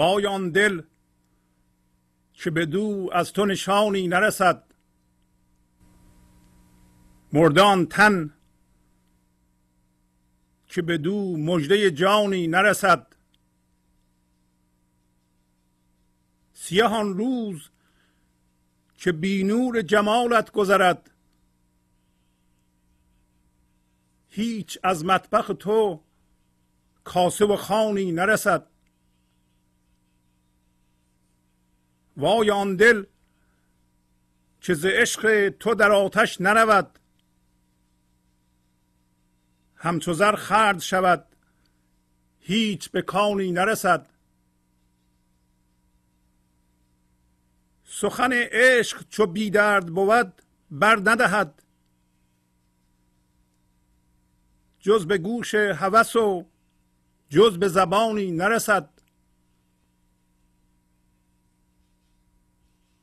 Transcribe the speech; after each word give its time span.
وای 0.00 0.26
آن 0.26 0.50
دل 0.50 0.82
که 2.32 2.50
به 2.50 2.66
دو 2.66 3.10
از 3.12 3.32
تو 3.32 3.46
نشانی 3.46 4.08
نرسد. 4.08 4.64
مردان 7.32 7.86
تن 7.86 8.34
که 10.66 10.82
به 10.82 10.98
دو 10.98 11.36
مجده 11.36 11.90
جانی 11.90 12.46
نرسد. 12.46 13.16
سیهان 16.52 17.18
روز 17.18 17.70
که 18.94 19.12
بی 19.12 19.44
نور 19.44 19.82
جمالت 19.82 20.50
گذرد. 20.50 21.10
هیچ 24.28 24.78
از 24.82 25.04
مطبخ 25.04 25.50
تو 25.58 26.04
کاسه 27.04 27.44
و 27.44 27.56
خانی 27.56 28.12
نرسد. 28.12 28.69
وای 32.16 32.50
آن 32.50 32.76
دل 32.76 33.04
که 34.60 34.74
ز 34.74 34.86
عشق 34.86 35.48
تو 35.48 35.74
در 35.74 35.92
آتش 35.92 36.40
نرود. 36.40 36.98
همچو 39.76 40.12
زر 40.12 40.36
خرد 40.36 40.78
شود 40.78 41.26
هیچ 42.40 42.90
به 42.90 43.02
کانی 43.02 43.52
نرسد. 43.52 44.08
سخن 47.84 48.32
عشق 48.32 49.08
چو 49.08 49.26
بی 49.26 49.50
درد 49.50 49.86
بود 49.86 50.42
بر 50.70 50.96
ندهد. 50.96 51.62
جز 54.78 55.06
به 55.06 55.18
گوش 55.18 55.54
هوس 55.54 56.16
و 56.16 56.46
جز 57.28 57.58
به 57.58 57.68
زبانی 57.68 58.30
نرسد. 58.30 58.99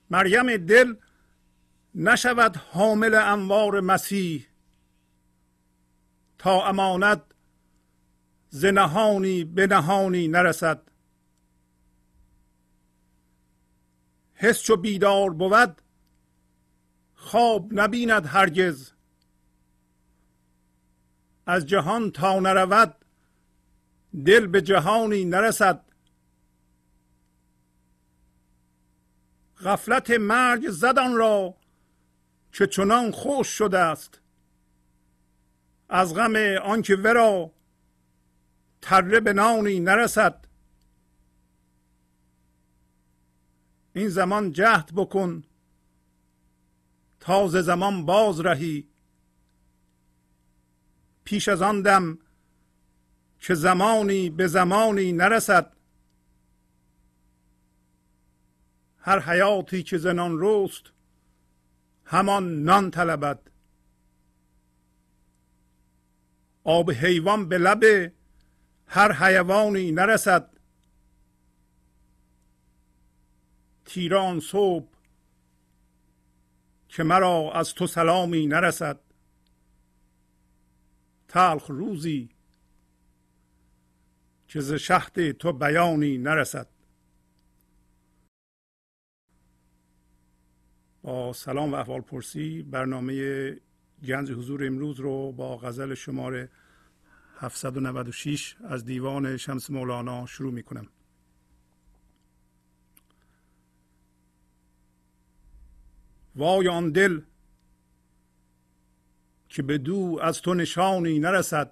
مریم 0.10 0.58
دل 0.58 0.96
نشود 1.96 2.58
حامل 2.58 3.14
انوار 3.14 3.82
مسیح 3.82 4.48
تا 6.38 6.68
امانت 6.68 7.22
زنهانی 8.50 9.44
به 9.44 9.68
نهانی 9.68 10.28
نرسد. 10.28 10.82
حس 14.34 14.62
چو 14.62 14.78
بیدار 14.78 15.30
بود 15.30 15.82
خواب 17.14 17.70
نبیند 17.72 18.26
هرگز. 18.26 18.92
از 21.46 21.66
جهان 21.66 22.12
تا 22.12 22.40
نرود 22.40 22.96
دل 24.26 24.48
به 24.48 24.62
جهانی 24.62 25.26
نرسد. 25.26 25.87
غفلت 29.64 30.12
مرگ 30.12 30.70
زدان 30.70 31.16
را 31.16 31.58
که 32.52 32.68
چنان 32.68 33.12
خوش 33.12 33.48
شده 33.48 33.80
است. 33.80 34.22
از 35.90 36.16
غم 36.16 36.36
آنکه 36.64 36.96
ورا 36.96 37.52
تره 38.82 39.20
به 39.20 39.34
نانی 39.34 39.80
نرسد. 39.80 40.48
این 43.94 44.10
زمان 44.10 44.52
جهد 44.52 44.92
بکن 44.96 45.44
تازه 47.20 47.62
زمان 47.62 48.06
باز 48.06 48.40
رهی. 48.40 48.88
پیش 51.24 51.48
از 51.48 51.62
آن 51.62 51.82
دم 51.82 52.20
که 53.40 53.56
زمانی 53.56 54.30
به 54.30 54.48
زمانی 54.48 55.12
نرسد. 55.12 55.77
هر 59.08 59.20
حیاتی 59.20 59.84
که 59.84 59.98
زنان 59.98 60.38
روست 60.38 60.84
همان 62.06 62.64
نان 62.64 62.92
طلبد. 62.92 63.52
آب 66.64 66.92
حیوان 66.92 67.50
به 67.50 67.58
لب 67.58 68.14
هر 68.88 69.12
حیوانی 69.12 69.92
نرسد. 69.92 70.58
تیران 73.86 74.40
صبح 74.40 74.88
که 76.90 77.04
مرا 77.04 77.52
از 77.54 77.74
تو 77.74 77.88
سلامی 77.88 78.48
نرسد. 78.48 79.00
تلخ 81.28 81.66
روزی 81.70 82.30
که 84.48 84.60
ز 84.60 84.74
شهد 84.74 85.32
تو 85.32 85.54
بیانی 85.54 86.18
نرسد. 86.18 86.77
با 91.08 91.34
سلام 91.34 91.72
و 91.74 91.76
احوال 91.76 92.02
پرسی 92.02 92.64
برنامه 92.64 93.52
گنج 94.08 94.32
حضور 94.32 94.66
امروز 94.66 95.00
رو 95.00 95.32
با 95.32 95.58
غزل 95.58 95.94
شماره 95.94 96.50
796 97.38 98.56
از 98.64 98.86
دیوان 98.86 99.38
شمس 99.38 99.70
مولانا 99.70 100.26
شروع 100.26 100.54
می 100.54 100.64
کنم 100.64 100.88
وای 106.36 106.68
آن 106.68 106.92
دل 106.92 107.22
که 109.50 109.64
به 109.64 109.78
دو 109.78 110.20
از 110.22 110.42
تو 110.42 110.54
نشانی 110.54 111.20
نرسد. 111.20 111.72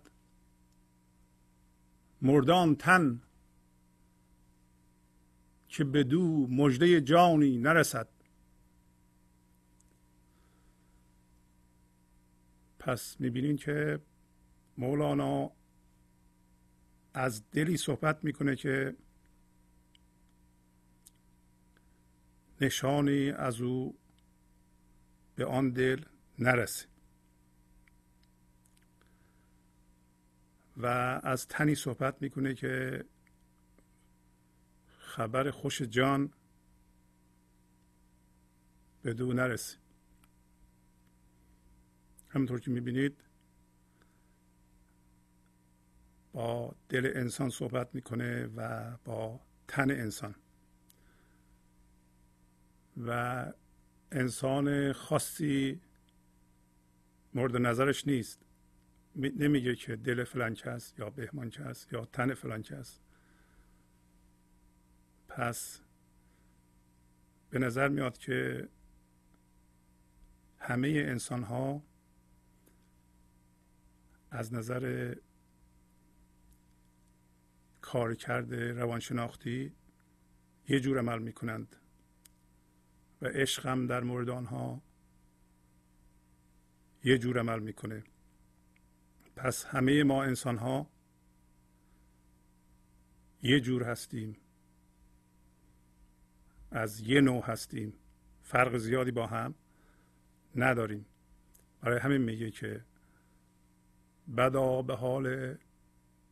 مردان 2.21 2.75
تن 2.75 3.21
که 5.69 5.83
به 5.83 6.03
دو 6.03 6.47
مجده 6.47 7.01
جانی 7.01 7.57
نرسد. 7.57 8.14
پس 12.85 13.19
می‌بینین 13.19 13.57
که 13.57 13.99
مولانا 14.77 15.51
از 17.13 17.49
دلی 17.51 17.77
صحبت 17.77 18.23
می‌کنه 18.23 18.55
که 18.55 18.95
نشانی 22.61 23.31
از 23.31 23.61
او 23.61 23.97
به 25.35 25.45
آن 25.45 25.69
دل 25.69 26.05
نرسه. 26.39 26.87
و 30.77 30.85
از 31.23 31.47
تنی 31.47 31.75
صحبت 31.75 32.21
می‌کنه 32.21 32.53
که 32.53 33.05
خبر 34.97 35.51
خوش 35.51 35.81
جان 35.81 36.33
به 39.01 39.13
دو 39.13 39.33
نرسه. 39.33 39.84
همونطور 42.35 42.59
که 42.59 42.71
می‌بینید 42.71 43.23
با 46.33 46.75
دل 46.89 47.11
انسان 47.15 47.49
صحبت 47.49 47.95
می‌کنه 47.95 48.45
و 48.45 48.91
با 49.05 49.39
تن 49.67 49.91
انسان. 49.91 50.35
و 52.97 53.45
انسان 54.11 54.93
خاصی 54.93 55.81
مورد 57.33 57.57
نظرش 57.57 58.07
نیست. 58.07 58.41
نمیگه 59.15 59.75
که 59.75 59.95
دل 59.95 60.23
فلان 60.23 60.53
کس 60.53 60.93
یا 60.97 61.09
بهمان 61.09 61.49
کس 61.49 61.87
یا 61.91 62.05
تن 62.05 62.33
فلان 62.33 62.61
کس 62.61 62.99
پس 65.27 65.81
به 67.49 67.59
نظر 67.59 67.87
میاد 67.87 68.17
که 68.17 68.69
همه 70.59 70.87
انسان 70.87 71.43
ها 71.43 71.83
از 74.35 74.53
نظر 74.53 75.15
کارکرد 77.81 78.53
روانشناختی 78.53 79.73
یه 80.67 80.79
جور 80.79 80.99
عمل 80.99 81.19
می 81.19 81.33
کنند 81.33 81.75
و 83.21 83.27
عشق 83.27 83.65
هم 83.65 83.87
در 83.87 84.03
مورد 84.03 84.29
آنها 84.29 84.81
یه 87.03 87.17
جور 87.17 87.39
عمل 87.39 87.59
می‌کنه. 87.59 88.03
پس 89.35 89.65
همه 89.65 90.03
ما 90.03 90.23
انسان 90.23 90.57
ها 90.57 90.89
یه 93.43 93.59
جور 93.59 93.83
هستیم. 93.83 94.37
از 96.71 96.99
یه 96.99 97.21
نوع 97.21 97.45
هستیم. 97.45 97.93
فرق 98.41 98.77
زیادی 98.77 99.11
با 99.11 99.27
هم 99.27 99.55
نداریم. 100.55 101.05
برای 101.81 101.99
همین 101.99 102.21
میگه 102.21 102.51
که 102.51 102.85
بدا 104.37 104.81
به 104.81 104.95
حال 104.95 105.57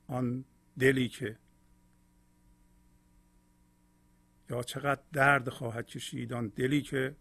آن 0.07 0.45
دلی 0.79 1.09
که 1.09 1.37
یا 4.49 4.63
چقدر 4.63 5.01
درد 5.13 5.49
خواهد 5.49 5.87
کشید 5.87 6.33
آن 6.33 6.47
دلی 6.47 6.81
که 6.81 7.15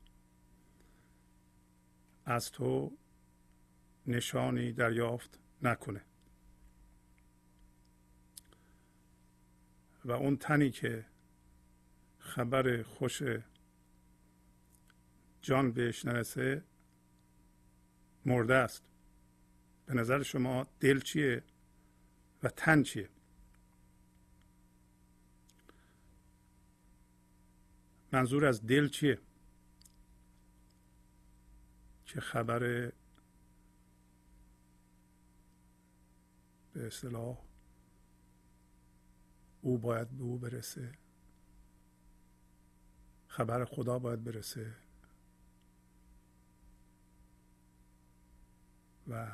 از 2.24 2.52
تو 2.52 2.92
نشانی 4.06 4.72
دریافت 4.72 5.38
نکنه. 5.62 6.00
و 10.04 10.12
اون 10.12 10.36
تنی 10.36 10.70
که 10.70 11.04
خبر 12.18 12.82
خوش 12.82 13.22
جان 15.42 15.72
بهش 15.72 16.04
نرسه 16.04 16.64
مرده 18.26 18.54
است. 18.54 18.91
به 19.86 19.94
نظر 19.94 20.22
شما 20.22 20.66
دل 20.80 21.00
چیه 21.00 21.42
و 22.42 22.48
تن 22.48 22.82
چیه؟ 22.82 23.08
منظور 28.12 28.46
از 28.46 28.66
دل 28.66 28.88
چیه؟ 28.88 29.18
که 32.06 32.20
خبر 32.20 32.58
به 36.72 36.86
اصطلاح 36.86 37.38
او 39.62 39.78
باید 39.78 40.08
به 40.08 40.22
او 40.22 40.38
برسه؟ 40.38 40.92
خبر 43.28 43.64
خدا 43.64 43.98
باید 43.98 44.24
برسه؟ 44.24 44.74
و 49.08 49.28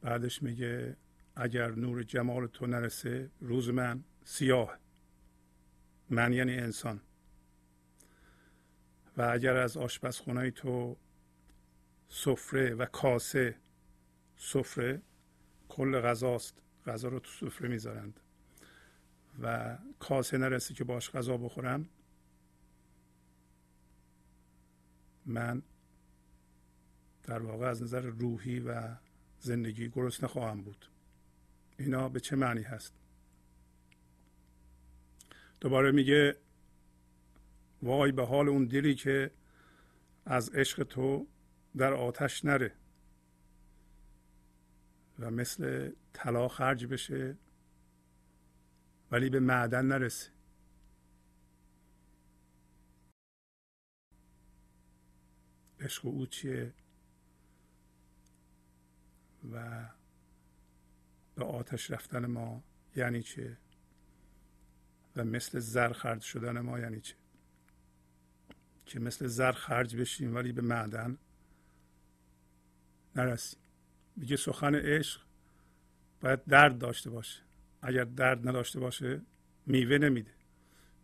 بعدش 0.00 0.42
میگه 0.42 0.96
اگر 1.36 1.70
نور 1.70 2.02
جمال 2.02 2.46
تو 2.46 2.66
نرسه 2.66 3.30
روز 3.40 3.68
من 3.68 4.04
سیاه. 4.24 4.78
من 6.10 6.32
یعنی 6.32 6.54
انسان. 6.54 7.00
و 9.16 9.22
اگر 9.22 9.56
از 9.56 9.76
آشپزخونه 9.76 10.50
تو 10.50 10.96
سفره 12.08 12.74
و 12.74 12.84
کاسه 12.84 13.56
سفره 14.36 15.02
کل 15.68 16.00
غذاست. 16.00 16.62
غذا 16.86 17.08
رو 17.08 17.18
تو 17.18 17.30
سفره 17.30 17.68
می‌ذارند. 17.68 18.20
و 19.42 19.78
کاسه 19.98 20.38
نرسه 20.38 20.74
که 20.74 20.84
باش 20.84 21.10
غذا 21.10 21.36
بخورم 21.36 21.88
من 25.26 25.62
در 27.22 27.42
واقع 27.42 27.66
از 27.66 27.82
نظر 27.82 28.00
روحی 28.00 28.60
و 28.60 28.96
زندگی 29.46 29.88
گرسنه 29.88 30.28
خواهم 30.28 30.62
بود. 30.62 30.86
اینا 31.78 32.08
به 32.08 32.20
چه 32.20 32.36
معنی 32.36 32.62
هست؟ 32.62 32.92
دوباره 35.60 35.92
میگه 35.92 36.36
وای 37.82 38.12
به 38.12 38.26
حال 38.26 38.48
اون 38.48 38.64
دلی 38.64 38.94
که 38.94 39.30
از 40.24 40.48
عشق 40.48 40.82
تو 40.82 41.26
در 41.76 41.92
آتش 41.92 42.44
نره 42.44 42.72
و 45.18 45.30
مثل 45.30 45.90
طلا 46.12 46.48
خرج 46.48 46.86
بشه 46.86 47.36
ولی 49.10 49.30
به 49.30 49.40
معدن 49.40 49.86
نرسه. 49.86 50.30
عشق 55.80 56.06
او 56.06 56.26
چیه؟ 56.26 56.72
و 59.52 59.86
به 61.34 61.44
آتش 61.44 61.90
رفتن 61.90 62.26
ما 62.26 62.62
یعنی 62.96 63.22
چه؟ 63.22 63.56
و 65.16 65.24
مثل 65.24 65.58
زر 65.58 65.92
خرج 65.92 66.22
شدن 66.22 66.60
ما 66.60 66.78
یعنی 66.78 67.00
چه؟ 67.00 67.14
که 68.86 69.00
مثل 69.00 69.26
زر 69.26 69.52
خرج 69.52 69.96
بشیم 69.96 70.34
ولی 70.34 70.52
به 70.52 70.62
معدن 70.62 71.18
نرسیم. 73.16 73.60
میگه 74.16 74.36
سخن 74.36 74.74
عشق 74.74 75.20
باید 76.20 76.44
درد 76.44 76.78
داشته 76.78 77.10
باشه. 77.10 77.42
اگر 77.82 78.04
درد 78.04 78.48
نداشته 78.48 78.80
باشه 78.80 79.22
میوه 79.66 79.98
نمیده. 79.98 80.30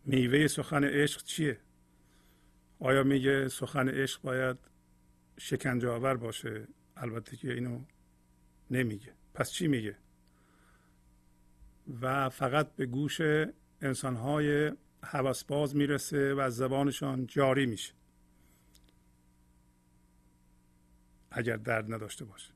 میوه 0.05 0.47
سخن 0.47 0.83
عشق 0.83 1.23
چیه؟ 1.23 1.59
آیا 2.79 3.03
میگه 3.03 3.47
سخن 3.47 3.89
عشق 3.89 4.21
باید 4.21 4.57
شکنجه 5.37 5.89
آور 5.89 6.17
باشه؟ 6.17 6.67
البته 6.97 7.37
که 7.37 7.53
اینو 7.53 7.85
نمیگه. 8.71 9.13
پس 9.33 9.51
چی 9.51 9.67
میگه؟ 9.67 9.97
و 12.01 12.29
فقط 12.29 12.75
به 12.75 12.85
گوش 12.85 13.21
انسانهای 13.81 14.71
حوسباز 15.03 15.75
می‌رسه 15.75 16.33
و 16.33 16.39
از 16.39 16.55
زبانشان 16.55 17.27
جاری 17.27 17.65
میشه. 17.65 17.93
اگر 21.31 21.57
درد 21.57 21.93
نداشته 21.93 22.25
باشه. 22.25 22.53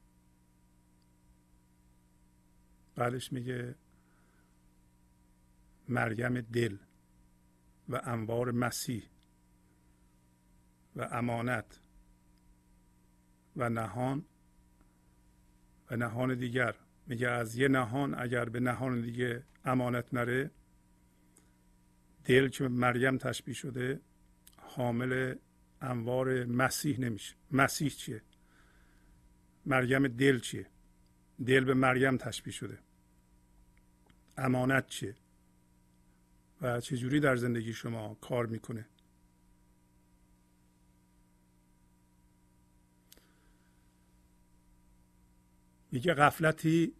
بعدش 2.95 3.33
میگه 3.33 3.75
مریم 5.89 6.41
دل 6.41 6.77
و 7.89 8.01
انوار 8.03 8.51
مسیح 8.51 9.03
و 10.95 11.01
امانت 11.11 11.79
و 13.55 13.69
نهان 13.69 14.25
و 15.91 15.95
نهان 15.95 16.35
دیگر. 16.35 16.75
میگه 17.07 17.27
از 17.27 17.55
یه 17.55 17.67
نهان 17.67 18.15
اگر 18.19 18.45
به 18.45 18.59
نهان 18.59 19.01
دیگه 19.01 19.43
امانت 19.65 20.13
نره 20.13 20.51
دل 22.25 22.47
که 22.47 22.67
مریم 22.67 23.17
تشبیه 23.17 23.53
شده 23.53 23.99
حامل 24.57 25.35
انوار 25.81 26.45
مسیح 26.45 26.99
نمیشه. 26.99 27.35
مسیح 27.51 27.89
چیه؟ 27.89 28.21
مریم 29.65 30.07
دل 30.07 30.39
چیه؟ 30.39 30.65
دل 31.45 31.63
به 31.63 31.73
مریم 31.73 32.17
تشبیه 32.17 32.53
شده. 32.53 32.79
امانت 34.37 34.87
چیه؟ 34.87 35.15
و 36.61 36.81
چجوری 36.81 37.19
در 37.19 37.35
زندگی 37.35 37.73
شما 37.73 38.17
کار 38.21 38.45
می‌کنه؟ 38.45 38.85
میگه 45.97 46.13
غفلتی 46.13 46.93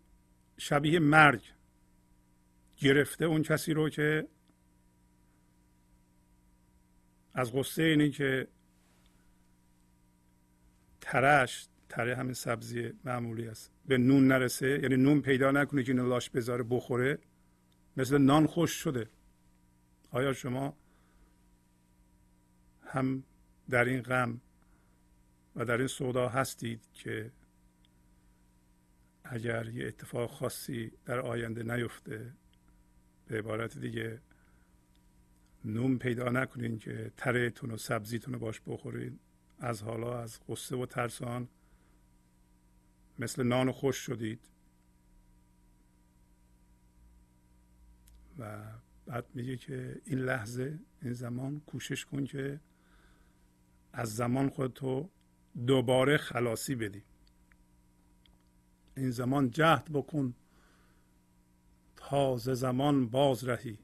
شبیه 0.58 1.00
مرگ 1.00 1.42
گرفته 2.78 3.26
اون 3.26 3.44
کسی 3.44 3.74
رو 3.74 3.90
که 3.90 4.28
از 7.34 7.54
قصه 7.54 7.84
اینی 7.84 8.12
که 8.12 8.48
ترش 11.02 11.68
تره 11.90 12.16
همین 12.16 12.34
سبزی 12.34 12.94
معمولی 13.06 13.48
است 13.48 13.72
به 13.86 13.98
نون 13.98 14.28
نرسه 14.28 14.80
یعنی 14.84 14.98
نون 14.98 15.22
پیدا 15.22 15.52
نکنه 15.52 15.84
که 15.84 15.92
اینو 15.92 16.08
لاش 16.08 16.30
بذاره 16.30 16.64
بخوره 16.64 17.20
مثل 17.98 18.18
نان 18.18 18.48
خوش 18.48 18.72
شده. 18.72 19.10
آیا 20.12 20.34
شما 20.34 20.78
هم 22.86 23.24
در 23.70 23.86
این 23.86 24.02
غم 24.02 24.42
و 25.56 25.66
در 25.66 25.78
این 25.78 25.88
سودا 25.88 26.30
هستید 26.30 26.82
که 26.94 27.32
اگر 29.30 29.70
یه 29.70 29.88
اتفاق 29.88 30.32
خاصی 30.32 30.92
در 31.06 31.20
آینده 31.20 31.64
نیفته 31.64 32.34
به 33.28 33.38
عبارت 33.38 33.78
دیگه 33.78 34.22
نون 35.66 35.98
پیدا 35.98 36.30
نکنین 36.30 36.80
که 36.80 37.12
ترهتون 37.18 37.72
و 37.72 37.78
سبزیتون 37.78 38.34
رو 38.34 38.40
باش 38.40 38.62
بخورین. 38.68 39.20
از 39.60 39.84
حالا 39.84 40.20
از 40.20 40.40
قصه 40.48 40.76
و 40.76 40.86
ترسان 40.86 41.48
مثل 43.20 43.44
نان 43.44 43.72
خوش 43.72 43.98
شدید. 43.98 44.40
و 48.40 48.64
بعد 49.06 49.26
میگه 49.34 49.58
که 49.58 50.02
این 50.06 50.20
لحظه 50.20 50.80
این 51.02 51.14
زمان 51.14 51.60
کوشش 51.60 52.06
کن 52.06 52.26
که 52.26 52.60
از 53.94 54.16
زمان 54.16 54.50
خودتو 54.50 55.10
دوباره 55.68 56.18
خلاصی 56.18 56.76
بدی. 56.76 57.04
این 58.98 59.12
زمان 59.12 59.50
جهد 59.52 59.90
بکن 59.94 60.34
تازه 61.96 62.54
زمان 62.54 63.08
باز 63.08 63.44
رهی. 63.44 63.80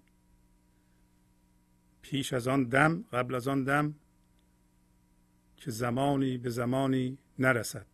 پیش 2.02 2.34
از 2.34 2.48
آن 2.48 2.64
دم 2.64 3.06
قبل 3.12 3.36
از 3.36 3.48
آن 3.48 3.64
دم 3.64 3.96
که 5.58 5.72
زمانی 5.72 6.38
به 6.38 6.50
زمانی 6.50 7.18
نرسد. 7.40 7.86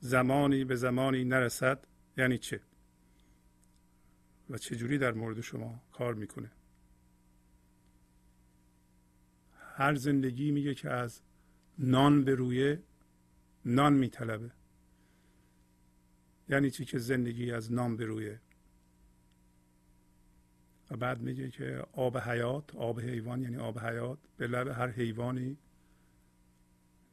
زمانی 0.00 0.64
به 0.64 0.76
زمانی 0.76 1.24
نرسد 1.24 1.86
یعنی 2.16 2.38
چه؟ 2.38 2.60
و 4.50 4.58
چجوری 4.58 4.98
در 4.98 5.12
مورد 5.12 5.40
شما 5.40 5.82
کار 5.92 6.14
می‌کنه؟ 6.14 6.50
هر 9.74 9.94
زندگی 9.94 10.50
میگه 10.50 10.74
که 10.74 10.90
از 10.90 11.20
نان 11.78 12.24
به 12.24 12.34
روی 12.34 12.78
نان 13.64 13.92
میطلبه. 13.92 14.50
یعنی 16.50 16.70
چی 16.70 16.84
که 16.84 16.98
زندگی 16.98 17.52
از 17.52 17.72
نان 17.72 17.96
به 17.96 18.04
رویه 18.04 18.40
و 20.90 20.96
بعد 20.96 21.20
میگه 21.20 21.50
که 21.50 21.84
آب 21.92 22.18
حیات 22.18 22.76
آب 22.76 23.00
حیوان 23.00 23.42
یعنی 23.42 23.56
آب 23.56 23.78
حیات 23.78 24.18
به 24.36 24.46
لب 24.46 24.68
هر 24.68 24.88
حیوانی 24.88 25.58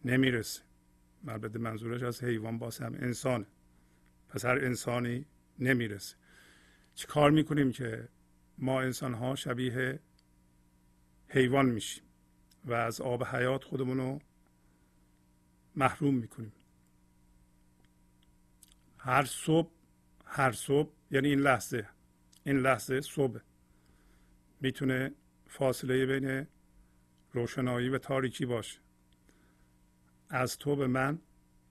نمی‌رسه. 0.05 0.61
البته 1.27 1.59
منظورش 1.59 2.03
از 2.03 2.23
حیوان 2.23 2.57
باز 2.57 2.77
هم 2.77 2.93
انسانه. 2.93 3.45
پس 4.29 4.45
هر 4.45 4.65
انسانی 4.65 5.25
نمی‌رسه. 5.59 6.15
چی 6.95 7.07
کار 7.07 7.31
می‌کنیم 7.31 7.71
که 7.71 8.09
ما 8.57 8.81
انسان 8.81 9.13
ها 9.13 9.35
شبیه 9.35 9.99
حیوان 11.27 11.65
میشیم 11.65 12.03
و 12.65 12.73
از 12.73 13.01
آب 13.01 13.23
حیات 13.23 13.63
خودمون 13.63 13.97
رو 13.97 14.19
محروم 15.75 16.15
می‌کنیم. 16.15 16.51
هر 19.07 19.25
صبح 19.25 19.71
هر 20.25 20.51
صبح 20.51 20.91
یعنی 21.11 21.27
این 21.27 21.39
لحظه 21.39 21.89
این 22.43 22.59
لحظه 22.59 23.01
صبح 23.01 23.39
می‌تونه 24.61 25.11
فاصله 25.47 26.05
بین 26.05 26.47
روشنایی 27.33 27.89
و 27.89 27.97
تاریکی 27.97 28.45
باشه. 28.45 28.79
از 30.29 30.57
تو 30.57 30.75
به 30.75 30.87
من 30.87 31.19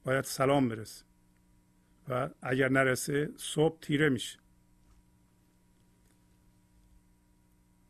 باید 0.04 0.24
سلام 0.24 0.68
برسه 0.68 1.04
و 2.08 2.30
اگر 2.42 2.68
نرسه 2.68 3.30
صبح 3.36 3.78
تیره 3.80 4.08
میشه. 4.08 4.38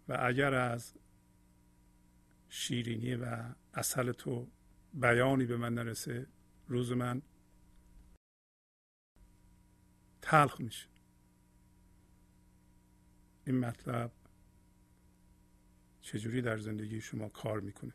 و 0.09 0.19
اگر 0.21 0.55
از 0.55 0.95
شیرینی 2.49 3.15
و 3.15 3.45
اصل 3.75 4.13
تو 4.13 4.49
بیانی 4.95 5.45
به 5.45 5.57
من 5.57 5.75
نرسه 5.75 6.27
روز 6.69 6.93
من 6.93 7.23
تلخ 10.27 10.61
میشه. 10.61 10.87
این 13.47 13.59
مطلب 13.59 14.11
چجوری 16.01 16.43
در 16.43 16.59
زندگی 16.59 17.01
شما 17.01 17.29
کار 17.29 17.61
می‌کنه؟ 17.61 17.93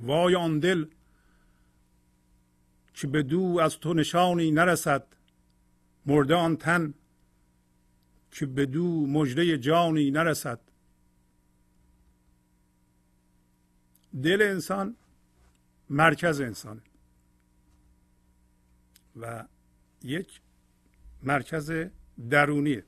وای 0.00 0.34
آن 0.34 0.58
دل 0.58 0.86
که 2.94 3.06
به 3.06 3.22
دو 3.22 3.58
از 3.62 3.78
تو 3.78 3.94
نشانی 3.94 4.50
نرسد 4.50 5.06
مرده 6.06 6.34
آن 6.34 6.56
تن 6.56 6.94
که 8.30 8.46
به 8.46 8.66
دو 8.66 9.06
مجده 9.06 9.58
جانی 9.58 10.10
نرسد. 10.10 10.60
دل 14.22 14.42
انسان 14.42 14.96
مرکز 15.90 16.40
انسانه 16.40 16.82
و 19.16 19.44
یک 20.02 20.40
مرکز 21.22 21.72
درونیه 22.30 22.84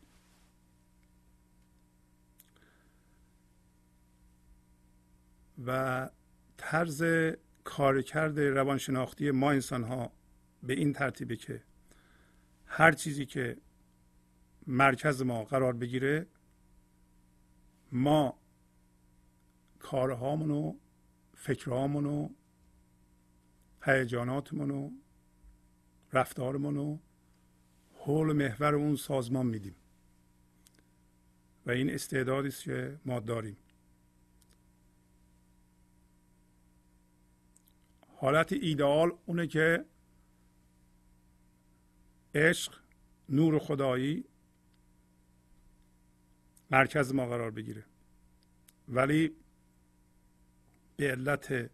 و 5.66 6.10
طرز 6.56 7.04
کارکرد 7.64 8.40
روانشناختی 8.40 9.30
ما 9.30 9.50
انسان 9.50 9.84
ها 9.84 10.12
به 10.62 10.72
این 10.72 10.92
ترتیبه 10.92 11.36
که 11.36 11.62
هر 12.66 12.92
چیزی 12.92 13.26
که 13.26 13.56
مرکز 14.66 15.22
ما 15.22 15.44
قرار 15.44 15.72
بگیره 15.72 16.26
ما 17.92 18.38
کارهامون 19.78 20.50
و 20.50 20.74
فکرهامون 21.34 22.06
و 22.06 22.28
هیجاناتمون 23.82 24.70
رفتارمون 26.12 26.76
و 26.76 26.98
حول 27.94 28.32
محور 28.32 28.74
اون 28.74 28.96
سازمان 28.96 29.46
میدیم. 29.46 29.74
و 31.66 31.70
این 31.70 31.90
استعدادی 31.90 32.48
است 32.48 32.62
که 32.62 32.98
ما 33.04 33.20
داریم. 33.20 33.56
حالت 38.16 38.52
ایدئال 38.52 39.12
اونه 39.26 39.46
که 39.46 39.84
عشق 42.34 42.74
نور 43.28 43.58
خدایی 43.58 44.24
مرکز 46.70 47.14
ما 47.14 47.26
قرار 47.26 47.50
بگیره. 47.50 47.84
ولی 48.88 49.36
به 50.96 51.10
علت 51.10 51.70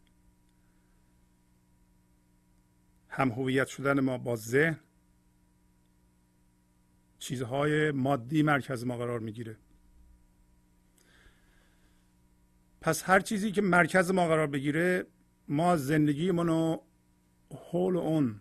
هم 3.14 3.30
هویت 3.30 3.66
شدن 3.66 4.00
ما 4.00 4.18
با 4.18 4.37
ذهن 4.37 4.78
چیزهای 7.18 7.90
مادی 7.90 8.42
مرکز 8.42 8.85
ما 8.85 8.97
قرار 8.97 9.21
می‌گیره. 9.21 9.56
پس 12.80 13.02
هر 13.02 13.21
چیزی 13.21 13.52
که 13.52 13.62
مرکز 13.62 14.11
ما 14.11 14.28
قرار 14.28 14.47
بگیره 14.47 15.06
ما 15.49 15.76
زندگیمون 15.76 16.47
رو 16.47 16.83
حول 17.50 17.97
اون 17.97 18.40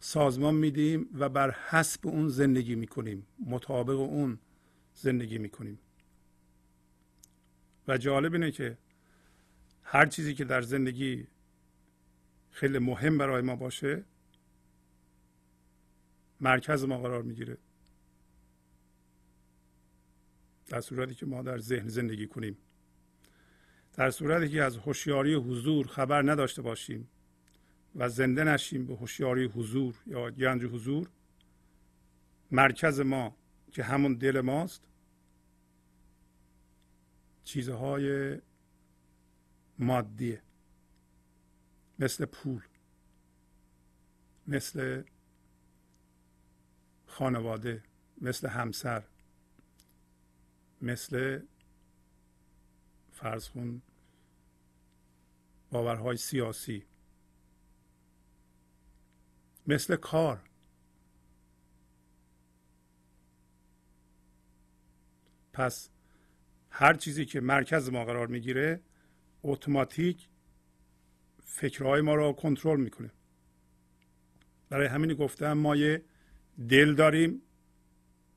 سازمان 0.00 0.54
میدیم 0.54 1.08
و 1.18 1.28
بر 1.28 1.50
حسب 1.50 2.06
اون 2.06 2.28
زندگی 2.28 2.74
می‌کنیم 2.74 3.26
مطابق 3.46 4.00
اون 4.00 4.38
زندگی 4.94 5.38
می‌کنیم. 5.38 5.78
و 7.88 7.98
جالب 7.98 8.32
اینه 8.32 8.50
که 8.50 8.78
هر 9.82 10.06
چیزی 10.06 10.34
که 10.34 10.44
در 10.44 10.62
زندگی 10.62 11.26
خیلی 12.52 12.78
مهم 12.78 13.18
برای 13.18 13.42
ما 13.42 13.56
باشه 13.56 14.04
مرکز 16.40 16.84
ما 16.84 16.98
قرار 16.98 17.22
می‌گیره. 17.22 17.58
در 20.66 20.80
صورتی 20.80 21.14
که 21.14 21.26
ما 21.26 21.42
در 21.42 21.58
ذهن 21.58 21.88
زندگی 21.88 22.26
کنیم. 22.26 22.56
در 23.92 24.10
صورتی 24.10 24.48
که 24.48 24.62
از 24.62 24.76
هوشیاری 24.76 25.34
حضور 25.34 25.86
خبر 25.86 26.30
نداشته 26.30 26.62
باشیم 26.62 27.08
و 27.94 28.08
زنده 28.08 28.44
نشیم 28.44 28.86
به 28.86 28.94
هوشیاری 28.96 29.44
حضور 29.44 29.94
یا 30.06 30.30
گنج 30.30 30.64
حضور 30.64 31.08
مرکز 32.50 33.00
ما 33.00 33.36
که 33.72 33.82
همون 33.82 34.14
دل 34.14 34.40
ماست 34.40 34.82
چیزهای 37.44 38.38
مادیه. 39.78 40.42
مثل 42.02 42.24
پول 42.24 42.62
مثل 44.46 45.02
خانواده 47.06 47.82
مثل 48.20 48.48
همسر 48.48 49.04
مثل 50.80 51.40
فرض 53.12 53.48
کن 53.48 53.82
باورهای 55.70 56.16
سیاسی 56.16 56.84
مثل 59.66 59.96
کار. 59.96 60.40
پس 65.52 65.90
هر 66.70 66.94
چیزی 66.94 67.24
که 67.24 67.40
مرکز 67.40 67.88
ما 67.90 68.04
قرار 68.04 68.26
می‌گیره 68.26 68.80
اتوماتیک 69.42 70.28
فکرهای 71.44 72.00
ما 72.00 72.14
را 72.14 72.32
کنترل 72.32 72.80
می‌کنه. 72.80 73.10
برای 74.68 74.86
همین 74.86 75.14
گفتم 75.14 75.52
ما 75.52 75.76
یه 75.76 76.04
دل 76.68 76.94
داریم 76.94 77.42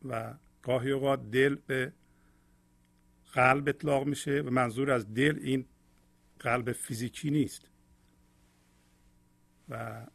و 0.06 0.34
گاهی 0.62 0.92
اوقات 0.92 1.32
دل 1.32 1.56
به 1.68 1.94
قلب 3.34 3.70
اطلاق 3.70 4.08
میشه 4.08 4.42
و 4.42 4.50
منظور 4.50 4.92
از 4.92 5.14
دل 5.14 5.40
این 5.42 5.66
قلب 6.40 6.72
فیزیکی 6.72 7.32
نیست. 7.32 7.70
و 9.70 10.06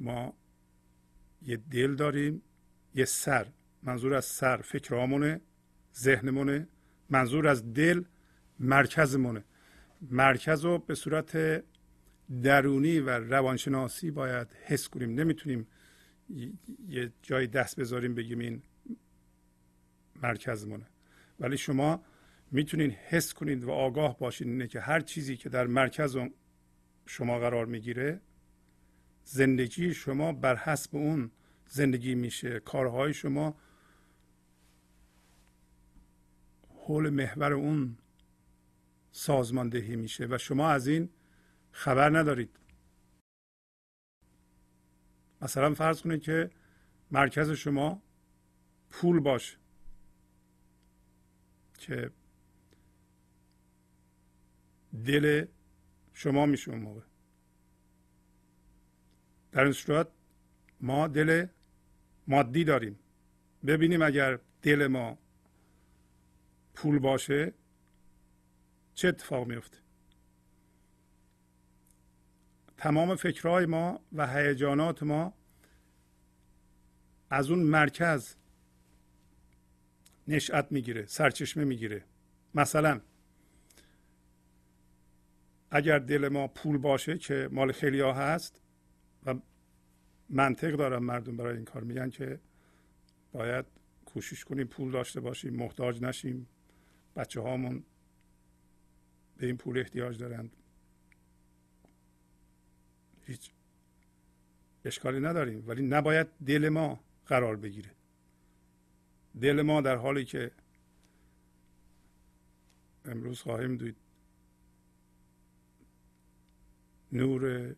ما 0.00 0.34
یه 1.42 1.56
دل 1.56 1.94
داریم 1.94 2.42
یه 2.94 3.04
سر. 3.04 3.46
منظور 3.82 4.14
از 4.14 4.24
سر 4.24 4.56
فکرامونه 4.56 5.40
ذهنمونه. 5.96 6.68
منظور 7.10 7.48
از 7.48 7.72
دل 7.72 8.04
مرکزمونه. 8.60 9.44
مرکز 10.10 10.64
رو 10.64 10.78
به 10.78 10.94
صورت 10.94 11.64
درونی 12.42 12.98
و 12.98 13.10
روانشناسی 13.10 14.10
باید 14.10 14.48
حس 14.64 14.88
کنیم. 14.88 15.14
نمی‌تونیم 15.14 15.66
یه 16.88 17.12
جای 17.22 17.46
دست 17.46 17.80
بذاریم 17.80 18.14
بگیم 18.14 18.38
این 18.38 18.62
مرکزمونه. 20.22 20.86
ولی 21.40 21.56
شما 21.56 22.02
می‌تونید 22.50 22.92
حس 22.92 23.34
کنید 23.34 23.64
و 23.64 23.70
آگاه 23.70 24.18
باشید 24.18 24.48
اینه 24.48 24.66
که 24.66 24.80
هر 24.80 25.00
چیزی 25.00 25.36
که 25.36 25.48
در 25.48 25.66
مرکز 25.66 26.18
شما 27.06 27.38
قرار 27.38 27.66
می‌گیره 27.66 28.20
زندگی 29.24 29.94
شما 29.94 30.32
بر 30.32 30.56
حسب 30.56 30.96
اون 30.96 31.30
زندگی 31.68 32.14
میشه. 32.14 32.60
کارهای 32.60 33.14
شما 33.14 33.56
حول 36.86 37.10
محور 37.10 37.52
اون 37.52 37.96
سازماندهی 39.16 39.96
میشه 39.96 40.26
و 40.30 40.38
شما 40.38 40.68
از 40.68 40.86
این 40.86 41.08
خبر 41.70 42.18
ندارید. 42.18 42.58
مثلا 45.42 45.74
فرض 45.74 46.02
کنید 46.02 46.22
که 46.22 46.50
مرکز 47.10 47.50
شما 47.50 48.02
پول 48.90 49.20
باشه 49.20 49.56
که 51.78 52.10
دل 55.06 55.46
شما 56.12 56.46
میشه 56.46 56.70
اون 56.70 56.80
موقع. 56.80 57.02
در 59.52 59.62
این 59.62 59.72
صورت 59.72 60.08
ما 60.80 61.08
دل 61.08 61.46
مادی 62.26 62.64
داریم. 62.64 62.98
ببینیم 63.66 64.02
اگر 64.02 64.38
دل 64.62 64.86
ما 64.86 65.18
پول 66.74 66.98
باشه 66.98 67.52
چه 68.94 69.08
اتفاق 69.08 69.46
میفته 69.46 69.78
تمام 72.76 73.14
فکرهای 73.14 73.66
ما 73.66 74.00
و 74.12 74.26
هیجانات 74.26 75.02
ما 75.02 75.34
از 77.30 77.50
اون 77.50 77.58
مرکز 77.58 78.34
نشأت 80.28 80.72
می‌گیره 80.72 81.06
سرچشمه 81.06 81.64
می‌گیره. 81.64 82.04
مثلا 82.54 83.00
اگر 85.70 85.98
دل 85.98 86.28
ما 86.28 86.48
پول 86.48 86.78
باشه 86.78 87.18
که 87.18 87.48
مال 87.52 87.72
خیلی 87.72 88.00
ها 88.00 88.12
هست 88.12 88.60
و 89.26 89.34
منطق 90.30 90.76
دارن 90.76 90.98
مردم 90.98 91.36
برای 91.36 91.56
این 91.56 91.64
کار 91.64 91.84
میگن 91.84 92.10
که 92.10 92.40
باید 93.32 93.64
کوشش 94.04 94.44
کنیم 94.44 94.66
پول 94.66 94.92
داشته 94.92 95.20
باشیم 95.20 95.54
محتاج 95.56 96.02
نشیم 96.02 96.48
بچه 97.16 97.40
هامون 97.40 97.84
به 99.36 99.46
این 99.46 99.56
پول 99.56 99.78
احتیاج 99.78 100.18
دارند. 100.18 100.56
هیچ 103.26 103.50
اشکالی 104.84 105.20
نداریم 105.20 105.68
ولی 105.68 105.82
نباید 105.82 106.26
دل 106.46 106.68
ما 106.68 107.00
قرار 107.26 107.56
بگیره. 107.56 107.90
دل 109.40 109.62
ما 109.62 109.80
در 109.80 109.96
حالی 109.96 110.24
که 110.24 110.50
امروز 113.04 113.40
خواهیم 113.40 113.76
دید 113.76 113.96
نور 117.12 117.74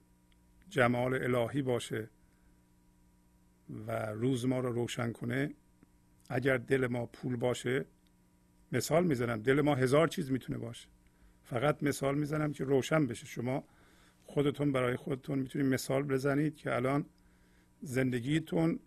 جمال 0.69 1.15
الهی 1.15 1.63
باشه 1.63 2.09
و 3.87 4.07
روز 4.07 4.47
ما 4.47 4.61
رو 4.61 4.73
روشن 4.73 5.13
کنه 5.13 5.55
اگر 6.29 6.57
دل 6.57 6.87
ما 6.87 7.07
پول 7.07 7.37
باشه 7.37 7.85
مثال 8.73 9.07
می‌زنم 9.07 9.43
دل 9.43 9.61
ما 9.61 9.75
هزار 9.75 10.09
چیز 10.09 10.31
می‌تونه 10.31 10.59
باشه. 10.59 10.89
فقط 11.47 11.83
مثال 11.83 12.19
می‌زنم 12.19 12.53
که 12.53 12.65
روشن 12.65 13.07
بشه. 13.07 13.27
شما 13.27 13.65
خودتون 14.25 14.73
برای 14.73 14.97
خودتون 14.97 15.39
می‌تونید 15.39 15.67
مثال 15.67 16.03
بزنید 16.03 16.57
که 16.57 16.75
الان 16.75 17.07
زندگیتون 17.83 18.81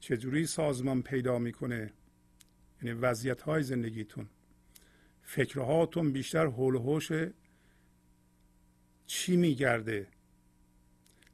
چجوری 0.00 0.46
سازمان 0.46 1.02
پیدا 1.02 1.38
می‌کنه. 1.38 1.92
یعنی 2.82 3.00
وضعیت 3.00 3.42
های 3.42 3.62
زندگیتون. 3.62 4.28
فکرهاتون 5.22 6.12
بیشتر 6.12 6.46
حول 6.46 6.76
حوش 6.76 7.12
چی 9.06 9.36
میگرده؟ 9.36 10.08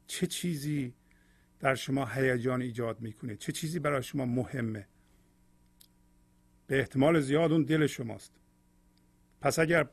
چه 0.07 0.27
چیزی 0.27 0.93
در 1.59 1.75
شما 1.75 2.05
هیجان 2.05 2.61
ایجاد 2.61 3.01
می‌کنه؟ 3.01 3.35
چه 3.35 3.51
چیزی 3.51 3.79
برای 3.79 4.03
شما 4.03 4.25
مهمه؟ 4.25 4.87
به 6.67 6.79
احتمال 6.79 7.19
زیاد 7.19 7.51
اون 7.51 7.63
دل 7.63 7.87
شماست. 7.87 8.33
پس 9.41 9.59
اگر 9.59 9.87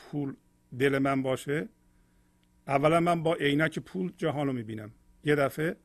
پول 0.00 0.36
دل 0.78 0.98
من 0.98 1.22
باشه 1.22 1.68
اولا 2.66 3.00
من 3.00 3.22
با 3.22 3.34
عینک 3.34 3.78
پول 3.78 4.12
جهان 4.16 4.46
رو 4.46 4.52
می‌بینم. 4.52 4.92
یه 5.24 5.34
دفعه 5.34 5.76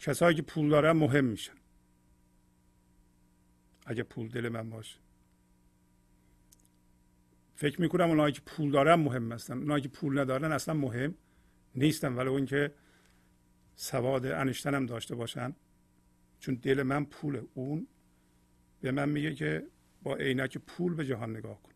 کسایی 0.00 0.36
که 0.36 0.42
پول 0.42 0.68
دارن 0.68 0.92
مهم 0.92 1.24
میشن. 1.24 1.54
اگه 3.86 4.02
پول 4.02 4.28
دل 4.28 4.48
من 4.48 4.70
باشه. 4.70 4.98
فکر 7.54 7.80
می‌کنم 7.80 8.08
اونایی 8.08 8.32
که 8.32 8.40
پول 8.40 8.70
دارن 8.70 8.94
مهم 8.94 9.32
هستن. 9.32 9.58
اونایی 9.58 9.82
که 9.82 9.88
پول 9.88 10.18
ندارن 10.18 10.52
اصلا 10.52 10.74
مهم 10.74 11.14
نیستن. 11.74 12.14
ولی 12.14 12.28
اون 12.28 12.46
که 12.46 12.74
سواد 13.76 14.26
انشتن 14.26 14.74
هم 14.74 14.86
داشته 14.86 15.14
باشن. 15.14 15.54
چون 16.40 16.54
دل 16.54 16.82
من 16.82 17.04
پوله 17.04 17.42
اون. 17.54 17.88
به 18.80 18.90
من 18.90 19.08
میگه 19.08 19.34
که 19.34 19.66
با 20.02 20.16
عینک 20.16 20.58
پول 20.58 20.94
به 20.94 21.06
جهان 21.06 21.36
نگاه 21.36 21.62
کن. 21.62 21.72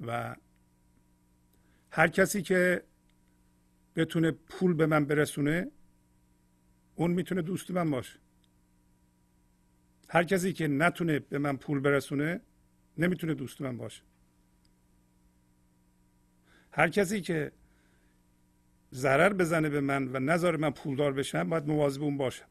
و 0.00 0.36
هر 1.90 2.08
کسی 2.08 2.42
که 2.42 2.84
بتونه 3.96 4.30
پول 4.30 4.74
به 4.74 4.86
من 4.86 5.04
برسونه 5.04 5.70
اون 6.94 7.10
می‌تونه 7.10 7.42
دوست 7.42 7.70
من 7.70 7.90
باشه. 7.90 8.18
هر 10.08 10.24
کسی 10.24 10.52
که 10.52 10.68
نتونه 10.68 11.18
به 11.18 11.38
من 11.38 11.56
پول 11.56 11.80
برسونه 11.80 12.40
نمی‌تونه 12.98 13.34
دوست 13.34 13.60
من 13.60 13.76
باشه. 13.76 14.02
هر 16.72 16.88
کسی 16.88 17.20
که 17.20 17.52
ضرر 18.94 19.32
بزنه 19.32 19.68
به 19.68 19.80
من 19.80 20.08
و 20.08 20.20
نظر 20.20 20.56
من 20.56 20.70
پولدار 20.70 21.12
بشم 21.12 21.48
باید 21.48 21.66
مواظب 21.66 22.02
اون 22.02 22.16
باشم 22.16 22.48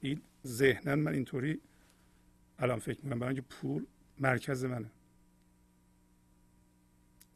این 0.00 0.22
ذهنا 0.46 0.96
من 0.96 1.14
اینطوری 1.14 1.60
الان 2.58 2.78
فکر 2.78 3.00
می‌کنم 3.04 3.18
برای 3.18 3.34
اینکه 3.34 3.48
پول 3.48 3.86
مرکز 4.18 4.64
منه. 4.64 4.90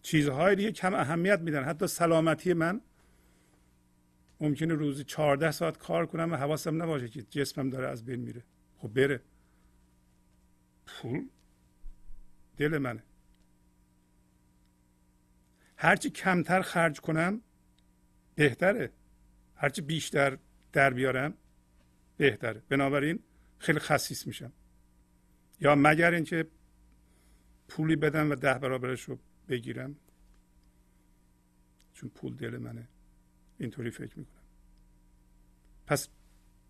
چیزهای 0.04 0.56
دیگه 0.56 0.72
کم 0.72 0.94
اهمیت 0.94 1.40
میدن. 1.40 1.64
حتی 1.64 1.86
سلامتی 1.86 2.52
من 2.52 2.80
ممکنه 4.40 4.74
روزی 4.74 5.04
14 5.04 5.50
ساعت 5.50 5.78
کار 5.78 6.06
کنم 6.06 6.32
و 6.32 6.36
حواسم 6.36 6.82
نباشه 6.82 7.08
که 7.08 7.22
جسمم 7.22 7.70
داره 7.70 7.88
از 7.88 8.04
بین 8.04 8.20
میره. 8.20 8.44
خب 8.78 8.88
بره. 8.88 9.20
پول؟ 10.86 11.28
دل 12.56 12.78
منه. 12.78 13.02
هرچی 15.76 16.10
کمتر 16.10 16.62
خرج 16.62 17.00
کنم 17.00 17.40
بهتره. 18.34 18.92
هرچی 19.54 19.82
بیشتر 19.82 20.38
در 20.72 20.90
بیارم 20.90 21.34
بهتره. 22.16 22.62
بنابراین 22.68 23.18
خیلی 23.58 23.78
خصیص 23.78 24.26
میشم. 24.26 24.52
یا 25.60 25.74
مگر 25.74 26.10
اینکه 26.10 26.46
پولی 27.68 27.96
بدم 27.96 28.30
و 28.30 28.34
ده 28.34 28.58
برابرش 28.58 29.02
رو 29.02 29.18
بگیرم. 29.48 29.96
چون 31.94 32.10
پول 32.10 32.36
دل 32.36 32.58
منه. 32.58 32.88
اینطوری 33.58 33.90
فکر 33.90 34.18
می‌کنم. 34.18 34.42
پس 35.86 36.08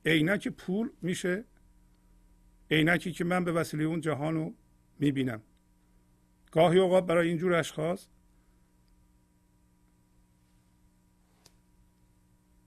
عینک 0.06 0.48
پول 0.48 0.90
میشه. 1.02 1.44
عینکی 2.70 3.12
که 3.12 3.24
من 3.24 3.44
به 3.44 3.52
وسیله 3.52 3.84
اون 3.84 4.00
جهان 4.00 4.34
رو 4.34 4.54
می‌بینم. 4.98 5.42
گاهی 6.50 6.78
اوقات 6.78 7.06
برای 7.06 7.28
اینجور 7.28 7.54
اشخاص 7.54 8.06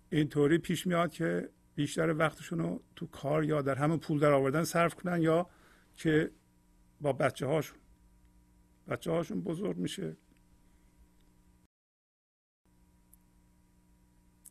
اینطوری 0.10 0.58
پیش 0.58 0.88
میاد 0.88 1.12
که 1.12 1.50
بیشتر 1.76 2.14
وقتشون 2.14 2.60
رو 2.60 2.84
تو 2.96 3.08
کار 3.08 3.44
یا 3.44 3.62
در 3.62 3.76
همون 3.76 3.98
پول 4.00 4.20
در 4.20 4.32
آوردن 4.32 4.64
صرف 4.64 4.96
کنن 4.96 5.22
یا 5.22 5.50
که 5.96 6.32
با 7.02 7.14
بچه 7.14 7.46
هاشون 7.46 7.78
بچه 8.88 9.12
هاشون 9.12 9.42
بزرگ 9.42 9.78
میشه. 9.78 10.18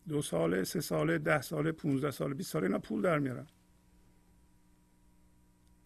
دو 0.08 0.22
ساله 0.22 0.64
سه 0.64 0.80
ساله 0.80 1.18
ده 1.18 1.42
ساله 1.42 1.72
پونزده 1.72 2.10
ساله 2.10 2.34
بیست 2.34 2.50
ساله 2.52 2.66
اینا 2.66 2.78
پول 2.78 3.02
در 3.02 3.18
میارن. 3.18 3.46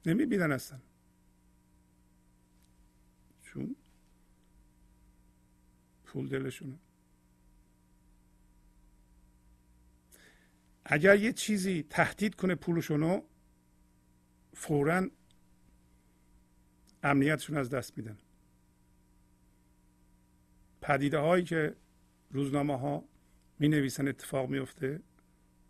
نمی‌بینن 0.07 0.53
اصلا. 0.53 0.79
چون 3.43 3.77
پول 6.05 6.29
دلشونه. 6.29 6.79
اگر 10.85 11.17
یه 11.17 11.33
چیزی 11.33 11.83
تهدید 11.83 12.35
کنه 12.35 12.55
پولشونو 12.55 13.23
فورا 14.55 15.11
امنیتشون 17.03 17.57
از 17.57 17.71
دست 17.71 17.99
میدن. 17.99 18.19
پدیده 20.81 21.19
هایی 21.19 21.45
که 21.45 21.77
روزنامه 22.31 22.79
ها 22.79 23.05
می 23.59 23.69
نویسن 23.69 24.09
اتفاق 24.09 24.51
میفته 24.51 25.01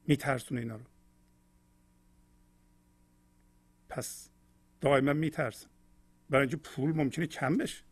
میترسونه 0.06 0.60
اینا 0.60 0.76
رو. 0.76 0.84
پس 3.88 4.30
دائما 4.80 5.12
میترسن. 5.12 5.68
برای 6.30 6.42
اینکه 6.42 6.56
پول 6.56 6.90
ممکنه 6.96 7.26
کم 7.26 7.56
بشه. 7.56 7.84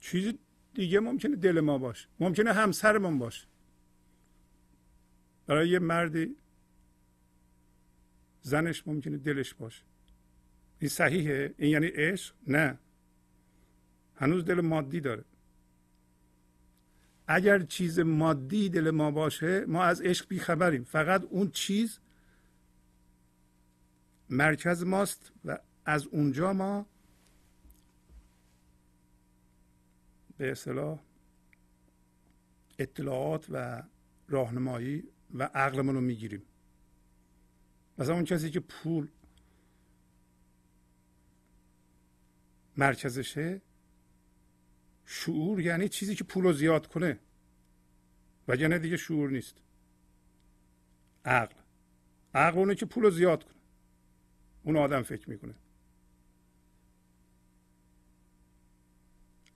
چیز 0.00 0.34
دیگه 0.74 1.00
ممکنه 1.00 1.36
دل 1.36 1.60
ما 1.60 1.78
باشه. 1.78 2.08
ممکنه 2.20 2.52
همسرمون 2.52 3.18
باشه. 3.18 3.46
برای 5.46 5.68
یه 5.68 5.78
مردی 5.78 6.36
زنش 8.42 8.86
ممکنه 8.86 9.16
دلش 9.16 9.54
باشه. 9.54 9.82
این 10.78 10.88
صحیحه؟ 10.88 11.54
این 11.58 11.70
یعنی 11.70 11.86
عشق؟ 11.86 12.34
نه. 12.46 12.78
هنوز 14.16 14.44
دل 14.44 14.60
مادی 14.60 15.00
داره. 15.00 15.24
اگر 17.28 17.58
چیز 17.58 17.98
مادی 17.98 18.68
دل 18.68 18.90
ما 18.90 19.10
باشه 19.10 19.64
ما 19.66 19.84
از 19.84 20.00
عشق 20.00 20.28
بیخبریم. 20.28 20.84
فقط 20.84 21.24
اون 21.24 21.50
چیز 21.50 21.98
مرکز 24.30 24.84
ماست 24.84 25.32
و 25.44 25.58
از 25.84 26.06
اونجا 26.06 26.52
ما 26.52 26.86
به 30.38 30.50
اصطلاح 30.50 30.98
اطلاعات 32.78 33.46
و 33.50 33.82
راهنمایی 34.28 35.04
و 35.34 35.42
عقلمون 35.42 35.94
رو 35.94 36.00
می‌گیریم. 36.00 36.42
مثلا 37.98 38.14
اون 38.14 38.24
کسی 38.24 38.50
که 38.50 38.60
پول 38.60 39.08
مرکزشه. 42.76 43.62
شعور 45.04 45.60
یعنی 45.60 45.88
چیزی 45.88 46.14
که 46.14 46.24
پول 46.24 46.44
رو 46.44 46.52
زیاد 46.52 46.86
کنه. 46.86 47.18
وگرنه 48.48 48.78
دیگه 48.78 48.96
شعور 48.96 49.30
نیست. 49.30 49.54
عقل. 51.24 51.54
عقل 52.34 52.58
اونه 52.58 52.74
که 52.74 52.86
پول 52.86 53.04
رو 53.04 53.10
زیاد 53.10 53.44
کنه. 53.44 53.56
اون 54.62 54.76
آدم 54.76 55.02
فکر 55.02 55.30
می‌کنه. 55.30 55.54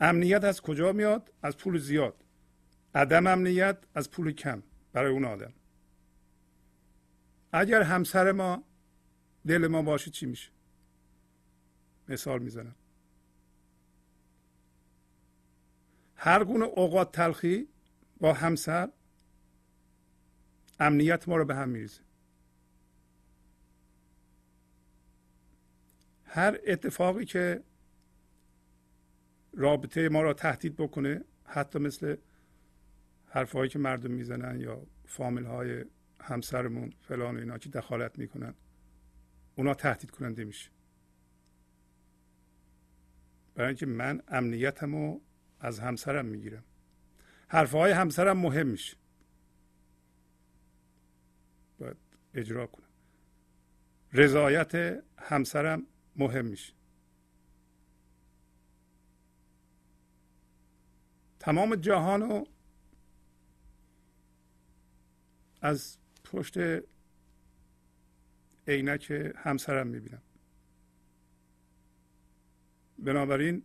امنیت 0.01 0.45
از 0.45 0.61
کجا 0.61 0.93
میاد؟ 0.93 1.33
از 1.43 1.57
پول 1.57 1.79
زیاد. 1.79 2.25
عدم 2.95 3.27
امنیت 3.27 3.79
از 3.95 4.11
پول 4.11 4.33
کم 4.33 4.63
برای 4.93 5.13
اون 5.13 5.25
آدم. 5.25 5.53
اگر 7.53 7.83
همسر 7.83 8.33
ما 8.33 8.65
دل 9.47 9.67
ما 9.67 9.83
باشه 9.83 10.11
چی 10.11 10.27
میشه؟ 10.27 10.51
مثال 12.09 12.43
می‌زنم. 12.43 12.75
هر 16.23 16.45
گونه 16.45 16.65
اوقات 16.65 17.13
تلخی 17.13 17.69
با 18.21 18.33
همسر 18.33 18.89
امنیت 20.81 21.29
ما 21.29 21.37
رو 21.37 21.45
به 21.45 21.55
هم 21.55 21.69
میریزه. 21.69 22.01
هر 26.25 26.59
اتفاقی 26.67 27.25
که 27.25 27.63
رابطه 29.53 30.09
ما 30.09 30.23
را 30.23 30.33
تهدید 30.33 30.77
بکنه 30.77 31.25
حتی 31.45 31.79
مثل 31.79 32.17
حرفهایی 33.27 33.71
که 33.71 33.79
مردم 33.79 34.11
می‌زنن 34.11 34.61
یا 34.61 34.87
فامیل 35.07 35.45
های 35.45 35.85
همسرمون 36.21 36.93
فلان 37.01 37.37
و 37.37 37.39
اینا 37.39 37.59
که 37.59 37.69
دخالت 37.69 38.19
می‌کنن 38.19 38.55
اونا 39.57 39.75
تهدید 39.75 40.11
کننده 40.11 40.45
میشه. 40.45 40.71
برای 43.55 43.69
اینکه 43.69 43.87
من 43.87 44.23
امنیتم 44.29 44.95
رو 44.95 45.21
از 45.61 45.79
همسرم 45.79 46.27
می‌گیرم 46.27 46.65
حرفهای 47.49 47.93
همسرم 47.93 48.39
مهم 48.39 48.67
میشه. 48.67 48.97
باید 51.79 51.97
اجرا 52.35 52.67
کنم. 52.67 52.87
رضایت 54.13 55.03
همسرم 55.19 55.87
مهم 56.17 56.45
میشه. 56.45 56.73
تمام 61.39 61.75
جهان 61.75 62.21
رو 62.23 62.47
از 65.63 65.99
پشت 66.25 66.57
عینک 68.69 69.33
همسرم 69.37 69.87
می‌بینم. 69.87 70.23
بنابراین 72.99 73.63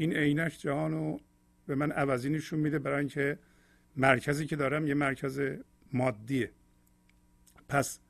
این 0.00 0.12
عینک 0.16 0.52
جهان 0.52 0.92
رو 0.92 1.20
به 1.66 1.74
من 1.74 1.92
عوضی 1.92 2.30
نشون 2.30 2.58
میده 2.58 2.78
برای 2.78 2.98
اینکه 2.98 3.38
مرکزی 3.96 4.46
که 4.46 4.56
دارم 4.56 4.86
یه 4.86 4.94
مرکز 4.94 5.40
مادیه. 5.92 6.50
پس 7.68 8.00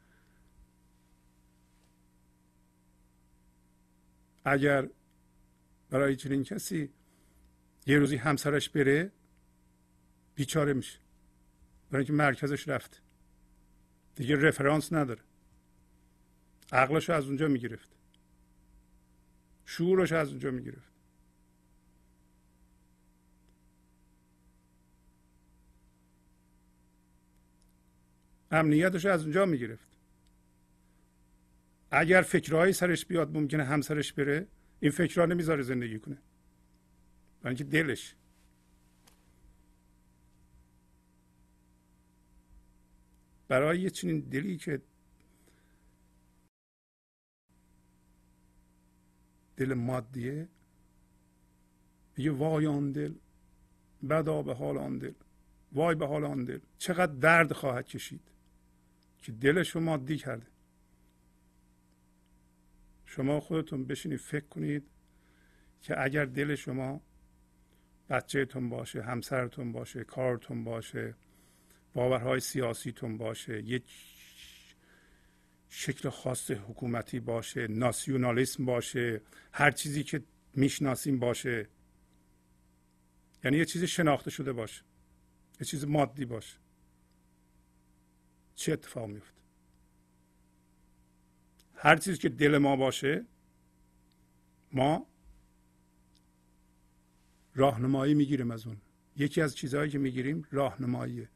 اگر 4.45 4.89
برای 5.91 6.17
چنین 6.17 6.45
کسی 6.45 6.91
یه 7.87 7.99
روزی 7.99 8.17
همسرش 8.17 8.69
بره 8.69 9.13
بیچاره 10.35 10.73
میشه. 10.73 10.99
برای 11.91 12.01
اینکه 12.01 12.13
مرکزش 12.13 12.69
رفت. 12.69 13.03
دیگه 14.15 14.37
رفرانس 14.37 14.93
نداره. 14.93 15.23
عقلش 16.73 17.11
از 17.11 17.27
اونجا 17.27 17.49
می‌گرفت. 17.49 17.89
شعورش 19.65 20.13
از 20.13 20.29
اونجا 20.29 20.51
می‌گرفت. 20.51 20.90
امنیتش 28.51 29.07
از 29.07 29.23
اونجا 29.23 29.47
می‌گرفت. 29.47 29.89
اگر 31.91 32.23
فکرهایی 32.23 32.73
سرش 32.73 33.07
بیاد 33.07 33.37
ممکنه 33.37 33.65
همسرش 33.65 34.13
بره 34.13 34.47
این 34.81 34.91
فکرها 34.91 35.27
نمی‌ذاره 35.27 35.63
زندگی 35.63 35.99
کنه. 35.99 36.19
برای 37.43 37.57
اینکه 37.57 37.65
دلش. 37.65 38.15
برای 43.49 43.81
یه 43.81 43.91
چنین 43.91 44.21
دلی 44.21 44.57
که 44.57 44.81
دل 49.57 49.75
مادیه 49.75 50.49
میگه 52.17 52.31
وای 52.31 52.67
آن 52.67 52.93
دل 52.93 53.15
بدا 54.09 54.43
به 54.43 54.55
حال 54.55 54.79
آن 54.79 54.99
دل. 54.99 55.15
وای 55.73 55.95
به 55.95 56.07
حال 56.07 56.25
آن 56.25 56.45
دل. 56.45 56.59
چقدر 56.79 57.13
درد 57.13 57.53
خواهد 57.53 57.87
کشید. 57.87 58.21
که 59.23 59.33
دلش 59.33 59.71
رو 59.71 59.81
مادی 59.81 60.17
کرده. 60.17 60.47
شما 63.05 63.41
خودتون 63.41 63.87
بشینید 63.87 64.19
فکر 64.19 64.47
کنید 64.47 64.83
که 65.81 66.03
اگر 66.03 66.25
دل 66.25 66.55
شما 66.55 67.01
بچهتون 68.11 68.69
باشه 68.69 69.03
همسرتون 69.03 69.73
باشه 69.73 70.05
کارتون 70.05 70.65
باشه 70.65 71.15
باورهای 71.95 72.41
سیاسیتون 72.41 73.19
باشه 73.19 73.63
یک 73.63 73.85
شکل 75.69 76.09
خاص 76.09 76.51
حکومتی 76.51 77.21
باشه 77.21 77.67
ناسیونالیسم 77.67 78.65
باشه 78.65 79.21
هر 79.53 79.71
چیزی 79.71 80.05
که 80.05 80.23
می‌شناسیم 80.55 81.19
باشه 81.19 81.69
یعنی 83.45 83.57
یه 83.57 83.65
چیزی 83.65 83.87
شناخته 83.87 84.31
شده 84.31 84.53
باشه 84.53 84.83
یه 85.61 85.67
چیز 85.67 85.85
مادی 85.85 86.25
باشه. 86.25 86.57
چه 88.61 88.73
اتفاق 88.73 89.09
میفته 89.09 89.41
هر 91.75 91.97
چیزی 91.97 92.19
که 92.19 92.29
دل 92.29 92.59
ما 92.59 92.77
باشه 92.77 93.25
ما 94.73 95.07
راهنمایی 97.55 98.15
می‌گیریم 98.15 98.51
از 98.51 98.67
اون. 98.67 98.77
یکی 99.17 99.41
از 99.41 99.57
چیزهایی 99.57 99.91
که 99.91 99.99
می‌گیریم 99.99 100.47
راهنماییه 100.51 101.29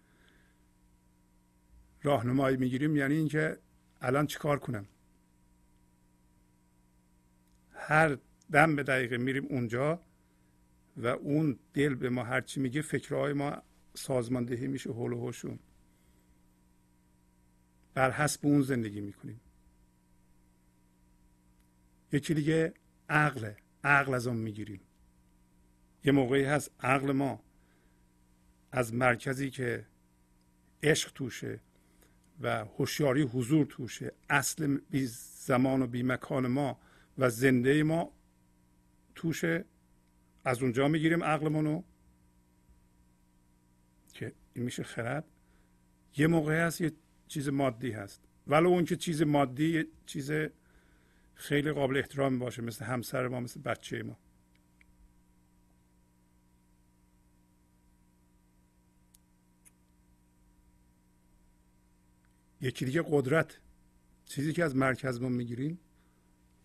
راهنمایی 2.03 2.57
می‌گیریم 2.57 2.97
یعنی 2.97 3.15
اینکه 3.15 3.59
الان 4.01 4.27
چیکار 4.27 4.59
کنم؟ 4.59 4.87
هر 7.73 8.19
دم 8.53 8.77
به 8.77 8.83
دقیقه 8.83 9.19
میریم 9.19 9.47
اونجا 9.47 10.01
و 10.97 11.07
اون 11.07 11.59
دل 11.75 11.95
به 11.95 12.11
ما 12.11 12.25
هرچی 12.25 12.61
میگه 12.61 12.83
فکرهای 12.83 13.33
ما 13.33 13.63
سازماندهی 13.95 14.67
میشه 14.67 14.93
حول 14.93 15.13
و 15.13 15.21
حوشون 15.21 15.59
بر 17.95 18.11
حسب 18.11 18.47
اون 18.47 18.63
زندگی 18.63 19.01
می‌کنیم. 19.01 19.41
یکی 22.13 22.35
دیگه 22.35 22.75
عقله 23.09 23.57
عقل 23.85 24.15
از 24.15 24.27
اون 24.27 24.37
می‌گیریم. 24.37 24.81
یه 26.05 26.13
موقعی 26.13 26.45
هست 26.45 26.71
عقل 26.81 27.13
ما 27.13 27.43
از 28.73 28.95
مرکزی 28.95 29.51
که 29.51 29.87
عشق 30.83 31.13
توشه 31.13 31.61
و 32.41 32.65
هوشیاری 32.65 33.23
حضور 33.23 33.67
توشه 33.67 34.13
اصل 34.31 34.79
بی 34.91 35.07
زمان 35.47 35.83
و 35.83 35.87
بی 35.87 36.03
مکان 36.03 36.47
ما 36.47 36.81
و 37.19 37.31
زنده 37.31 37.83
ما 37.83 38.13
توشه 39.15 39.65
از 40.45 40.63
اونجا 40.63 40.89
می‌گیریم 40.89 41.25
عقلمونو 41.25 41.83
که 44.13 44.33
این 44.55 44.65
میشه 44.65 44.83
خرد. 44.83 45.25
یه 46.17 46.27
موقع 46.27 46.67
هست 46.67 46.81
یه 46.81 46.93
چیز 47.29 47.49
مادی 47.49 47.91
هست. 47.91 48.23
ولو 48.47 48.69
اون 48.69 48.85
که 48.85 48.97
چیز 48.97 49.23
مادی 49.23 49.85
چیز 50.07 50.31
خیلی 51.35 51.73
قابل 51.73 51.97
احترام 51.97 52.39
باشه 52.39 52.63
مثل 52.63 52.85
همسر 52.85 53.29
ما 53.29 53.41
مثل 53.41 53.61
بچه 53.61 54.03
ما. 54.03 54.17
یکی 62.61 62.85
دیگه 62.85 63.05
قدرت. 63.09 63.59
چیزی 64.27 64.53
که 64.53 64.65
از 64.65 64.77
مرکز 64.77 65.21
ما 65.21 65.29
می‌گیریم 65.29 65.79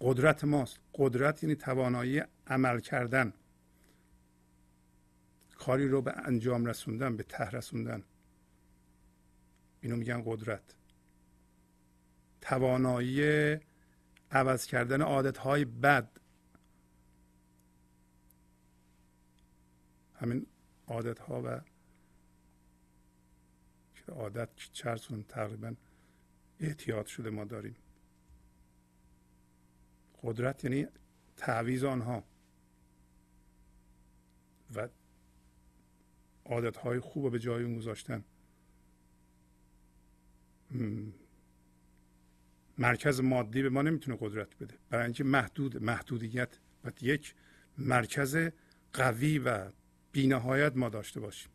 قدرت 0.02 0.44
ماست. 0.44 0.80
قدرت 0.94 1.44
یعنی 1.44 1.56
توانایی 1.56 2.24
عمل 2.48 2.80
کردن. 2.80 3.34
کاری 5.58 5.88
رو 5.88 6.02
به 6.02 6.18
انجام 6.18 6.66
رسوندن 6.66 7.18
به 7.18 7.24
ته 7.24 7.50
رسوندن. 7.50 8.04
اینو 9.82 9.96
میگن 9.96 10.24
قدرت. 10.26 10.76
توانایی 12.42 13.58
عوض 14.32 14.66
کردن 14.66 15.02
عادت 15.02 15.38
های 15.38 15.66
بد. 15.66 16.10
همین 20.16 20.46
عادت 20.88 21.20
ها 21.20 21.42
و 21.42 21.62
عادت 24.12 24.50
چرسون 24.74 25.24
تقریبا 25.24 25.76
احتیاط 26.60 27.06
شده 27.06 27.30
ما 27.30 27.46
داریم. 27.46 27.76
قدرت 30.24 30.64
یعنی 30.64 30.88
تعویز 31.38 31.84
آنها 31.84 32.24
و 34.76 34.88
عادت 36.46 36.78
های 36.78 37.00
خوب 37.00 37.32
به 37.32 37.40
جای 37.40 37.64
اون 37.64 37.78
گذاشتن. 37.78 38.24
مرکز 42.78 43.22
مادی 43.22 43.62
به 43.62 43.70
ما 43.70 43.82
نمی‌تونه 43.82 44.18
قدرت 44.22 44.58
بده. 44.58 44.76
برای 44.90 45.04
اینکه 45.04 45.24
محدود 45.24 45.84
محدودیت 45.84 46.60
و 46.84 46.92
یک 47.02 47.36
مرکز 47.78 48.50
قوی 48.94 49.40
و 49.40 49.72
بینهایت 50.12 50.76
ما 50.76 50.90
داشته 50.90 51.20
باشیم. 51.20 51.52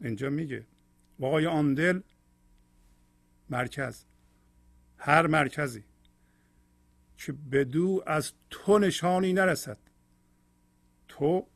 اینجا 0.00 0.30
میگه 0.30 0.66
وای 1.18 1.46
آن 1.46 1.74
دل 1.74 2.00
مرکز 3.50 4.04
هر 4.98 5.26
مرکزی 5.26 5.84
که 7.16 7.32
بدو 7.32 8.02
از 8.06 8.32
تو 8.50 8.78
نشانی 8.78 9.32
نرسد. 9.32 9.78
تو 11.08 11.46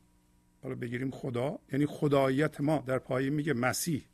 حالا 0.62 0.74
بگیریم 0.74 1.11
خدا 1.11 1.58
یعنی 1.72 1.87
خداییت 1.87 2.61
ما 2.61 2.84
در 2.87 2.98
پایین 2.98 3.32
میگه 3.32 3.52
مسیح. 3.52 4.04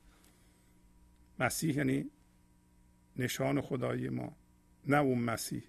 مسیح 1.38 1.76
یعنی 1.76 2.10
نشان 3.16 3.60
خدایی 3.60 4.08
ما 4.08 4.36
نه 4.86 4.96
اون 4.96 5.18
مسیح. 5.18 5.62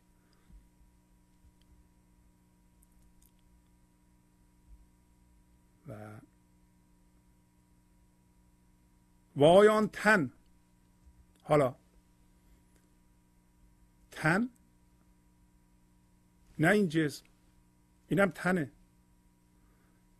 و 5.88 6.19
وای 9.36 9.67
آن 9.67 9.88
تن. 9.88 10.32
حالا 11.43 11.75
تن 14.12 14.49
نه 16.60 16.69
این 16.69 16.89
جسم 16.89 17.25
اینم 18.08 18.30
تنه. 18.30 18.71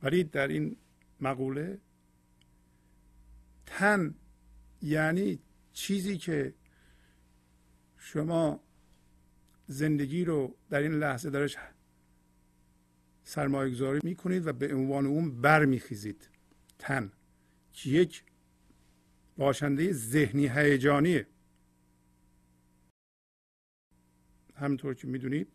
ولی 0.04 0.24
در 0.24 0.48
این 0.48 0.78
مقوله 1.20 1.80
تن 3.66 4.16
یعنی 4.86 5.40
چیزی 5.74 6.18
که 6.18 6.54
شما 7.98 8.64
زندگی 9.68 10.26
رو 10.26 10.56
در 10.70 10.80
این 10.80 10.92
لحظه 10.92 11.30
درش 11.30 11.58
سرمایه 13.24 13.74
گذاری 13.74 14.00
می‌کنید 14.04 14.48
و 14.48 14.54
به 14.54 14.76
عنوان 14.76 15.06
اون 15.06 15.42
برمیخیزید. 15.42 16.30
تن. 16.80 17.12
که 17.74 17.90
یک 17.90 18.24
باشنده 19.38 19.94
ذهنی 19.94 20.48
هیجانیه 20.48 21.28
همینطور 24.56 24.94
که 24.94 25.08
می‌دونید 25.08 25.48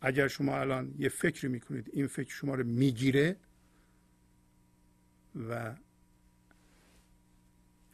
اگر 0.00 0.28
شما 0.28 0.58
الان 0.60 0.94
یه 0.98 1.08
فکری 1.08 1.48
می‌کنید 1.48 1.90
این 1.92 2.06
فکر 2.06 2.30
شما 2.30 2.54
رو 2.54 2.64
می‌گیره 2.64 3.36
و 5.48 5.76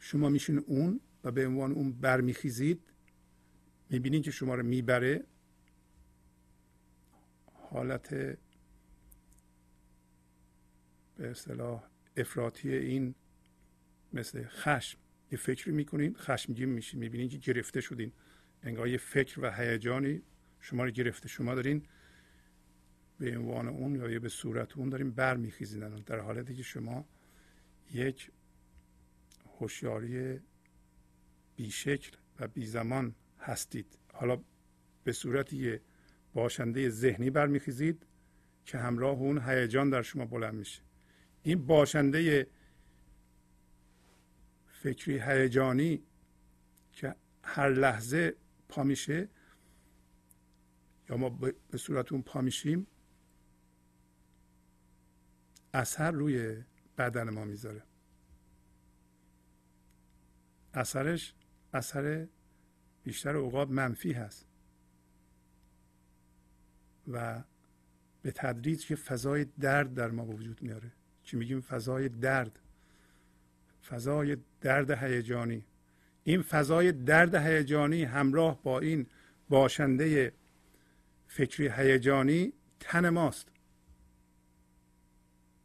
شما 0.07 0.29
میشین 0.29 0.57
اون 0.57 0.99
و 1.23 1.31
به 1.31 1.47
عنوان 1.47 1.71
اون 1.71 1.91
برمیخیزید 1.91 2.81
می‌بینید 3.89 4.23
که 4.23 4.31
شما 4.31 4.55
رو 4.55 4.63
می‌بره 4.63 5.23
حالت 7.53 8.09
به 8.13 8.37
اصطلاح 11.19 11.83
افراطی 12.17 12.73
این 12.73 13.15
مثل 14.13 14.43
خشم. 14.47 14.99
یه 15.31 15.37
فکری 15.37 15.71
می‌کنین 15.71 16.13
خشمگین 16.13 16.69
میشین 16.69 16.99
می‌بینین 16.99 17.29
که 17.29 17.37
گرفته 17.37 17.81
شدین. 17.81 18.11
انگار 18.63 18.87
یه 18.87 18.97
فکر 18.97 19.39
و 19.39 19.51
هیجانی 19.51 20.21
شما 20.59 20.83
رو 20.83 20.91
گرفته. 20.91 21.27
شما 21.27 21.55
دارین 21.55 21.83
به 23.19 23.37
عنوان 23.37 23.67
اون 23.67 23.95
یا 23.95 24.19
به 24.19 24.29
صورت 24.29 24.77
اون 24.77 24.89
داریم 24.89 25.11
برمیخیزین 25.11 25.89
در 25.89 26.19
حالتی 26.19 26.55
که 26.55 26.63
شما 26.63 27.05
یک 27.93 28.31
هوشیاری 29.59 30.39
بیشکل 31.55 32.17
و 32.39 32.47
بی 32.47 32.65
زمان 32.65 33.15
هستید. 33.39 33.97
حالا 34.13 34.43
به 35.03 35.11
صورت 35.11 35.53
یه 35.53 35.81
باشنده 36.33 36.89
ذهنی 36.89 37.29
برمیخیزید 37.29 38.05
که 38.65 38.77
همراه 38.77 39.17
اون 39.17 39.41
هیجان 39.41 39.89
در 39.89 40.01
شما 40.01 40.25
بلند 40.25 40.53
میشه. 40.53 40.81
این 41.43 41.65
باشنده 41.65 42.47
فکری 44.67 45.19
هیجانی 45.19 46.03
که 46.91 47.15
هر 47.43 47.69
لحظه 47.69 48.35
پا 48.69 48.83
میشه 48.83 49.29
یا 51.09 51.17
ما 51.17 51.29
به 51.71 51.77
صورت 51.77 52.11
اون 52.11 52.21
پا 52.21 52.41
میشیم 52.41 52.87
اثر 55.73 56.11
روی 56.11 56.63
بدن 56.97 57.29
ما 57.29 57.45
می‌ذاره. 57.45 57.83
اثرش 60.77 61.33
اثر 61.73 62.27
بیشتر 63.03 63.37
اوقات 63.37 63.69
منفی 63.69 64.11
هست. 64.11 64.47
و 67.07 67.43
به 68.21 68.31
تدریج 68.31 68.85
که 68.85 68.95
فضای 68.95 69.45
درد 69.59 69.93
در 69.93 70.11
ما 70.11 70.25
وجود 70.25 70.61
میاره. 70.61 70.91
چی 71.23 71.37
میگیم؟ 71.37 71.61
فضای 71.61 72.09
درد. 72.09 72.59
فضای 73.89 74.37
درد 74.61 74.91
هیجانی. 74.91 75.65
این 76.23 76.41
فضای 76.41 76.91
درد 76.91 77.35
هیجانی 77.35 78.03
همراه 78.03 78.63
با 78.63 78.79
این 78.79 79.07
باشنده 79.49 80.33
فکری 81.27 81.69
هیجانی 81.69 82.53
تن 82.79 83.09
ماست. 83.09 83.47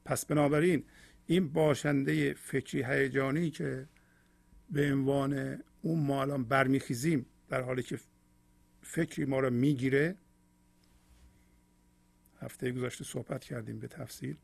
پس 0.05 0.27
بنابراین 0.27 0.85
این 1.27 1.49
باشنده 1.49 2.35
فکری 2.35 2.83
هیجانی 2.83 3.51
که 3.51 3.89
به 4.73 4.93
عنوان 4.93 5.63
اون 5.83 6.07
ما 6.07 6.23
الان 6.23 6.45
برمیخیزیم 6.45 7.27
در 7.49 7.63
حالی 7.63 7.83
که 7.83 7.99
فکری 8.83 9.25
ما 9.25 9.41
رو 9.41 9.51
می‌گیره. 9.51 10.17
هفته 12.41 12.73
گذشته 12.73 13.05
صحبت 13.05 13.45
کردیم 13.45 13.79
به 13.79 13.89
تفصیل. 13.89 14.37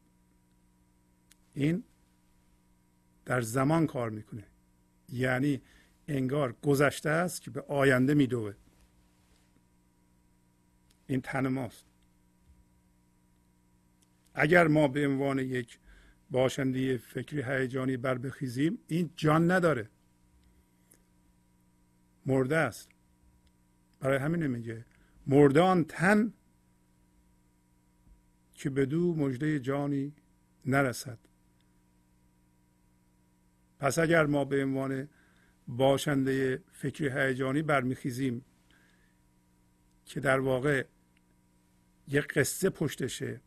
این 1.55 1.85
در 3.25 3.41
زمان 3.41 3.87
کار 3.87 4.11
می‌کنه. 4.11 4.45
یعنی 5.09 5.63
انگار 6.09 6.53
گذشته 6.53 7.11
است 7.11 7.43
که 7.43 7.51
به 7.51 7.61
آینده 7.61 8.15
میدوه. 8.15 8.55
این 11.07 11.21
تن 11.21 11.49
ماست. 11.49 11.85
اگر 14.35 14.67
ما 14.67 14.89
به 14.89 15.07
عنوان 15.09 15.39
یک 15.39 15.79
باشنده 16.31 16.97
فکری 16.97 17.43
هیجانی 17.43 17.97
بر 17.97 18.19
بخیزیم 18.19 18.79
این 18.87 19.11
جان 19.17 19.51
نداره. 19.51 19.91
مرده 22.29 22.57
است. 22.57 22.89
برای 24.01 24.19
همین 24.19 24.47
میگه. 24.47 24.85
مردان 25.27 25.85
تن 25.85 26.33
که 28.55 28.71
بدو 28.71 29.15
مجده 29.15 29.61
جانی 29.61 30.13
نرسد. 30.67 31.19
پس 33.79 33.99
اگر 33.99 34.27
ما 34.27 34.45
به 34.45 34.65
عنوان 34.65 35.09
باشنده 35.69 36.63
فکری 36.73 37.09
هیجانی 37.09 37.63
برمیخیزیم 37.63 38.45
که 40.05 40.21
در 40.21 40.41
واقع 40.41 40.85
یک 42.09 42.27
قصه 42.27 42.71
پشتشه 42.71 43.41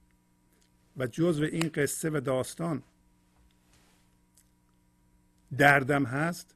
و 0.98 1.08
جزو 1.08 1.44
این 1.44 1.70
قصه 1.74 2.10
و 2.10 2.20
داستان 2.20 2.84
دردم 5.58 6.06
هست 6.06 6.56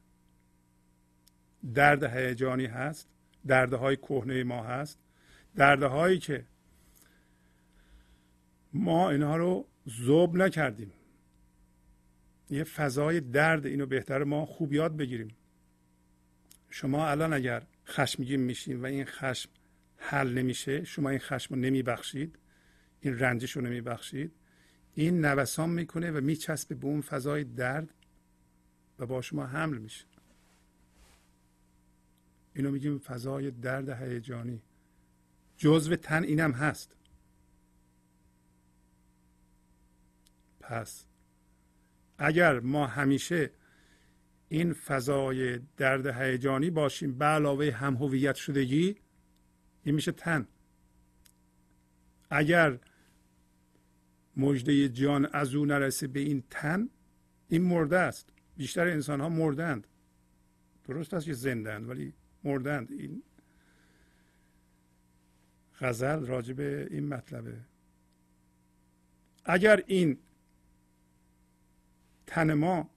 درد 1.74 2.04
هیجانی 2.04 2.66
هست 2.66 3.08
دردهای 3.46 3.96
کهنه 3.96 4.44
ما 4.44 4.62
هست 4.62 4.98
دردهایی 5.56 6.18
که 6.18 6.44
ما 8.72 9.10
اینها 9.10 9.36
رو 9.36 9.66
زوب 9.84 10.36
نکردیم. 10.36 10.92
یه 12.50 12.64
فضای 12.64 13.20
درد 13.20 13.66
اینو 13.66 13.86
بهتر 13.86 14.24
ما 14.24 14.46
خوب 14.46 14.72
یاد 14.72 14.96
بگیریم. 14.96 15.36
شما 16.70 17.08
الان 17.08 17.32
اگر 17.32 17.62
خشمگین 17.86 18.40
میشین 18.40 18.80
و 18.80 18.84
این 18.84 19.04
خشم 19.04 19.50
حل 19.96 20.32
نمیشه 20.32 20.84
شما 20.84 21.10
این 21.10 21.18
خشم 21.18 21.54
رو 21.54 21.60
نمیبخشید 21.60 22.38
این 23.00 23.18
رنجش 23.18 23.52
رو 23.52 23.62
نمیبخشید 23.62 24.32
این 24.94 25.24
نوسان 25.24 25.70
می‌کنه 25.70 26.10
و 26.10 26.20
میچسبه 26.20 26.74
به 26.74 26.86
اون 26.86 27.00
فضای 27.00 27.44
درد 27.44 27.94
و 28.98 29.06
با 29.06 29.22
شما 29.22 29.46
حمل 29.46 29.78
میشه. 29.78 30.04
اینو 32.56 32.70
میگیم 32.70 32.98
فضای 32.98 33.50
درد 33.50 33.88
هیجانی. 33.88 34.62
جزو 35.56 35.96
تن 35.96 36.22
اینم 36.22 36.52
هست. 36.52 36.96
پس 40.60 41.06
اگر 42.18 42.60
ما 42.60 42.86
همیشه 42.86 43.50
این 44.48 44.72
فضای 44.72 45.58
درد 45.76 46.06
هیجانی 46.06 46.70
باشیم 46.70 47.18
به 47.18 47.24
علاوه 47.24 47.70
هم 47.70 47.94
هویت 47.94 48.34
شدگی 48.34 48.96
این 49.84 49.94
میشه 49.94 50.12
تن. 50.12 50.48
اگر 52.30 52.78
مجده 54.36 54.88
جان 54.88 55.28
از 55.32 55.54
او 55.54 55.64
نرسه 55.66 56.06
به 56.06 56.20
این 56.20 56.44
تن 56.50 56.88
این 57.48 57.62
مرده 57.62 57.98
است. 57.98 58.32
بیشتر 58.56 58.86
انسان 58.86 59.20
ها 59.20 59.28
مردند. 59.28 59.86
درست 60.84 61.14
است 61.14 61.26
که 61.26 61.32
زندند 61.32 61.88
ولی 61.88 62.14
مردند 62.46 62.92
این 62.92 63.22
غزل 65.80 66.26
راجع 66.26 66.54
به 66.54 66.88
این 66.90 67.08
مطلبه. 67.08 67.60
اگر 69.44 69.82
این 69.86 70.18
تن 72.26 72.52
ما 72.52 72.90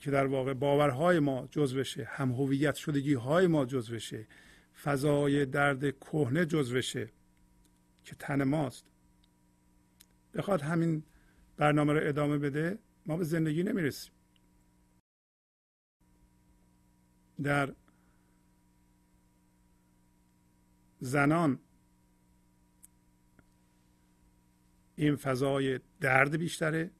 که 0.00 0.10
در 0.10 0.26
واقع 0.26 0.54
باورهای 0.54 1.18
ما 1.18 1.48
جز 1.50 1.74
بشه 1.74 2.04
هم 2.04 2.32
هویت 2.32 2.74
شدگی 2.74 3.14
های 3.14 3.46
ما 3.46 3.64
جز 3.64 3.90
بشه 3.90 4.26
فضای 4.82 5.46
درد 5.46 5.98
کهنه 5.98 6.46
جز 6.46 6.74
بشه 6.74 7.10
که 8.04 8.14
تن 8.14 8.42
ماست 8.44 8.84
بخواد 10.34 10.60
همین 10.62 11.02
برنامه 11.56 11.92
رو 11.92 12.08
ادامه 12.08 12.38
بده 12.38 12.78
ما 13.06 13.16
به 13.16 13.24
زندگی 13.24 13.62
نمی‌رسیم. 13.62 14.12
در 17.42 17.72
زنان. 21.00 21.58
این 24.96 25.16
فضای 25.16 25.80
درد 26.00 26.36
بیشتره. 26.36 26.90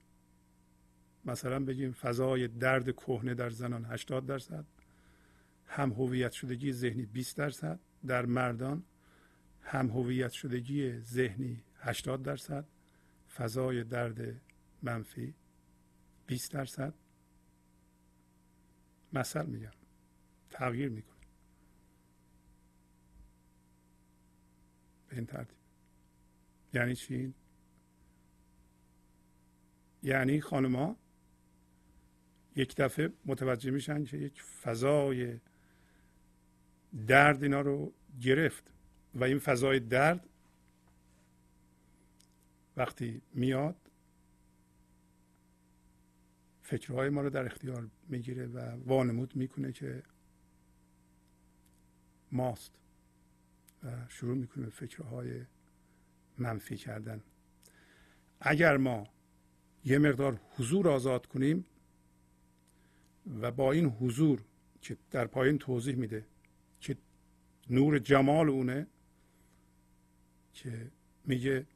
مثلا 1.25 1.65
بگیم 1.65 1.93
فضای 1.93 2.49
درد 2.49 2.97
کهنه 2.97 3.35
در 3.35 3.51
زنان 3.51 3.85
80 3.85 4.27
درصد. 4.27 4.65
هم 5.67 5.93
هویت 5.93 6.33
شدگی 6.33 6.73
ذهنی 6.73 7.07
20 7.07 7.37
درصد. 7.37 7.81
در 8.07 8.27
مردان 8.27 8.83
هم 9.63 9.91
هویت 9.91 10.31
شدگی 10.31 10.99
ذهنی 11.01 11.63
80 11.77 12.23
درصد. 12.23 12.65
فضای 13.37 13.85
درد 13.85 14.41
منفی 14.83 15.35
20 16.27 16.53
درصد. 16.53 16.95
مثل 19.13 19.47
میگم 19.47 19.73
تغییر 20.51 20.89
می‌کنه. 20.89 21.16
به 25.17 25.21
این 25.21 25.27
ترتیب. 25.27 25.57
یعنی 26.75 26.95
چی؟ 26.95 27.35
یعنی 30.03 30.41
خانما 30.41 30.97
یک 32.57 32.77
دفعه 32.77 33.13
متوجه 33.25 33.71
میشن 33.71 34.05
که 34.05 34.17
یک 34.17 34.43
فضای 34.43 35.41
درد 37.07 37.43
اینا 37.43 37.61
رو 37.61 37.93
گرفت 38.21 38.73
و 39.15 39.25
این 39.25 39.39
فضای 39.39 39.81
درد 39.81 40.29
وقتی 42.77 43.23
میاد 43.35 43.77
فکرهای 46.63 47.09
ما 47.09 47.21
رو 47.21 47.31
در 47.31 47.47
اختیار 47.47 47.89
می‌گیره 48.09 48.47
و 48.47 48.59
وانمود 48.87 49.37
می‌کنه 49.37 49.73
که 49.73 50.03
ماست. 52.33 52.73
شروع 54.09 54.37
می‌کنه 54.37 54.65
به 54.65 54.71
فکرهای 54.71 55.41
منفی 56.39 56.77
کردن. 56.77 57.23
اگر 58.41 58.77
ما 58.77 59.07
یه 59.85 59.99
مقدار 59.99 60.41
حضور 60.57 60.89
آزاد 60.89 61.27
کنیم 61.27 61.65
و 63.41 63.51
با 63.51 63.73
این 63.73 63.87
حضور 63.87 64.45
که 64.81 64.97
در 65.11 65.27
پایین 65.27 65.59
توضیح 65.59 65.95
میده 65.95 66.27
که 66.81 66.97
نور 67.71 67.99
جمال 67.99 68.49
اونه 68.49 68.87
که 70.53 70.91
میگه 71.25 71.67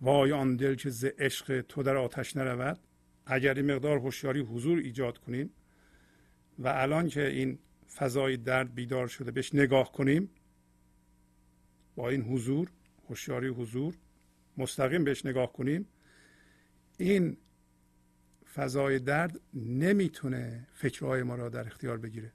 وای 0.00 0.32
آن 0.32 0.56
دل 0.56 0.74
که 0.74 0.90
ز 0.90 1.04
عشق 1.04 1.60
تو 1.60 1.82
در 1.82 1.96
آتش 1.96 2.36
نرود 2.36 2.78
اگر 3.26 3.54
این 3.54 3.72
مقدار 3.72 3.98
هوشیاری 3.98 4.40
حضور 4.40 4.78
ایجاد 4.78 5.18
کنیم 5.18 5.50
و 6.58 6.68
الان 6.68 7.08
که 7.08 7.26
این 7.26 7.58
فضای 7.94 8.36
درد 8.36 8.74
بیدار 8.74 9.06
شده 9.06 9.30
بهش 9.30 9.54
نگاه 9.54 9.92
کنیم 9.92 10.30
با 11.96 12.08
این 12.08 12.22
حضور 12.22 12.70
هوشیاری 13.08 13.48
حضور 13.48 13.94
مستقیم 14.56 15.04
بهش 15.04 15.26
نگاه 15.26 15.52
کنیم 15.52 15.88
این 16.98 17.36
فضای 18.54 18.98
درد 18.98 19.40
نمی‌تونه 19.54 20.68
فکرهای 20.72 21.22
ما 21.22 21.34
را 21.34 21.48
در 21.48 21.66
اختیار 21.66 21.98
بگیره. 21.98 22.32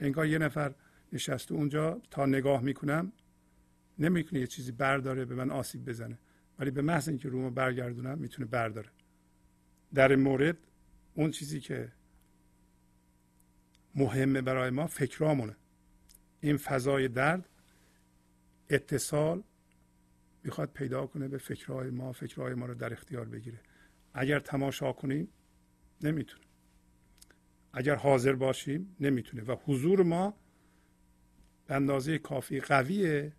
انگار 0.00 0.26
یه 0.26 0.38
نفر 0.38 0.74
نشسته 1.12 1.54
اونجا 1.54 2.02
تا 2.10 2.26
نگاه 2.26 2.62
می‌کنم 2.62 3.12
نمی‌تونه 3.98 4.40
یه 4.40 4.46
چیزی 4.46 4.72
برداره 4.72 5.24
به 5.24 5.34
من 5.34 5.50
آسیب 5.50 5.84
بزنه. 5.84 6.18
ولی 6.58 6.70
به 6.70 6.82
محض 6.82 7.08
اینکه 7.08 7.28
رومو 7.28 7.50
برگردونم 7.50 8.18
می‌تونه 8.18 8.48
برداره. 8.48 8.88
در 9.94 10.08
این 10.08 10.20
مورد 10.20 10.58
اون 11.14 11.30
چیزی 11.30 11.60
که 11.60 11.92
مهمه 13.94 14.42
برای 14.42 14.70
ما 14.70 14.86
فکرامونه. 14.86 15.56
این 16.40 16.56
فضای 16.56 17.08
درد 17.08 17.48
اتصال 18.70 19.42
می‌خواد 20.44 20.72
پیدا 20.72 21.06
کنه 21.06 21.28
به 21.28 21.38
فکرهای 21.38 21.90
ما 21.90 22.12
فکرهای 22.12 22.54
ما 22.54 22.66
رو 22.66 22.74
در 22.74 22.92
اختیار 22.92 23.28
بگیره. 23.28 23.60
اگر 24.14 24.40
تماشا 24.40 24.92
کنیم 24.92 25.28
نمی‌تونه. 26.00 26.44
اگر 27.72 27.94
حاضر 27.94 28.32
باشیم 28.32 28.96
نمی‌تونه. 29.00 29.42
و 29.42 29.56
حضور 29.64 30.02
ما 30.02 30.36
به 31.66 31.74
اندازه 31.74 32.18
کافی 32.18 32.60
قویه 32.60 33.32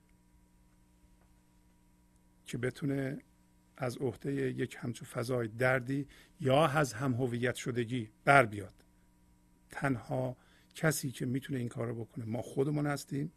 که 2.46 2.58
بتونه 2.58 3.18
از 3.78 3.98
عهده 3.98 4.32
یک 4.34 4.78
همچون 4.80 5.08
فضای 5.08 5.48
دردی 5.48 6.08
یا 6.40 6.68
از 6.68 6.94
هم 6.94 7.14
هویت 7.14 7.56
شدگی 7.56 8.10
بر 8.26 8.46
بیاد. 8.46 8.74
تنها 9.70 10.38
کسی 10.76 11.12
که 11.12 11.26
می‌تونه 11.26 11.60
این 11.60 11.70
کار 11.70 11.88
رو 11.88 12.06
بکنه 12.06 12.26
ما 12.26 12.42
خودمون 12.42 12.88
هستیم. 12.88 13.32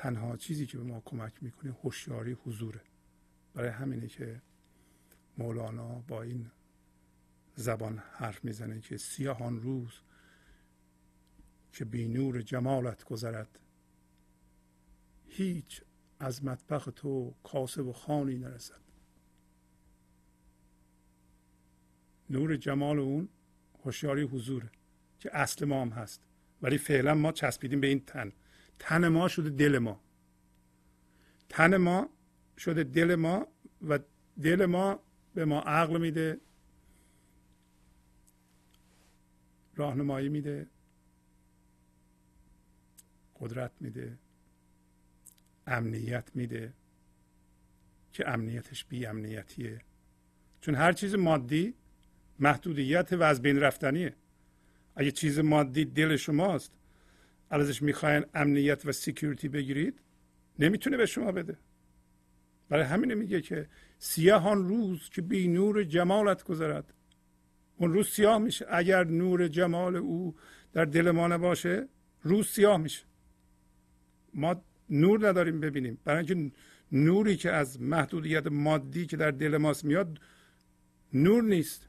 تنها 0.00 0.36
چیزی 0.36 0.66
که 0.66 0.78
به 0.78 0.84
ما 0.84 1.02
کمک 1.04 1.42
می‌کنه 1.42 1.72
هوشیاری 1.72 2.32
حضوره. 2.32 2.80
برای 3.54 3.68
همینه 3.68 4.08
که 4.08 4.42
مولانا 5.38 6.00
با 6.08 6.22
این 6.22 6.50
زبان 7.54 7.98
حرف 7.98 8.44
می‌زنه 8.44 8.80
که 8.80 8.96
سیاهان 8.96 9.62
روز 9.62 10.00
که 11.72 11.84
بی 11.84 12.08
نور 12.08 12.42
جمالت 12.42 13.04
گذرد 13.04 13.58
هیچ 15.26 15.82
از 16.18 16.44
مطبخ 16.44 16.88
تو 16.96 17.34
کاسه 17.42 17.82
و 17.82 17.92
خانی 17.92 18.36
نرسد. 18.36 18.80
نور 22.30 22.56
جمال 22.56 22.98
اون 22.98 23.28
هوشیاری 23.84 24.22
حضوره 24.22 24.70
که 25.18 25.36
اصل 25.36 25.64
ما 25.64 25.82
هم 25.82 25.88
هست 25.88 26.20
ولی 26.62 26.78
فعلا 26.78 27.14
ما 27.14 27.32
چسبیدیم 27.32 27.80
به 27.80 27.86
این 27.86 28.00
تن. 28.00 28.32
تن 28.80 29.08
ما 29.08 29.28
شده 29.28 29.50
دل 29.50 29.78
ما. 29.78 30.00
تن 31.48 31.76
ما 31.76 32.08
شده 32.58 32.84
دل 32.84 33.14
ما 33.14 33.46
و 33.88 33.98
دل 34.42 34.66
ما 34.66 35.00
به 35.34 35.44
ما 35.44 35.60
عقل 35.60 36.00
میده 36.00 36.40
راهنمایی 39.76 40.28
میده 40.28 40.66
قدرت 43.40 43.72
میده 43.80 44.18
امنیت 45.66 46.30
میده 46.34 46.72
که 48.12 48.28
امنیتش 48.28 48.84
بی 48.84 49.06
امنیتیه. 49.06 49.80
چون 50.60 50.74
هر 50.74 50.92
چیز 50.92 51.14
مادی 51.14 51.74
محدودیت 52.38 53.12
و 53.12 53.22
از 53.22 53.42
بین 53.42 53.60
رفتنیه. 53.60 54.16
اگه 54.96 55.10
چیز 55.10 55.38
مادی 55.38 55.84
دل 55.84 56.16
شماست 56.16 56.79
ازش 57.50 57.82
می‌خواین 57.82 58.24
امنیت 58.34 58.86
و 58.86 58.92
security 58.92 59.48
بگیرید؟ 59.48 60.00
نمی‌تونه 60.58 60.96
به 60.96 61.06
شما 61.06 61.32
بده. 61.32 61.58
برای 62.68 62.84
همینه 62.84 63.14
میگه 63.14 63.40
که 63.40 63.68
سیه 63.98 64.40
آن 64.40 64.68
روز 64.68 65.08
که 65.10 65.22
بی 65.22 65.48
نور 65.48 65.84
جمالت 65.84 66.44
گذرد. 66.44 66.94
اون 67.76 67.92
روز 67.92 68.08
سیاه 68.08 68.38
میشه. 68.38 68.66
اگر 68.68 69.04
نور 69.04 69.48
جمال 69.48 69.96
او 69.96 70.36
در 70.72 70.84
دل 70.84 71.10
ما 71.10 71.28
نباشه 71.28 71.88
روز 72.22 72.48
سیاه 72.48 72.76
میشه. 72.76 73.04
ما 74.34 74.64
نور 74.90 75.28
نداریم 75.28 75.60
ببینیم. 75.60 75.98
برای 76.04 76.18
اینکه 76.18 76.56
نوری 76.92 77.36
که 77.36 77.52
از 77.52 77.80
محدودیت 77.80 78.46
مادی 78.46 79.06
که 79.06 79.16
در 79.16 79.30
دل 79.30 79.56
ماست 79.56 79.84
میاد 79.84 80.20
نور 81.12 81.42
نیست. 81.42 81.88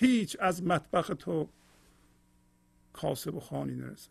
هیچ 0.00 0.36
از 0.40 0.62
مطبخ 0.62 1.10
تو 1.18 1.48
کاسب 2.92 3.34
و 3.34 3.40
خانی 3.40 3.74
نرسد. 3.74 4.10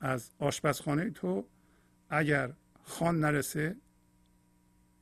از 0.00 0.30
آشپزخانه 0.38 1.10
تو 1.10 1.46
اگر 2.08 2.52
خان 2.82 3.20
نرسه 3.20 3.76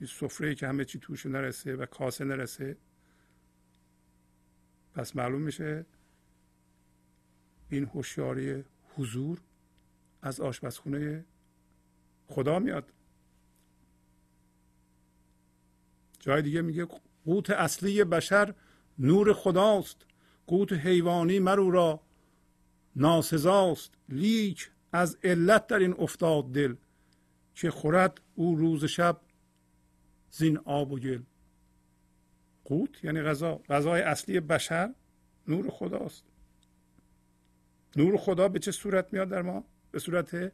این 0.00 0.08
سفره 0.08 0.54
که 0.54 0.68
همه 0.68 0.84
چی 0.84 0.98
توش 0.98 1.26
نرسه 1.26 1.76
و 1.76 1.86
کاسه 1.86 2.24
نرسه 2.24 2.76
پس 4.94 5.16
معلوم 5.16 5.42
میشه 5.42 5.86
این 7.68 7.84
هوشیاری 7.84 8.64
حضور 8.96 9.40
از 10.22 10.40
آشپزخونه 10.40 11.24
خدا 12.26 12.58
میاد. 12.58 12.92
جای 16.24 16.42
دیگه 16.42 16.62
میگه 16.62 16.86
قوت 17.24 17.50
اصلی 17.50 18.04
بشر 18.04 18.54
نور 18.98 19.32
خداست. 19.32 20.06
قوت 20.46 20.72
حیوانی 20.72 21.38
مرو 21.38 21.70
را 21.70 22.00
ناسزاست. 22.96 23.94
لیک 24.08 24.70
از 24.92 25.18
علت 25.24 25.66
در 25.66 25.78
این 25.78 25.94
افتاد 25.98 26.52
دل 26.52 26.74
که 27.54 27.70
خورد 27.70 28.20
او 28.34 28.56
روز 28.56 28.84
شب 28.84 29.20
زین 30.30 30.58
آب 30.58 30.92
و 30.92 30.98
گل. 30.98 31.22
قوت 32.64 33.04
یعنی 33.04 33.22
غذا. 33.22 33.60
غذای 33.68 34.02
اصلی 34.02 34.40
بشر 34.40 34.94
نور 35.48 35.70
خداست. 35.70 36.24
نور 37.96 38.16
خدا 38.16 38.48
به 38.48 38.58
چه 38.58 38.72
صورت 38.72 39.12
میاد 39.12 39.28
در 39.28 39.42
ما؟ 39.42 39.64
به 39.90 39.98
صورت 39.98 40.52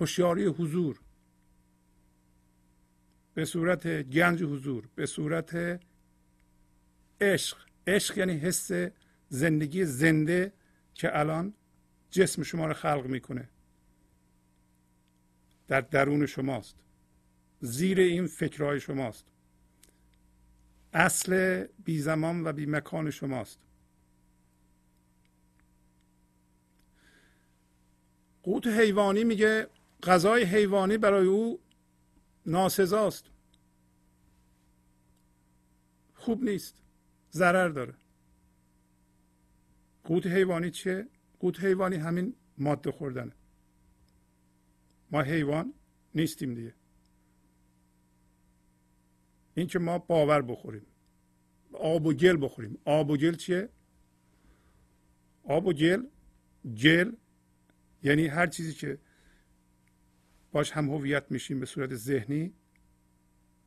هوشیاری 0.00 0.46
حضور. 0.46 1.00
به 3.38 3.44
صورت 3.44 4.02
گنج 4.02 4.42
حضور 4.42 4.88
به 4.94 5.06
صورت 5.06 5.80
عشق. 7.20 7.58
عشق 7.86 8.18
یعنی 8.18 8.32
حس 8.32 8.70
زندگی 9.28 9.84
زنده 9.84 10.52
که 10.94 11.18
الان 11.18 11.54
جسم 12.10 12.42
شما 12.42 12.66
رو 12.66 12.74
خلق 12.74 13.06
می‌کنه. 13.06 13.48
در 15.68 15.80
درون 15.80 16.26
شماست. 16.26 16.76
زیر 17.60 18.00
این 18.00 18.26
فکرهای 18.26 18.80
شماست. 18.80 19.24
اصل 20.92 21.64
بی 21.84 21.98
زمان 21.98 22.46
و 22.46 22.52
بی 22.52 22.66
مکان 22.66 23.10
شماست. 23.10 23.58
قوت 28.42 28.66
حیوانی 28.66 29.24
میگه 29.24 29.66
غذای 30.02 30.42
حیوانی 30.44 30.98
برای 30.98 31.26
او 31.26 31.60
ناسزاست. 32.48 33.24
خوب 36.14 36.44
نیست. 36.44 36.82
ضرر 37.32 37.68
داره. 37.68 37.94
قوت 40.04 40.26
حیوانی 40.26 40.70
چیه؟ 40.70 41.08
قوت 41.40 41.60
حیوانی 41.60 41.96
همین 41.96 42.34
ماده 42.58 42.92
خوردنه. 42.92 43.32
ما 45.10 45.22
حیوان 45.22 45.74
نیستیم 46.14 46.54
دیگه. 46.54 46.74
این 49.54 49.66
که 49.66 49.78
ما 49.78 49.98
باور 49.98 50.42
بخوریم. 50.42 50.86
آب 51.72 52.06
و 52.06 52.12
گل 52.12 52.44
بخوریم. 52.44 52.78
آب 52.84 53.10
و 53.10 53.16
گل 53.16 53.34
چیه؟ 53.34 53.68
آب 55.44 55.66
و 55.66 55.72
گل 55.72 56.02
گل 56.82 57.12
یعنی 58.02 58.26
هر 58.26 58.46
چیزی 58.46 58.72
که 58.72 58.98
باش 60.52 60.72
هم 60.72 60.90
هویت 60.90 61.24
میشیم 61.30 61.60
به 61.60 61.66
صورت 61.66 61.94
ذهنی. 61.94 62.52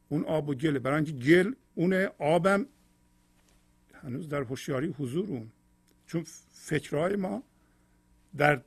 اون 0.10 0.24
آب 0.26 0.50
و 0.50 0.54
گله 0.54 0.80
برای 0.80 0.96
اینکه 0.96 1.12
گل 1.12 1.54
اون 1.76 1.94
آبم 2.20 2.66
هنوز 3.94 4.30
در 4.30 4.42
هوشیاری 4.42 4.88
حضور 4.88 5.30
اون. 5.30 5.52
چون 6.08 6.26
فکرهای 6.54 7.16
ما 7.16 7.44
در 8.38 8.62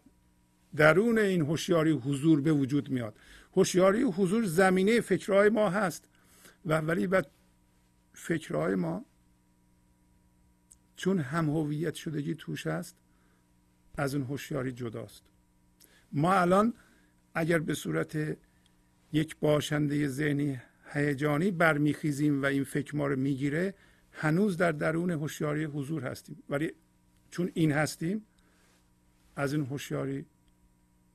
درون 0.77 1.19
این 1.19 1.41
هوشیاری 1.41 1.91
حضور 1.91 2.41
به 2.41 2.53
وجود 2.53 2.89
میاد. 2.89 3.17
هوشیاری 3.57 4.03
حضور 4.03 4.45
زمینه 4.45 5.01
فکرهای 5.01 5.49
ما 5.49 5.71
هست 5.71 6.09
و 6.67 6.79
ولی 6.81 7.07
بعد 7.07 7.31
فکرهای 8.12 8.75
ما 8.75 9.05
چون 10.97 11.19
هم 11.19 11.51
هویت 11.51 11.95
شدگی 11.95 12.35
توش 12.35 12.67
هست 12.67 12.97
از 13.97 14.15
اون 14.15 14.25
هوشیاری 14.25 14.73
جداست. 14.73 15.23
ما 16.12 16.35
الان 16.35 16.75
اگر 17.35 17.59
به 17.59 17.74
صورت 17.74 18.37
یک 19.12 19.37
باشنده 19.37 20.09
ذهنی 20.09 20.61
هیجانی 20.93 21.51
برمیخیزیم 21.51 22.43
و 22.43 22.47
این 22.47 22.64
فکر 22.64 22.97
ما 22.97 23.07
رو 23.07 23.16
می‌گیره 23.16 23.74
هنوز 24.12 24.57
در 24.57 24.72
درون 24.72 25.11
هوشیاری 25.11 25.64
حضور 25.64 26.05
هستیم. 26.05 26.43
ولی 26.49 26.72
چون 27.30 27.51
این 27.55 27.72
هستیم 27.72 28.26
از 29.37 29.53
این 29.53 29.66
هوشیاری 29.66 30.26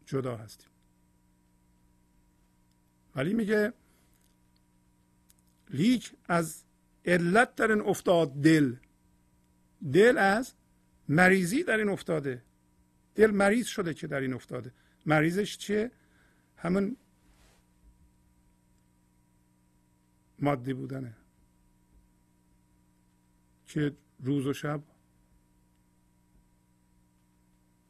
جدا 0.06 0.38
هستیم. 0.38 0.70
ولی 3.16 3.34
میگه 3.34 3.74
لیک 5.70 6.14
از 6.26 6.64
علت 7.06 7.56
در 7.56 7.72
این 7.72 7.82
افتاد 7.82 8.34
دل. 8.34 8.76
دل 9.94 10.18
از 10.18 10.54
مریضی 11.10 11.64
در 11.64 11.78
این 11.78 11.90
افتاده. 11.90 12.44
دل 13.16 13.32
مریض 13.32 13.68
شده 13.68 13.94
که 13.94 14.08
در 14.08 14.20
این 14.20 14.34
افتاده. 14.34 14.72
مریضش 15.06 15.58
چیه؟ 15.58 15.92
همون 16.62 16.98
مادی 20.40 20.74
بودنه 20.74 21.14
که 23.66 23.96
روز 24.20 24.48
و 24.48 24.54
شب 24.54 24.84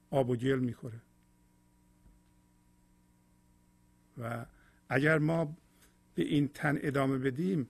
آب 0.09 0.29
و 0.29 0.35
گل 0.35 0.59
می‌خوره. 0.59 1.01
و 4.17 4.45
اگر 4.89 5.17
ما 5.17 5.57
به 6.15 6.23
این 6.23 6.47
تن 6.47 6.77
ادامه 6.81 7.17
بدیم 7.17 7.69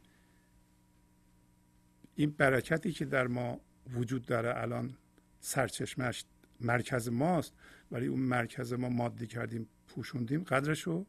این 2.15 2.31
برکتی 2.31 2.91
که 2.91 3.05
در 3.05 3.27
ما 3.27 3.59
وجود 3.93 4.25
داره 4.25 4.61
الان 4.61 4.97
سرچشمش 5.39 6.25
مرکز 6.61 7.09
ماست 7.09 7.53
ولی 7.91 8.07
اون 8.07 8.19
مرکز 8.19 8.73
ما 8.73 8.89
مادی 8.89 9.27
کردیم 9.27 9.69
پوشوندیم 9.89 10.43
قدرش 10.43 10.81
رو 10.81 11.05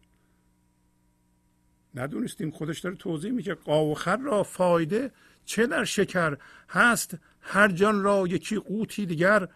ندونستیم 1.95 2.51
خودش 2.51 2.79
داره 2.79 2.97
توضیح 2.97 3.31
میگه 3.31 3.55
قاوخر 3.55 4.17
را 4.17 4.43
فایده 4.43 5.11
چه 5.45 5.67
در 5.67 5.85
شکر 5.85 6.37
هست؟ 6.69 7.15
هر 7.41 7.69
جان 7.69 8.03
را 8.03 8.27
یکی 8.27 8.57
قوتی 8.57 9.07
دیگر. 9.07 9.49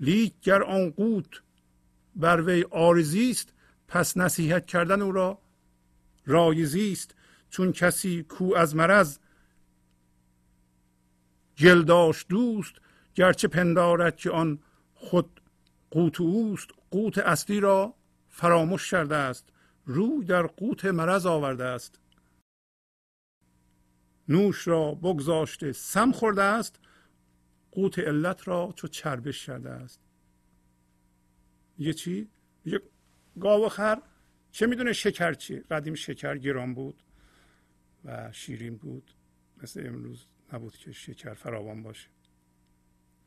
لیک 0.00 0.34
گر 0.42 0.62
آن 0.62 0.90
قوت 0.90 1.42
بر 2.16 2.42
وی 2.42 2.64
آرزی 2.70 3.30
است 3.30 3.52
پس 3.88 4.16
نصیحت 4.16 4.66
کردن 4.66 5.02
او 5.02 5.12
را 5.12 5.38
رایزی 6.26 6.92
است. 6.92 7.14
چون 7.50 7.72
کسی 7.72 8.22
کو 8.22 8.54
از 8.56 8.76
مرض 8.76 9.18
جلداش 11.56 12.26
دوست 12.28 12.74
گرچه 13.14 13.48
پندارد 13.48 14.16
که 14.16 14.30
آن 14.30 14.58
خود 14.94 15.40
قوت 15.90 16.20
اوست 16.20 16.68
قوت 16.90 17.18
اصلی 17.18 17.60
را 17.60 17.94
فراموش 18.32 18.90
کرده 18.90 19.16
است. 19.16 19.48
روی 19.84 20.24
در 20.24 20.46
قوت 20.46 20.84
مرض 20.84 21.26
آورده 21.26 21.64
است. 21.64 22.00
نوش 24.28 24.68
را 24.68 24.94
بگذاشته 24.94 25.72
سم 25.72 26.12
خورده 26.12 26.42
است. 26.42 26.80
قوت 27.72 27.98
علت 27.98 28.48
را 28.48 28.72
چو 28.76 28.88
چربش 28.88 29.46
کرده 29.46 29.70
است. 29.70 30.00
یه 31.78 31.92
چی؟ 31.92 32.28
یه 32.64 32.80
گاو 33.40 33.68
خر. 33.68 34.02
چه 34.52 34.66
می‌دونه 34.66 34.92
شکر 34.92 35.34
چی 35.34 35.60
قدیم 35.60 35.94
شکر 35.94 36.38
گران 36.38 36.74
بود 36.74 37.02
و 38.04 38.32
شیرین 38.32 38.76
بود. 38.76 39.14
مثل 39.62 39.86
امروز 39.86 40.26
نبود 40.52 40.76
که 40.76 40.92
شکر 40.92 41.34
فراوان 41.34 41.82
باشه. 41.82 42.08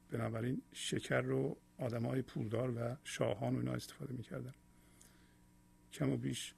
بنابراین 0.09 0.61
شکر 0.73 1.21
رو 1.21 1.57
آدم 1.77 2.05
های 2.05 2.21
پولدار 2.21 2.71
و 2.71 2.97
شاهان 3.03 3.55
و 3.55 3.57
اینا 3.57 3.73
استفاده 3.73 4.13
می‌کردن. 4.13 4.53
کم 5.95 6.09
و 6.09 6.17
بیش 6.17 6.53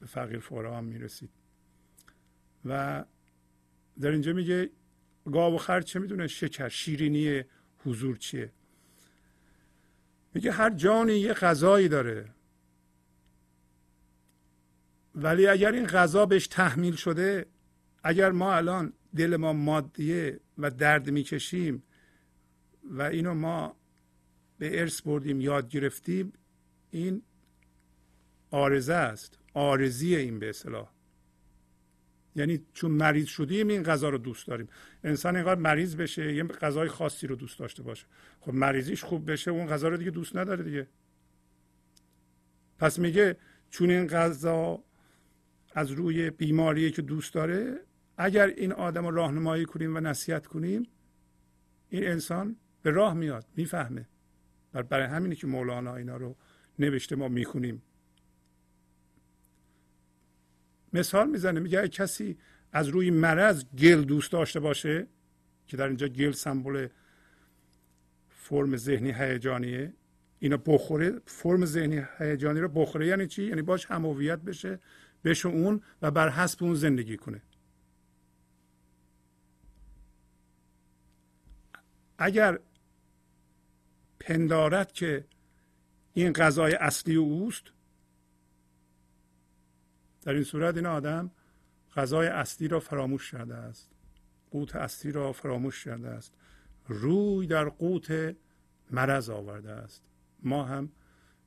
به 0.00 0.06
فقیر 0.06 0.38
فقرا 0.38 0.76
هم 0.76 0.84
می‌رسید. 0.84 1.30
و 2.64 3.04
در 4.00 4.10
اینجا 4.10 4.32
میگه 4.32 4.70
گاو 5.24 5.54
و 5.54 5.58
خر 5.58 5.80
چه 5.80 5.98
می‌دونه؟ 5.98 6.26
شکر. 6.26 6.68
شیرینی 6.68 7.44
حضور 7.78 8.16
چیه؟ 8.16 8.52
میگه 10.34 10.52
هر 10.52 10.70
جانی 10.70 11.12
یه 11.12 11.32
غذایی 11.32 11.88
داره. 11.88 12.34
ولی 15.14 15.46
اگر 15.46 15.72
این 15.72 15.86
غذا 15.86 16.26
بهش 16.26 16.46
تحمیل 16.46 16.96
شده 16.96 17.46
اگر 18.04 18.30
ما 18.30 18.54
الان 18.54 18.92
دل 19.16 19.36
ما 19.36 19.52
مادیه 19.52 20.40
و 20.58 20.70
درد 20.70 21.10
می‌کشیم 21.10 21.82
و 22.84 23.02
اینو 23.02 23.34
ما 23.34 23.76
به 24.58 24.80
ارث 24.80 25.02
بردیم 25.02 25.40
یاد 25.40 25.68
گرفتیم 25.68 26.32
این 26.90 27.22
آرزه 28.50 28.94
است. 28.94 29.38
آرزی 29.54 30.16
این 30.16 30.38
به 30.38 30.48
اصطلاح. 30.48 30.90
یعنی 32.36 32.60
چون 32.72 32.90
مریض 32.90 33.26
شدیم 33.26 33.68
این 33.68 33.82
غذا 33.82 34.08
رو 34.08 34.18
دوست 34.18 34.46
داریم. 34.46 34.68
انسان 35.04 35.36
اینقدر 35.36 35.60
مریض 35.60 35.96
بشه 35.96 36.34
یه 36.34 36.44
غذای 36.44 36.88
خاصی 36.88 37.26
رو 37.26 37.36
دوست 37.36 37.58
داشته 37.58 37.82
باشه. 37.82 38.06
خب 38.40 38.54
مریضیش 38.54 39.04
خوب 39.04 39.30
بشه 39.30 39.50
اون 39.50 39.66
غذا 39.66 39.88
رو 39.88 39.96
دیگه 39.96 40.10
دوست 40.10 40.36
نداره 40.36 40.64
دیگه. 40.64 40.88
پس 42.78 42.98
میگه 42.98 43.36
چون 43.70 43.90
این 43.90 44.06
غذا 44.06 44.84
از 45.74 45.90
روی 45.90 46.30
بیماری 46.30 46.90
که 46.90 47.02
دوست 47.02 47.34
داره 47.34 47.80
اگر 48.16 48.46
این 48.46 48.72
آدم 48.72 49.06
رو 49.06 49.10
راهنمایی 49.10 49.64
کنیم 49.64 49.96
و 49.96 50.00
نصیحت 50.00 50.46
کنیم 50.46 50.88
این 51.88 52.06
انسان 52.06 52.56
به 52.82 52.90
راه 52.90 53.14
میاد 53.14 53.46
می‌فهمه. 53.56 54.08
برای 54.72 55.06
همینه 55.06 55.34
که 55.34 55.46
مولانا 55.46 55.96
اینا 55.96 56.16
رو 56.16 56.36
نوشته 56.78 57.16
ما 57.16 57.28
می‌خونیم. 57.28 57.82
مثال 60.92 61.30
می‌زنه 61.30 61.60
میگه 61.60 61.88
کسی 61.88 62.38
از 62.72 62.88
روی 62.88 63.10
مرض 63.10 63.64
گل 63.78 64.02
دوست 64.02 64.32
داشته 64.32 64.60
باشه 64.60 65.06
که 65.66 65.76
در 65.76 65.86
اینجا 65.86 66.08
گل 66.08 66.32
سمبل 66.32 66.88
فرم 68.28 68.76
ذهنی 68.76 69.12
هیجانیه 69.12 69.92
اینا 70.38 70.56
بخوره 70.56 71.20
فرم 71.26 71.64
ذهنی 71.64 72.02
هیجانی 72.18 72.60
رو 72.60 72.68
بخوره 72.68 73.06
یعنی 73.06 73.26
چی؟ 73.26 73.44
یعنی 73.44 73.62
باش 73.62 73.86
هم 73.86 74.14
بشه 74.44 74.78
بشه 75.24 75.48
اون 75.48 75.82
و 76.02 76.10
بر 76.10 76.28
حسب 76.28 76.64
اون 76.64 76.74
زندگی 76.74 77.16
کنه. 77.16 77.42
اگر 82.18 82.58
پندارد 84.20 84.92
که 84.92 85.24
این 86.12 86.32
غذای 86.32 86.74
اصلی 86.74 87.14
اوست 87.14 87.62
در 90.22 90.32
این 90.32 90.44
صورت 90.44 90.76
این 90.76 90.86
آدم 90.86 91.30
غذای 91.96 92.26
اصلی 92.26 92.68
را 92.68 92.80
فراموش 92.80 93.30
کرده 93.30 93.54
است. 93.54 93.90
قوت 94.50 94.76
اصلی 94.76 95.12
را 95.12 95.32
فراموش 95.32 95.84
کرده 95.84 96.08
است. 96.08 96.34
روی 96.86 97.46
در 97.46 97.68
قوت 97.68 98.36
مرض 98.90 99.30
آورده 99.30 99.70
است. 99.70 100.04
ما 100.42 100.64
هم 100.64 100.92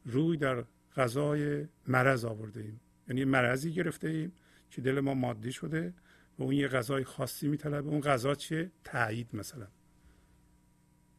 روی 0.06 0.38
در 0.38 0.64
غذای 0.96 1.68
مرض 1.88 2.26
آورده 2.26 2.62
ایم. 2.62 2.82
یعنی 3.08 3.26
مرضی 3.26 3.74
گرفته 3.74 4.08
ایم 4.08 4.34
که 4.70 4.82
دل 4.82 5.00
ما 5.00 5.14
مادی 5.14 5.52
شده 5.52 5.94
و 6.40 6.44
اون 6.44 6.54
یه 6.54 6.68
غذای 6.68 7.04
خاصی 7.04 7.48
میطلبه. 7.48 7.90
اون 7.90 8.02
غذا 8.02 8.36
چیه؟ 8.36 8.72
تایید 8.84 9.30
مثلا. 9.34 9.68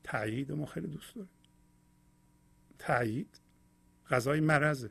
تایید 0.05 0.53
ما 0.53 0.67
خیلی 0.67 0.87
دوست 0.87 1.15
داریم. 1.15 1.31
تایید 2.79 3.41
غذای 4.11 4.41
مرضه. 4.41 4.91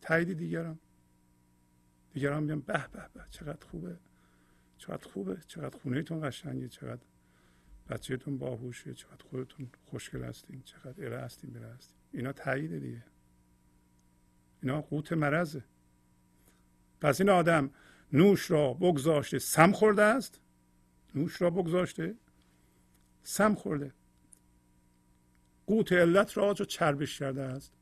تایید 0.00 0.38
دیگران. 0.38 0.78
دیگران 2.12 2.42
میگن 2.42 2.60
به 2.60 2.88
به 2.92 3.08
به 3.14 3.24
چقدر 3.30 3.66
خوبه. 3.66 3.96
چقدر 4.78 5.08
خوبه. 5.08 5.36
چقدر 5.46 5.78
خونهتون 5.78 6.28
قشنگه. 6.28 6.68
چقدر 6.68 7.02
بچهتون 7.88 8.38
باهوشه. 8.38 8.94
چقدر 8.94 9.24
خودتون 9.30 9.70
خوشگل 9.84 10.24
هستین. 10.24 10.62
چقدر 10.62 11.06
اله 11.06 11.18
هستین 11.18 11.50
بله 11.50 11.66
هستین. 11.66 11.96
اینا 12.12 12.32
تایید 12.32 12.78
دیگه. 12.78 13.04
اینا 14.62 14.80
قوت 14.80 15.12
مرضه. 15.12 15.64
پس 17.00 17.20
این 17.20 17.30
آدم 17.30 17.70
نوش 18.12 18.50
را 18.50 18.74
بگذاشته 18.74 19.38
سم 19.38 19.72
خورده 19.72 20.02
است. 20.02 20.40
نوش 21.14 21.42
را 21.42 21.50
بگذاشته 21.50 22.14
سم 23.22 23.54
خورده. 23.54 23.94
قوت 25.66 25.92
علت 25.92 26.36
را 26.36 26.54
جو 26.54 26.64
چربش 26.64 27.18
کرده 27.18 27.42
است. 27.42 27.72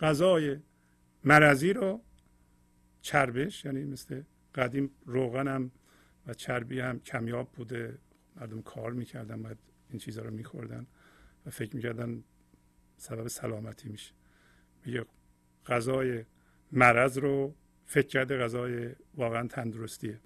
غذای 0.00 0.60
مرضی 1.24 1.72
رو 1.72 2.02
چربش 3.02 3.64
یعنی 3.64 3.84
مثل 3.84 4.22
قدیم 4.54 4.90
روغن 5.06 5.48
هم 5.48 5.70
و 6.26 6.34
چربی 6.34 6.80
هم 6.80 7.00
کمیاب 7.00 7.52
بوده. 7.52 7.98
مردم 8.36 8.62
کار 8.62 8.92
می‌کردن 8.92 9.42
باید 9.42 9.58
این 9.90 9.98
چیزها 9.98 10.24
رو 10.24 10.30
میخوردن 10.30 10.86
و 11.46 11.50
فکر 11.50 11.76
می‌کردن 11.76 12.24
سبب 12.96 13.28
سلامتی 13.28 13.88
میشه. 13.88 14.12
میگه 14.84 15.04
غذای 15.66 16.24
مرض 16.72 17.18
رو 17.18 17.54
فکر 17.86 18.06
کرده 18.06 18.38
غذای 18.38 18.90
واقعا 19.14 19.48
تندرستیه. 19.48 20.20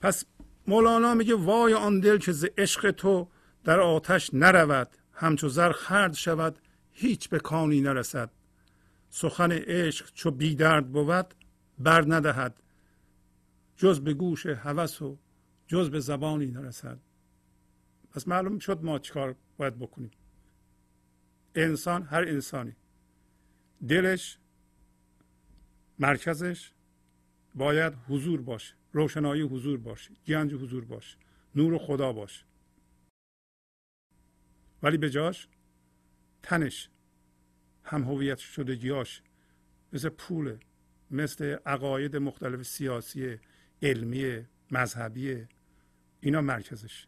پس 0.00 0.24
مولانا 0.66 1.14
میگه 1.14 1.34
وای 1.34 1.74
آن 1.74 2.00
دل 2.00 2.18
که 2.18 2.32
ز 2.32 2.46
عشق 2.58 2.90
تو 2.90 3.28
در 3.64 3.80
آتش 3.80 4.30
نرود 4.34 4.88
همچو 5.12 5.48
زر 5.48 5.72
خرد 5.72 6.12
شود 6.12 6.58
هیچ 6.92 7.28
به 7.28 7.38
کانی 7.38 7.80
نرسد. 7.80 8.30
سخن 9.10 9.52
عشق 9.52 10.12
چو 10.14 10.30
بی 10.30 10.54
درد 10.54 10.92
بود 10.92 11.34
بر 11.78 12.04
ندهد. 12.08 12.62
جز 13.76 14.00
به 14.00 14.14
گوش 14.14 14.46
هوس 14.46 15.02
و 15.02 15.18
جز 15.66 15.90
به 15.90 16.00
زبانی 16.00 16.46
نرسد. 16.46 17.00
پس 18.10 18.28
معلوم 18.28 18.58
شد 18.58 18.84
ما 18.84 18.98
چیکار 18.98 19.36
باید 19.56 19.78
بکنیم. 19.78 20.10
انسان 21.54 22.02
هر 22.02 22.24
انسانی. 22.28 22.76
دلش 23.88 24.38
مرکزش 25.98 26.72
باید 27.54 27.94
حضور 28.08 28.42
باشه. 28.42 28.74
روشنایی 28.92 29.42
حضور 29.42 29.78
باشه. 29.78 30.10
گنج 30.26 30.54
حضور 30.54 30.84
باشه. 30.84 31.16
نور 31.54 31.78
خدا 31.78 32.12
باشه. 32.12 32.44
ولی 34.82 34.96
به 34.96 35.10
جاش 35.10 35.48
تنش. 36.42 36.90
هم 37.88 38.02
هویت 38.02 38.38
شدگیاش 38.38 39.22
مثل 39.92 40.08
پول 40.08 40.58
مثل 41.10 41.56
عقاید 41.66 42.16
مختلف 42.16 42.62
سیاسی 42.62 43.38
علمی 43.82 44.46
مذهبی 44.70 45.46
اینا 46.20 46.40
مرکزش. 46.40 47.06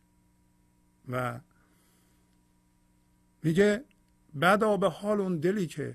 و 1.09 1.41
میگه 3.43 3.85
بعد 4.35 4.81
به 4.81 4.89
حال 4.89 5.21
اون 5.21 5.39
دلی 5.39 5.67
که 5.67 5.95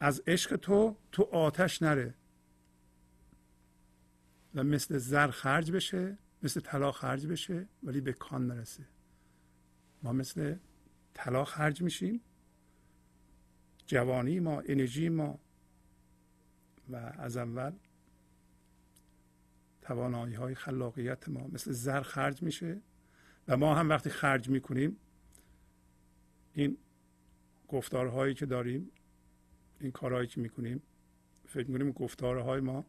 از 0.00 0.22
عشق 0.26 0.56
تو 0.56 0.96
تو 1.12 1.22
آتش 1.22 1.82
نره. 1.82 2.14
و 4.54 4.64
مثل 4.64 4.98
زر 4.98 5.30
خرج 5.30 5.72
بشه 5.72 6.18
مثل 6.42 6.60
طلا 6.60 6.92
خرج 6.92 7.26
بشه 7.26 7.68
ولی 7.82 8.00
به 8.00 8.12
کان 8.12 8.46
نرسه. 8.46 8.84
ما 10.02 10.12
مثل 10.12 10.54
طلا 11.14 11.44
خرج 11.44 11.82
میشیم. 11.82 12.20
جوانی 13.90 14.40
ما 14.40 14.60
انرژی 14.60 15.08
ما. 15.08 15.38
و 16.88 16.96
از 16.96 17.36
اول 17.36 17.72
توانایی 19.82 20.34
های 20.34 20.54
خلاقیت 20.54 21.28
ما 21.28 21.46
مثل 21.46 21.72
زر 21.72 22.02
خرج 22.02 22.42
میشه. 22.42 22.80
و 23.48 23.56
ما 23.56 23.74
هم 23.74 23.88
وقتی 23.88 24.10
خرج 24.10 24.48
می‌کنیم 24.48 24.96
این 26.52 26.76
گفتارهایی 27.68 28.34
که 28.34 28.46
داریم 28.46 28.90
این 29.80 29.90
کارهایی 29.90 30.28
که 30.28 30.40
می‌کنیم 30.40 30.82
فکر 31.48 31.70
می‌کنیم 31.70 31.92
گفتارهای 31.92 32.60
ما 32.60 32.84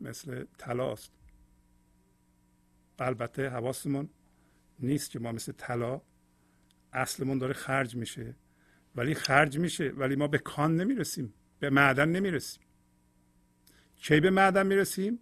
مثل 0.00 0.44
تلاست 0.58 1.12
البته 2.98 3.48
حواسمون 3.48 4.08
نیست 4.78 5.10
که 5.10 5.18
ما 5.18 5.32
مثل 5.32 5.52
طلا 5.52 6.00
اصلمون 6.92 7.38
داره 7.38 7.54
خرج 7.54 7.96
میشه. 7.96 8.34
ولی 8.98 9.14
خرج 9.14 9.58
میشه. 9.58 9.88
ولی 9.88 10.16
ما 10.16 10.28
به 10.28 10.38
کان 10.38 10.76
نمی‌رسیم. 10.76 11.34
به 11.60 11.70
معدن 11.70 12.08
نمی‌رسیم. 12.08 12.62
کی 13.96 14.20
به 14.20 14.30
معدن 14.30 14.66
می‌رسیم؟ 14.66 15.18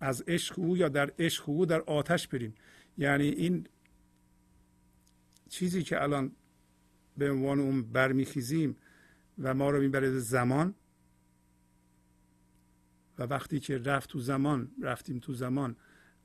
از 0.00 0.24
عشق 0.28 0.58
او 0.58 0.76
یا 0.76 0.88
در 0.88 1.12
عشق 1.18 1.48
او 1.48 1.66
در 1.66 1.80
آتش 1.80 2.28
بریم. 2.28 2.54
یعنی 2.98 3.28
این 3.28 3.66
چیزی 5.48 5.82
که 5.82 6.02
الان 6.02 6.32
به 7.16 7.30
عنوان 7.30 7.60
اون 7.60 7.82
برمیخیزیم 7.82 8.76
و 9.38 9.54
ما 9.54 9.70
رو 9.70 9.80
می‌بره 9.80 10.18
زمان 10.18 10.74
و 13.18 13.22
وقتی 13.22 13.60
که 13.60 13.78
رفت 13.78 14.10
تو 14.10 14.20
زمان 14.20 14.70
رفتیم 14.82 15.18
تو 15.18 15.32
زمان 15.32 15.76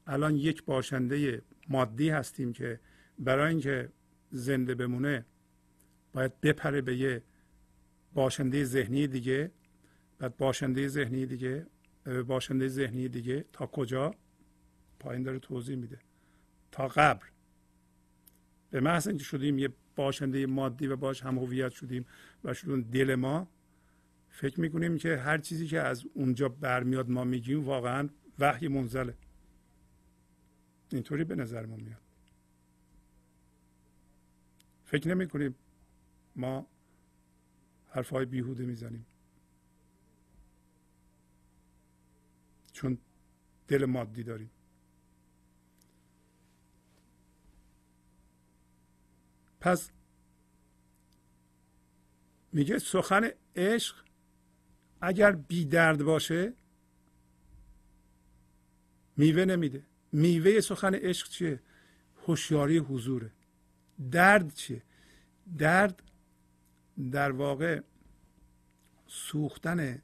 الان 0.07 0.35
یک 0.35 0.65
باشنده 0.65 1.41
مادی 1.69 2.09
هستیم 2.09 2.53
که 2.53 2.79
برای 3.19 3.49
اینکه 3.49 3.89
زنده 4.31 4.75
بمونه 4.75 5.25
باید 6.13 6.41
بپره 6.41 6.81
به 6.81 6.97
یه 6.97 7.23
باشنده 8.13 8.63
ذهنی 8.63 9.07
دیگه 9.07 9.51
بعد 10.19 10.37
باشنده 10.37 10.87
ذهنی 10.87 11.25
دیگه 11.25 11.67
باشنده 12.27 12.67
ذهنی 12.67 13.09
دیگه 13.09 13.45
تا 13.53 13.65
کجا؟ 13.65 14.15
پایین 14.99 15.23
داره 15.23 15.39
توضیح 15.39 15.75
میده. 15.75 15.99
تا 16.71 16.87
قبر 16.87 17.25
به 18.69 18.79
محض 18.79 19.07
اینکه 19.07 19.23
شدیم 19.23 19.59
یه 19.59 19.69
باشنده 19.95 20.45
مادی 20.45 20.87
و 20.87 20.95
باش 20.95 21.21
هم 21.23 21.37
هویت 21.37 21.71
شدیم 21.71 22.05
و 22.43 22.53
شدون 22.53 22.81
دل 22.81 23.15
ما 23.15 23.47
فکر 24.29 24.61
می‌کنیم 24.61 24.97
که 24.97 25.17
هر 25.17 25.37
چیزی 25.37 25.67
که 25.67 25.81
از 25.81 26.05
اونجا 26.13 26.49
برمیاد 26.49 27.09
ما 27.09 27.23
میگیم 27.23 27.65
واقعا 27.65 28.09
وحی 28.39 28.67
منزله. 28.67 29.17
اینطوری 30.91 31.23
به 31.23 31.35
نظر 31.35 31.65
ما 31.65 31.75
میاد. 31.75 32.06
فکر 34.87 35.07
نمی 35.07 35.27
کنیم 35.27 35.55
ما 36.35 36.67
حرفهای 37.89 38.25
بیهوده 38.25 38.65
می‌زنیم 38.65 39.05
چون 42.73 42.97
دل 43.67 43.85
مادی 43.85 44.23
داریم. 44.23 44.51
پس 49.59 49.91
میگه 52.53 52.79
سخن 52.79 53.29
عشق 53.55 53.95
اگر 55.01 55.31
بی 55.31 55.65
درد 55.65 56.03
باشه 56.03 56.53
میوه 59.17 59.45
نمیده. 59.45 59.83
میوه 60.11 60.61
سخن 60.61 60.95
عشق 60.95 61.29
چیه؟ 61.29 61.59
هوشیاری 62.27 62.77
حضوره. 62.77 63.31
درد 64.11 64.53
چیه؟ 64.53 64.83
درد 65.57 66.03
در 67.11 67.31
واقع 67.31 67.81
سوختن 69.07 70.01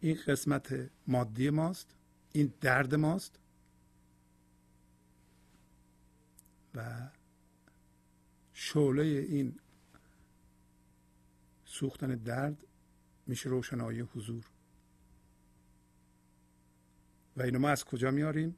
این 0.00 0.18
قسمت 0.26 0.90
مادی 1.06 1.50
ماست 1.50 1.94
این 2.32 2.52
درد 2.60 2.94
ماست 2.94 3.38
و 6.74 7.08
شعله 8.52 9.02
این 9.02 9.58
سوختن 11.64 12.14
درد 12.14 12.66
میشه 13.26 13.48
روشنایی 13.48 14.00
حضور. 14.00 14.44
و 17.36 17.42
اینو 17.42 17.58
ما 17.58 17.68
از 17.68 17.84
کجا 17.84 18.10
میاریم؟ 18.10 18.56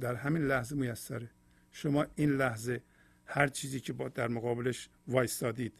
در 0.00 0.14
همین 0.14 0.42
لحظه 0.42 0.76
میسره. 0.76 1.30
شما 1.70 2.06
این 2.14 2.30
لحظه 2.30 2.82
هر 3.26 3.48
چیزی 3.48 3.80
که 3.80 3.92
با 3.92 4.08
در 4.08 4.28
مقابلش 4.28 4.88
وایستادید 5.08 5.72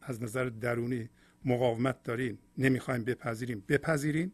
از 0.00 0.22
نظر 0.22 0.44
درونی 0.44 1.08
مقاومت 1.44 2.02
دارین 2.02 2.38
نمی‌خوایم 2.58 3.04
بپذیریم. 3.04 3.64
بپذیرین 3.68 4.32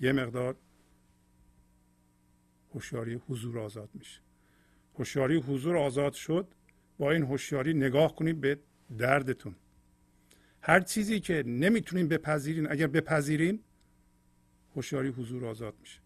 یه 0.00 0.12
مقدار 0.12 0.56
هوشیاری 2.74 3.14
حضور 3.14 3.58
آزاد 3.58 3.90
میشه. 3.94 4.20
هوشیاری 4.94 5.36
حضور 5.36 5.76
آزاد 5.76 6.12
شد 6.12 6.54
با 6.98 7.10
این 7.10 7.22
هوشیاری 7.22 7.74
نگاه 7.74 8.16
کنید 8.16 8.40
به 8.40 8.58
دردتون. 8.98 9.54
هر 10.60 10.80
چیزی 10.80 11.20
که 11.20 11.42
نمی‌تونین 11.46 12.08
بپذیرین 12.08 12.70
اگر 12.70 12.86
بپذیرین 12.86 13.60
هوشیاری 14.76 15.08
حضور 15.08 15.46
آزاد 15.46 15.74
میشه. 15.80 16.00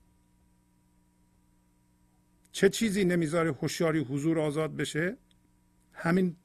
چه 2.59 2.69
چیزی 2.69 3.05
نمی‌ذاره 3.05 3.53
هوشیاری 3.53 3.99
حضور 3.99 4.39
آزاد 4.39 4.77
بشه؟ 4.77 5.17
همین 5.93 6.37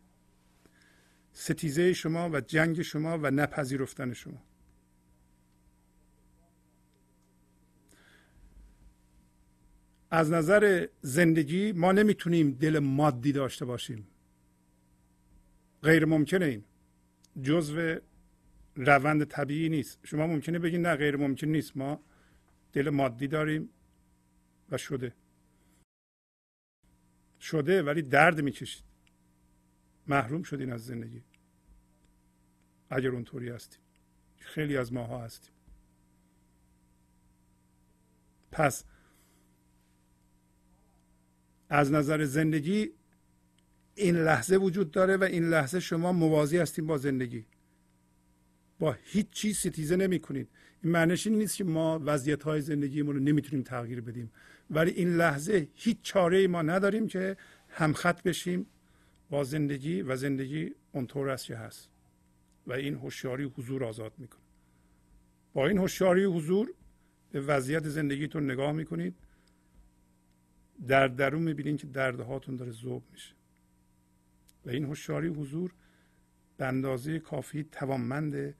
ستیزه 1.32 1.94
شما 1.94 2.30
و 2.30 2.42
جنگ 2.42 2.82
شما 2.82 3.18
و 3.18 3.32
نپذیرفتن 3.32 4.14
شما. 4.14 4.44
از 10.12 10.32
نظر 10.32 10.88
زندگی 11.02 11.72
ما 11.72 11.92
نمی‌تونیم 11.92 12.52
دل 12.52 12.80
مادی 12.80 13.32
داشته 13.32 13.66
باشیم. 13.66 14.08
غیر 15.84 16.06
ممکنه 16.06 16.46
این. 16.46 16.64
جزو 17.42 17.96
روند 18.76 19.24
طبیعی 19.24 19.70
نیست. 19.70 20.00
شما 20.04 20.28
ممکنه 20.28 20.60
بگید 20.60 20.82
نه 20.82 20.96
غیر 20.96 21.16
ممکن 21.16 21.48
نیست. 21.48 21.78
ما 21.78 22.00
دل 22.74 22.90
مادی 22.90 23.28
داریم 23.28 23.70
و 24.72 24.78
شده. 24.78 25.14
شده 27.44 27.84
ولی 27.84 28.02
درد 28.02 28.42
می‌کشید. 28.42 28.84
محروم 30.08 30.44
شدین 30.44 30.72
از 30.74 30.86
زندگی. 30.86 31.22
اگر 32.90 33.10
اونطوری 33.10 33.50
هستیم. 33.50 33.80
خیلی 34.40 34.78
از 34.78 34.94
ماها 34.94 35.24
هستیم. 35.24 35.52
پس 38.52 38.84
از 41.70 41.92
نظر 41.92 42.26
زندگی 42.26 42.90
این 43.96 44.16
لحظه 44.16 44.56
وجود 44.56 44.92
داره 44.92 45.18
و 45.18 45.24
این 45.24 45.50
لحظه 45.50 45.80
شما 45.80 46.12
موازی 46.12 46.58
هستیم 46.58 46.88
با 46.88 46.98
زندگی. 46.98 47.46
با 48.80 48.98
هیچ 49.04 49.30
چیز 49.30 49.58
ستیزه 49.58 49.96
نمی 49.96 50.20
کنید 50.20 50.50
این 50.84 50.92
معنیش 50.92 51.28
این 51.28 51.38
نیست 51.38 51.56
که 51.56 51.64
ما 51.64 52.02
وضعیت 52.04 52.44
های 52.44 52.62
زندگیمون 52.62 53.16
رو 53.16 53.22
نمی‌تونیم 53.22 53.64
تغییر 53.64 54.02
بدیم. 54.02 54.32
ولی 54.74 54.92
این 54.92 55.16
لحظه 55.18 55.68
هیچ 55.74 55.98
چاره 56.02 56.48
ما 56.48 56.62
نداریم 56.62 57.08
که 57.08 57.38
همخط 57.70 58.24
بشیم 58.24 58.66
با 59.30 59.44
زندگی 59.44 60.02
و 60.02 60.16
زندگی 60.16 60.72
اونطور 60.92 61.30
است 61.30 61.46
که 61.46 61.56
هست. 61.56 61.90
و 62.68 62.74
این 62.74 62.96
هوشیاری 62.96 63.44
حضور 63.44 63.84
آزاد 63.84 64.14
می‌کنه. 64.18 64.42
با 65.54 65.68
این 65.68 65.78
هوشیاری 65.78 66.24
حضور 66.24 66.74
به 67.32 67.42
وضعیت 67.42 67.90
زندگیتون 67.90 68.52
نگاه 68.52 68.72
می‌کنید. 68.72 69.16
در 70.88 71.08
درون 71.08 71.42
می‌بینید 71.42 71.80
که 71.80 71.88
دردهاتون 71.88 72.56
داره 72.56 72.72
ذوب 72.72 73.04
میشه. 73.12 73.34
و 74.66 74.70
این 74.70 74.86
هوشیاری 74.86 75.28
حضور 75.28 75.74
به 76.58 76.66
اندازه 76.66 77.20
کافی 77.20 77.64
توانمنده 77.64 78.56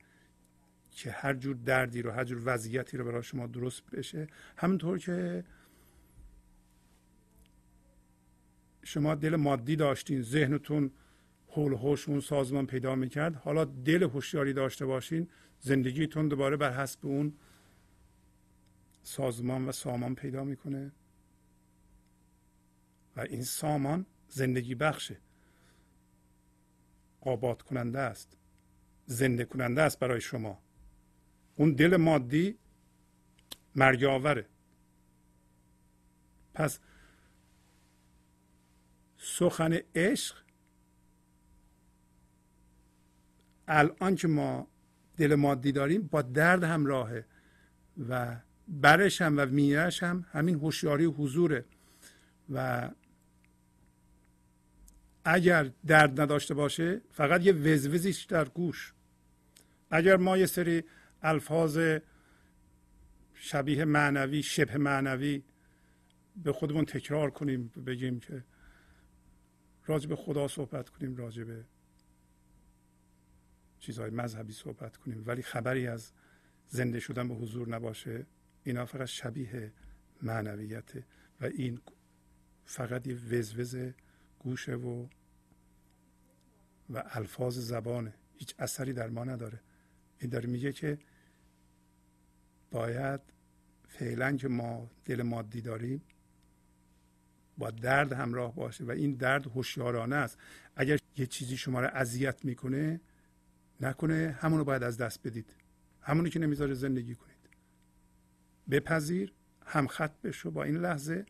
که 0.92 1.12
هر 1.12 1.34
جور 1.34 1.56
دردی 1.56 2.02
رو 2.02 2.12
هر 2.12 2.24
جور 2.24 2.42
وضعیتی 2.46 2.98
رو 2.98 3.06
برای 3.06 3.24
شما 3.24 3.48
درست 3.48 3.84
بشه 3.92 4.28
همونطور 4.58 4.98
که 4.98 5.44
شما 8.84 9.16
دل 9.16 9.36
مادی 9.36 9.76
داشتین 9.76 10.22
ذهنتون 10.22 10.92
حول 11.48 11.98
اون 12.08 12.20
سازمان 12.20 12.68
پیدا 12.68 12.96
می‌کرد. 12.96 13.36
حالا 13.36 13.66
دل 13.66 14.04
هوشیاری 14.04 14.54
داشته 14.54 14.86
باشین 14.86 15.30
زندگیتون 15.60 16.28
دوباره 16.28 16.58
بر 16.58 16.74
حسب 16.74 17.06
اون 17.06 17.34
سازمان 19.04 19.66
و 19.66 19.72
سامان 19.72 20.16
پیدا 20.16 20.44
می‌کنه. 20.44 20.92
و 23.16 23.22
این 23.22 23.44
سامان 23.44 24.06
زندگی 24.28 24.76
بخشه. 24.76 25.18
آباد 27.22 27.62
کننده 27.62 28.00
است 28.00 28.38
زنده 29.06 29.46
کننده 29.46 29.82
است 29.82 30.00
برای 30.00 30.22
شما. 30.22 30.60
اون 31.56 31.74
دل 31.74 31.96
مادی 31.96 32.58
مرگ 33.76 34.04
آوره. 34.04 34.46
پس 36.54 36.80
سخن 39.24 39.80
عشق. 39.96 40.36
الان 43.68 44.16
که 44.16 44.28
ما 44.28 44.68
دل 45.18 45.36
مادی 45.36 45.72
داریم 45.72 46.02
با 46.02 46.22
درد 46.22 46.64
همراهه 46.64 47.26
و 48.10 48.36
برش 48.68 49.22
هم 49.22 49.38
و 49.38 49.46
میرش 49.46 50.04
هم 50.04 50.26
همین 50.32 50.56
هوشیاری 50.56 51.06
حضوره. 51.06 51.66
و 52.50 52.90
اگر 55.26 55.72
درد 55.86 56.22
نداشته 56.22 56.54
باشه 56.54 57.02
فقط 57.12 57.46
یه 57.46 57.54
وزوزیش 57.54 58.24
در 58.24 58.46
گوش. 58.46 58.94
اگر 59.92 60.18
ما 60.18 60.38
یه 60.38 60.46
سری 60.46 60.84
الفاظ 61.22 61.80
شبیه 63.34 63.86
معنوی 63.86 64.44
شبه 64.44 64.78
معنوی 64.78 65.44
به 66.44 66.54
خودمون 66.54 66.86
تکرار 66.86 67.30
کنیم 67.32 67.72
بگیم 67.86 68.20
که 68.20 68.44
راجع 69.86 70.10
به 70.10 70.16
خدا 70.16 70.48
صحبت 70.48 70.90
کنیم 70.90 71.16
راجع 71.16 71.44
به 71.44 71.66
چیزهای 73.80 74.10
مذهبی 74.10 74.54
صحبت 74.54 74.98
کنیم. 74.98 75.24
ولی 75.26 75.42
خبری 75.42 75.88
از 75.88 76.12
زنده 76.68 77.00
شدن 77.00 77.28
به 77.28 77.36
حضور 77.36 77.70
نباشه. 77.70 78.26
اینا 78.64 78.86
فقط 78.86 79.08
شبیه 79.08 79.74
معنویته 80.22 81.06
و 81.42 81.46
این 81.46 81.80
فقط 82.66 83.08
یه 83.08 83.16
وزوز 83.16 83.76
گوشه 84.40 84.76
و 84.76 85.08
و 86.90 87.04
الفاظ 87.06 87.58
زبانه. 87.58 88.14
هیچ 88.34 88.56
اثری 88.60 88.94
در 88.94 89.10
ما 89.10 89.24
نداره. 89.24 89.62
این 90.20 90.30
داره 90.30 90.50
میگه 90.50 90.72
که 90.72 91.00
باید 92.72 93.22
فعلا 93.88 94.38
که 94.38 94.48
ما 94.48 94.90
دل 95.06 95.22
مادی 95.22 95.62
داریم 95.62 96.02
با 97.58 97.72
درد 97.72 98.14
همراه 98.14 98.56
باشه 98.56 98.84
و 98.84 98.92
این 98.92 99.14
درد 99.14 99.48
هوشیارانه 99.48 100.16
است. 100.16 100.38
اگر 100.76 101.00
یه 101.18 101.26
چیزی 101.26 101.58
شما 101.58 101.82
رو 101.82 101.90
اذیت 101.94 102.46
می‌کنه 102.46 103.02
نکنه. 103.82 104.38
همونو 104.40 104.64
باید 104.64 104.84
از 104.84 104.98
دست 104.98 105.28
بدید. 105.28 105.54
همونی 106.02 106.30
که 106.30 106.40
نمی‌ذاره 106.40 106.74
زندگی 106.74 107.16
کنید. 107.16 107.34
بپذیر 108.72 109.34
همخط 109.66 110.12
بشو 110.22 110.52
با 110.52 110.64
این 110.64 110.78
لحظه 110.78 111.26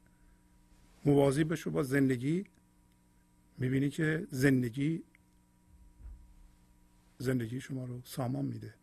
موازی 1.05 1.43
بشو 1.43 1.71
با 1.71 1.83
زندگی. 1.83 2.45
می‌بینی 3.57 3.89
که 3.89 4.27
زندگی 4.31 5.03
زندگی 7.17 7.61
شما 7.61 7.85
رو 7.85 8.01
سامان 8.05 8.45
میده. 8.45 8.73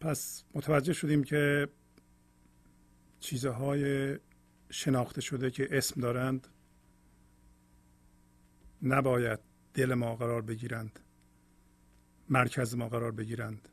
پس 0.00 0.44
متوجه 0.54 0.92
شدیم 0.92 1.24
که 1.24 1.68
چیزهای 3.20 4.16
شناخته 4.70 5.20
شده 5.20 5.50
که 5.50 5.68
اسم 5.70 6.00
دارند 6.00 6.48
نباید 8.82 9.38
دل 9.74 9.94
ما 9.94 10.16
قرار 10.16 10.42
بگیرند 10.42 11.00
مرکز 12.30 12.74
ما 12.74 12.88
قرار 12.88 13.12
بگیرند. 13.12 13.68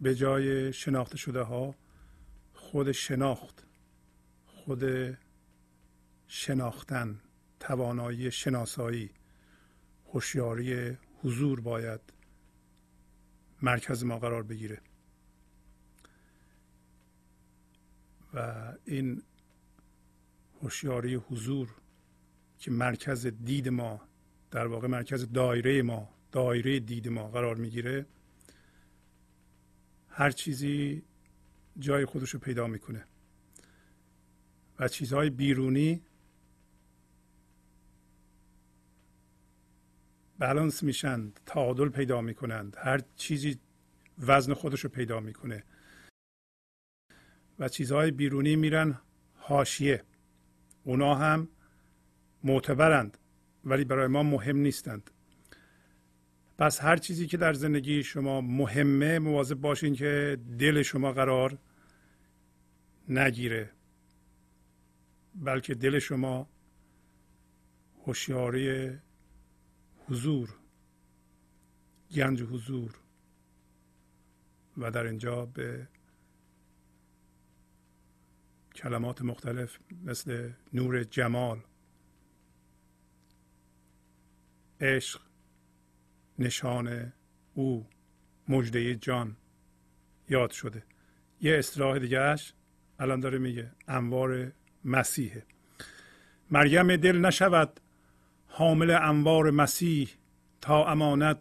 به 0.00 0.14
جای 0.14 0.72
شناخته 0.72 1.16
شده 1.16 1.40
ها 1.40 1.74
خود 2.52 2.92
شناخت 2.92 3.66
خود 4.46 4.84
شناختن 6.26 7.20
توانایی 7.60 8.30
شناسایی 8.30 9.10
هوشیاری 10.12 10.98
حضور 11.22 11.60
باید 11.60 12.00
مرکز 13.62 14.04
ما 14.04 14.18
قرار 14.18 14.42
بگیره. 14.42 14.80
و 18.34 18.72
این 18.84 19.22
هوشیاری 20.62 21.14
حضور 21.14 21.74
که 22.58 22.70
مرکز 22.70 23.26
دید 23.26 23.68
ما 23.68 24.00
در 24.50 24.66
واقع 24.66 24.88
مرکز 24.88 25.32
دایره 25.32 25.82
ما 25.82 26.08
دایره 26.32 26.80
دید 26.80 27.08
ما 27.08 27.28
قرار 27.28 27.56
می‌گیره 27.56 28.06
هر 30.08 30.30
چیزی 30.30 31.02
جای 31.78 32.04
خودش 32.04 32.30
رو 32.30 32.40
پیدا 32.40 32.66
می‌کنه. 32.66 33.04
و 34.78 34.88
چیزهای 34.88 35.30
بیرونی 35.30 36.02
بالانس 40.38 40.82
میشن 40.82 41.32
تعادل 41.46 41.88
پیدا 41.88 42.20
می‌کنند 42.20 42.76
هر 42.78 43.00
چیزی 43.16 43.58
وزن 44.18 44.54
خودش 44.54 44.80
رو 44.80 44.90
پیدا 44.90 45.20
می‌کنه. 45.20 45.64
و 47.58 47.68
چیزهای 47.68 48.10
بیرونی 48.10 48.56
میرن 48.56 48.98
حاشیه. 49.34 50.02
اونا 50.84 51.14
هم 51.14 51.48
معتبرند 52.44 53.18
ولی 53.64 53.84
برای 53.84 54.06
ما 54.06 54.22
مهم 54.22 54.56
نیستند. 54.56 55.10
پس 56.58 56.82
هر 56.82 56.96
چیزی 56.96 57.26
که 57.26 57.36
در 57.36 57.52
زندگی 57.52 58.02
شما 58.02 58.40
مهمه 58.40 59.18
مواظب 59.18 59.54
باشین 59.54 59.94
که 59.94 60.38
دل 60.58 60.82
شما 60.82 61.12
قرار 61.12 61.58
نگیره 63.08 63.70
بلکه 65.34 65.74
دل 65.74 65.98
شما 65.98 66.48
هوشیاری 68.06 68.90
حضور 70.08 70.54
گنج 72.14 72.42
حضور 72.42 72.94
و 74.78 74.90
در 74.90 75.06
اینجا 75.06 75.46
به 75.46 75.88
کلمات 78.76 79.22
مختلف 79.22 79.78
مثل 80.04 80.50
نور 80.72 81.04
جمال 81.04 81.58
عشق 84.80 85.20
نشان 86.38 87.12
او 87.54 87.86
مجده 88.48 88.94
جان 88.94 89.36
یاد 90.28 90.50
شده. 90.50 90.82
یه 91.40 91.58
اصطلاح 91.58 91.98
دیگهش 91.98 92.52
الان 92.98 93.20
داره 93.20 93.38
میگه 93.38 93.72
انوار 93.88 94.52
مسیحه. 94.84 95.42
مریم 96.50 96.96
دل 96.96 97.18
نشود 97.18 97.80
حامل 98.46 98.90
انوار 98.90 99.50
مسیح 99.50 100.10
تا 100.60 100.86
امانت 100.86 101.38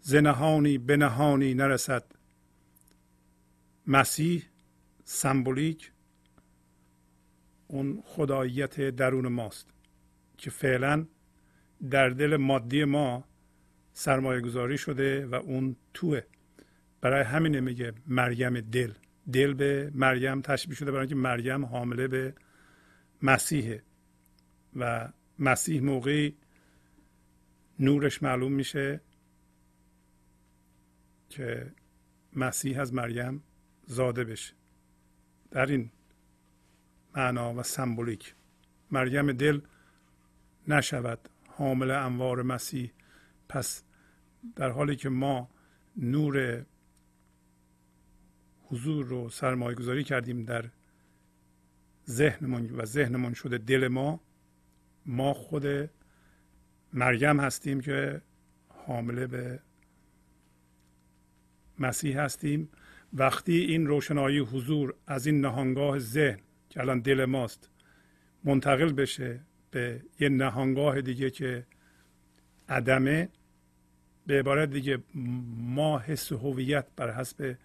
زنهانی 0.00 0.78
به 0.78 0.96
نهانی 0.96 1.54
نرسد. 1.54 2.04
مسیح 3.86 4.42
سمبولیک 5.04 5.92
اون 7.68 8.02
خداییت 8.06 8.80
درون 8.80 9.28
ماست 9.28 9.70
که 10.38 10.50
فعلا 10.50 11.06
در 11.90 12.08
دل 12.08 12.36
مادی 12.36 12.84
ما 12.84 13.24
سرمایه 13.92 14.40
گذاری 14.40 14.78
شده 14.78 15.26
و 15.26 15.34
اون 15.34 15.76
توه. 15.94 16.20
برای 17.00 17.22
همین 17.22 17.60
میگه 17.60 17.92
مریم 18.06 18.60
دل. 18.60 18.92
دل 19.32 19.54
به 19.54 19.90
مریم 19.94 20.40
تشبیه 20.40 20.76
شده 20.76 20.90
برای 20.90 21.00
اینکه 21.00 21.14
مریم 21.14 21.64
حامله 21.64 22.08
به 22.08 22.34
مسیحه. 23.22 23.82
و 24.76 25.08
مسیح 25.38 25.82
موقعی 25.82 26.36
نورش 27.78 28.22
معلوم 28.22 28.52
میشه 28.52 29.00
که 31.28 31.72
مسیح 32.36 32.80
از 32.80 32.94
مریم 32.94 33.42
زاده 33.86 34.24
بشه. 34.24 34.54
در 35.50 35.66
این 35.66 35.90
معنا 37.18 37.54
و 37.54 37.62
سمبولیک. 37.62 38.34
مریم 38.90 39.32
دل 39.32 39.60
نشود 40.68 41.28
حامل 41.48 41.90
انوار 41.90 42.42
مسیح. 42.42 42.90
پس 43.48 43.82
در 44.56 44.70
حالی 44.70 44.96
که 44.96 45.08
ما 45.08 45.48
نور 45.96 46.64
حضور 48.62 49.06
رو 49.06 49.30
سرمایه 49.30 49.76
گذاری 49.76 50.04
کردیم 50.04 50.44
در 50.44 50.64
ذهنمون 52.08 52.70
و 52.70 52.84
ذهنمون 52.84 53.34
شده 53.34 53.58
دل 53.58 53.88
ما 53.88 54.20
ما 55.06 55.34
خود 55.34 55.90
مریم 56.92 57.40
هستیم 57.40 57.80
که 57.80 58.22
حامله 58.86 59.26
به 59.26 59.60
مسیح 61.78 62.20
هستیم. 62.20 62.68
وقتی 63.12 63.56
این 63.56 63.86
روشنایی 63.86 64.38
حضور 64.38 64.94
از 65.06 65.26
این 65.26 65.40
نهانگاه 65.40 65.98
ذهن 65.98 66.47
که 66.78 66.82
الان 66.82 67.00
دل 67.00 67.24
ماست. 67.24 67.70
منتقل 68.44 68.92
بشه 68.92 69.40
به 69.70 70.02
یه 70.20 70.28
نهانگاه 70.28 71.00
دیگه 71.00 71.30
که 71.30 71.66
عدمه. 72.68 73.28
به 74.26 74.38
عبارت 74.38 74.70
دیگه 74.70 74.98
ما 75.56 75.98
حس 75.98 76.32
هویت 76.32 76.86
بر 76.96 77.14
حسب 77.14 77.56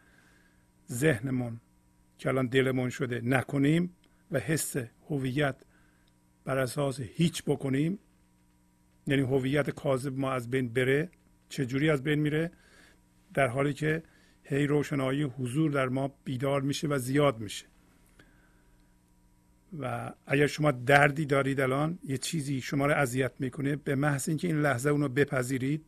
ذهنمون 0.91 1.59
که 2.18 2.30
الان 2.30 2.47
دلمون 2.47 2.89
شده 2.89 3.22
نکنیم 3.24 3.95
و 4.32 4.39
حس 4.39 4.76
هویت 5.09 5.55
بر 6.45 6.57
اساس 6.57 6.99
هیچ 6.99 7.43
بکنیم. 7.43 7.99
یعنی 9.07 9.22
هویت 9.22 9.70
کاذب 9.70 10.20
ما 10.20 10.32
از 10.32 10.49
بین 10.49 10.74
بره 10.74 11.09
چجوری 11.49 11.89
از 11.89 12.03
بین 12.03 12.20
میره؟ 12.20 12.51
در 13.34 13.47
حالی 13.47 13.74
که 13.74 14.03
هی 14.43 14.68
روشنایی 14.68 15.24
حضور 15.24 15.72
در 15.72 15.89
ما 15.89 16.16
بیدار 16.24 16.61
میشه 16.61 16.88
و 16.88 16.97
زیاد 16.97 17.39
میشه. 17.39 17.73
و 19.80 20.14
اگر 20.28 20.48
شما 20.48 20.72
دردی 20.72 21.26
دارید 21.26 21.62
الان 21.62 22.00
یه 22.04 22.18
چیزی 22.18 22.62
شما 22.62 22.86
رو 22.86 22.94
اذیت 22.94 23.32
می‌کنه 23.40 23.76
به 23.76 23.96
محض 23.96 24.30
اینکه 24.30 24.48
این 24.48 24.62
لحظه 24.62 24.90
اونو 24.90 25.10
بپذیرید 25.10 25.86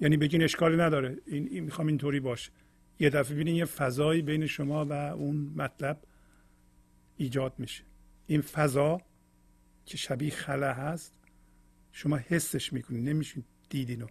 یعنی 0.00 0.16
بگین 0.16 0.42
اشکالی 0.42 0.76
نداره. 0.76 1.16
این, 1.26 1.48
این 1.50 1.64
می‌خوام 1.64 1.86
اینطوری 1.86 2.20
باشه. 2.20 2.50
یه 2.98 3.10
دفعه 3.10 3.34
ببینید 3.34 3.56
یه 3.56 3.64
فضایی 3.64 4.22
بین 4.22 4.46
شما 4.46 4.84
و 4.84 4.92
اون 4.92 5.52
مطلب 5.56 6.00
ایجاد 7.16 7.54
میشه. 7.58 7.84
این 8.26 8.40
فضا 8.40 9.00
که 9.86 9.96
شبیه 9.96 10.30
خلا 10.30 10.72
هست 10.72 11.14
شما 11.92 12.16
حسش 12.16 12.72
می‌کنید 12.72 13.08
نمیشین 13.08 13.44
دیدینو. 13.68 14.06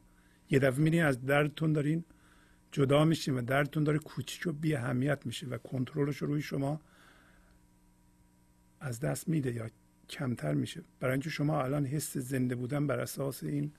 یه 0.50 0.60
دفعه 0.60 0.78
می‌بینید 0.78 1.02
از 1.02 1.26
دردتون 1.26 1.74
دارین 1.74 2.04
جدا 2.72 3.06
میشین 3.06 3.34
و 3.34 3.42
دردتون 3.42 3.84
داره 3.84 4.00
کوچیک 4.00 4.48
و 4.48 4.52
بی 4.52 4.76
اهمیت 4.76 5.26
میشه 5.26 5.48
و 5.48 5.58
کنترلش 5.58 6.18
روی 6.18 6.42
شما 6.42 6.82
از 8.80 9.00
دست 9.00 9.28
میده 9.28 9.54
یا 9.54 9.70
کمتر 10.10 10.54
میشه. 10.54 10.82
برای 11.00 11.12
اینکه 11.12 11.30
شما 11.30 11.64
الان 11.64 11.86
حس 11.86 12.18
زنده 12.18 12.56
بودن 12.56 12.88
بر 12.88 13.00
اساس 13.00 13.44
این 13.44 13.72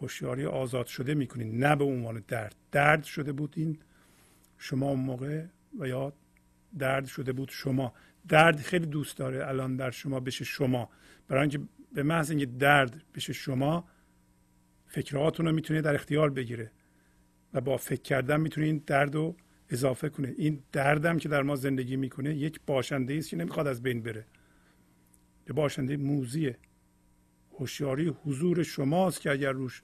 هوشیاری 0.00 0.46
آزاد 0.46 0.86
شده 0.86 1.14
می‌کنید 1.14 1.64
نه 1.64 1.76
به 1.76 1.84
عنوان 1.84 2.24
درد. 2.28 2.54
درد 2.72 3.04
شده 3.04 3.32
بود 3.32 3.54
این 3.56 3.78
شما 4.58 4.90
اون 4.90 5.00
موقع 5.00 5.44
و 5.78 5.88
یا 5.88 6.12
درد 6.78 7.06
شده 7.06 7.32
بود 7.32 7.48
شما. 7.48 7.94
درد 8.28 8.56
خیلی 8.56 8.86
دوست 8.86 9.16
داره 9.16 9.48
الان 9.48 9.76
در 9.76 9.90
شما 9.90 10.20
بشه 10.20 10.44
شما. 10.44 10.90
برای 11.28 11.40
اینکه 11.40 11.60
به 11.92 12.02
محض 12.02 12.30
اینکه 12.30 12.46
درد 12.46 13.02
بشه 13.14 13.32
شما 13.32 13.88
فکرهاتون 14.86 15.46
رو 15.46 15.52
می‌تونه 15.52 15.80
در 15.80 15.94
اختیار 15.94 16.30
بگیره 16.30 16.70
و 17.54 17.60
با 17.60 17.76
فکر 17.76 18.02
کردن 18.02 18.40
می‌تونه 18.40 18.66
این 18.66 18.82
درد 18.86 19.14
رو 19.14 19.36
اضافه 19.70 20.08
کنه. 20.08 20.34
این 20.38 20.62
دردم 20.72 21.18
که 21.18 21.28
در 21.28 21.42
ما 21.42 21.56
زندگی 21.56 21.96
می‌کنه 21.96 22.34
یک 22.34 22.60
باشنده 22.66 23.14
است 23.14 23.28
که 23.28 23.36
نمی‌خواد 23.36 23.66
از 23.66 23.82
بین 23.82 24.02
بره. 24.02 24.26
یه 25.48 25.52
باشنده 25.52 25.96
موزیه. 25.96 26.58
هوشیاری 27.58 28.08
حضور 28.08 28.62
شماست 28.62 29.20
که 29.20 29.30
اگر 29.30 29.52
روش 29.52 29.82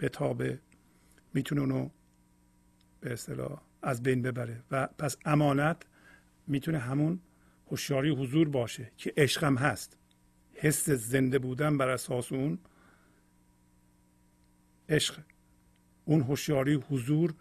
بتابه 0.00 0.60
می‌تونه 1.34 1.60
اونو 1.60 1.90
به 3.00 3.12
اصطلاح 3.12 3.60
از 3.82 4.02
بین 4.02 4.22
ببره. 4.22 4.62
و 4.70 4.86
پس 4.86 5.16
امانت 5.24 5.82
می‌تونه 6.46 6.78
همون 6.78 7.20
هوشیاری 7.70 8.10
حضور 8.10 8.48
باشه 8.48 8.92
که 8.96 9.12
عشقم 9.16 9.56
هست. 9.56 9.96
حس 10.54 10.90
زنده 10.90 11.38
بودن 11.38 11.78
بر 11.78 11.88
اساس 11.88 12.32
اون 12.32 12.58
عشق. 14.88 15.18
اون 16.04 16.20
هوشیاری 16.20 16.74
حضور 16.74 17.34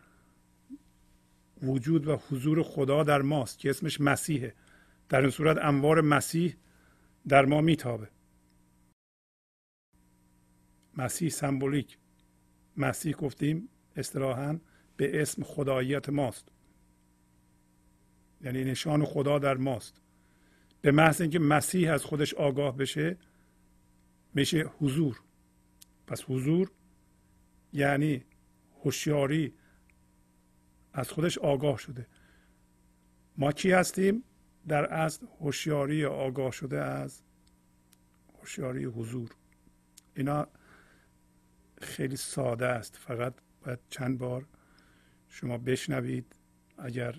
وجود 1.62 2.08
و 2.08 2.16
حضور 2.16 2.64
خدا 2.64 3.04
در 3.04 3.22
ماست 3.22 3.60
که 3.60 3.70
اسمش 3.70 4.02
مسیحه. 4.02 4.54
در 5.10 5.22
این 5.22 5.30
صورت 5.30 5.58
انوار 5.58 6.02
مسیح 6.02 6.56
در 7.28 7.46
ما 7.46 7.62
میتابه. 7.62 8.08
مسیح 10.98 11.30
سمبولیک. 11.30 11.98
مسیح 12.78 13.16
گفتیم 13.16 13.70
اصطلاحا 13.96 14.60
به 14.98 15.22
اسم 15.22 15.44
خداییت 15.44 16.10
ماست. 16.10 16.52
یعنی 18.42 18.64
نشان 18.64 19.06
خدا 19.06 19.40
در 19.40 19.58
ماست. 19.58 20.02
به 20.82 20.92
محض 20.92 21.22
اینکه 21.22 21.40
مسیح 21.40 21.94
از 21.94 22.06
خودش 22.06 22.34
آگاه 22.34 22.78
بشه 22.78 23.18
میشه 24.34 24.72
حضور. 24.80 25.22
پس 26.08 26.24
حضور 26.28 26.72
یعنی 27.74 28.24
هوشیاری 28.84 29.54
از 30.94 31.10
خودش 31.10 31.38
آگاه 31.38 31.78
شده. 31.78 32.08
ما 33.38 33.52
کی 33.52 33.72
هستیم؟ 33.72 34.24
در 34.68 34.86
اصل 34.86 35.26
هوشیاری 35.40 36.06
آگاه 36.06 36.52
شده 36.52 36.82
از 36.82 37.22
هوشیاری 38.40 38.86
حضور. 38.86 39.30
اینا 40.16 40.48
خیلی 41.82 42.16
ساده 42.16 42.68
است. 42.68 42.98
فقط 42.98 43.34
باید 43.66 43.80
چند 43.90 44.18
بار 44.18 44.46
شما 45.30 45.58
بشنوید. 45.58 46.36
اگر 46.78 47.16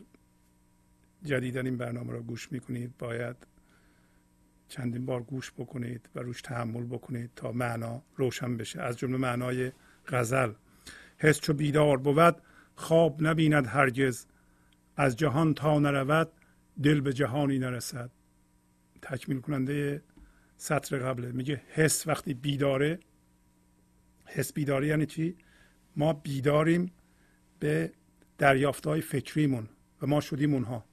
جدیدن 1.23 1.67
این 1.67 1.77
برنامه 1.77 2.13
را 2.13 2.23
گوش 2.23 2.53
می‌کنید 2.53 2.99
باید 2.99 3.37
چندین 4.69 5.07
بار 5.07 5.23
گوش 5.23 5.53
بکنید 5.53 6.09
و 6.15 6.21
روش 6.21 6.43
تحمل 6.43 6.85
بکنید 6.85 7.31
تا 7.37 7.53
معنا 7.53 8.03
روشن 8.17 8.57
بشه. 8.57 8.83
از 8.83 8.99
جمله 8.99 9.17
معنای 9.17 9.73
غزل. 10.09 10.53
حس 11.19 11.41
چو 11.41 11.53
بیدار 11.53 11.97
بود 11.97 12.43
خواب 12.75 13.27
نبیند 13.27 13.67
هرگز. 13.67 14.27
از 14.97 15.17
جهان 15.17 15.55
تا 15.55 15.79
نرود 15.79 16.33
دل 16.83 17.01
به 17.01 17.13
جهانی 17.13 17.59
نرسد. 17.59 18.11
تکمیل 19.03 19.41
کننده 19.41 20.03
سطر 20.57 20.99
قبله. 20.99 21.33
میگه 21.33 21.63
حس 21.69 22.07
وقتی 22.07 22.35
بیداره. 22.35 22.99
حس 24.27 24.53
بیداری 24.53 24.87
یعنی 24.87 25.07
چی؟ 25.07 25.37
ما 25.97 26.13
بیداریم 26.13 26.93
به 27.59 27.93
دریافت 28.39 28.87
های 28.87 29.01
فکریمون 29.01 29.69
و 30.03 30.07
ما 30.07 30.21
شدیم 30.21 30.55
اونها. 30.55 30.85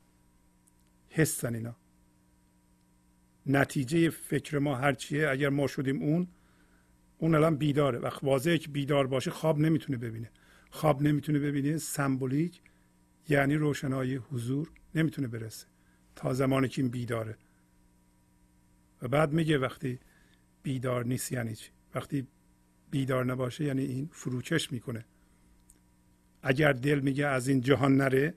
حسن 1.09 1.55
اینا. 1.55 1.75
نتیجه 3.45 4.09
فکر 4.09 4.59
ما 4.59 4.75
هرچیه 4.75 5.29
اگر 5.29 5.49
ما 5.49 5.67
شدیم 5.67 6.01
اون 6.01 6.27
اون 7.17 7.35
الان 7.35 7.55
بیداره. 7.55 7.99
وقت 7.99 8.23
واضحه 8.23 8.57
که 8.57 8.69
بیدار 8.69 9.07
باشه 9.07 9.31
خواب 9.31 9.59
نمی‌تونه 9.59 9.97
ببینه. 9.97 10.31
خواب 10.69 11.01
نمی‌تونه 11.01 11.39
ببینه 11.39 11.77
سمبولیک 11.77 12.61
یعنی 13.29 13.55
روشنایی 13.55 14.15
حضور 14.15 14.71
نمی‌تونه 14.95 15.27
برسه 15.27 15.67
تا 16.15 16.33
زمانی 16.33 16.67
که 16.67 16.81
این 16.81 16.91
بیداره. 16.91 17.37
و 19.01 19.07
بعد 19.07 19.33
میگه 19.33 19.57
وقتی 19.57 19.99
بیدار 20.63 21.05
نیست 21.05 21.31
یعنی 21.31 21.55
چی؟ 21.55 21.69
وقتی 21.95 22.27
بیدار 22.91 23.25
نباشه 23.25 23.63
یعنی 23.63 23.83
این 23.83 24.09
فروکش 24.11 24.71
می‌کنه. 24.71 25.05
اگر 26.41 26.73
دل 26.73 26.99
میگه 26.99 27.27
از 27.27 27.47
این 27.47 27.61
جهان 27.61 27.97
نره 27.97 28.33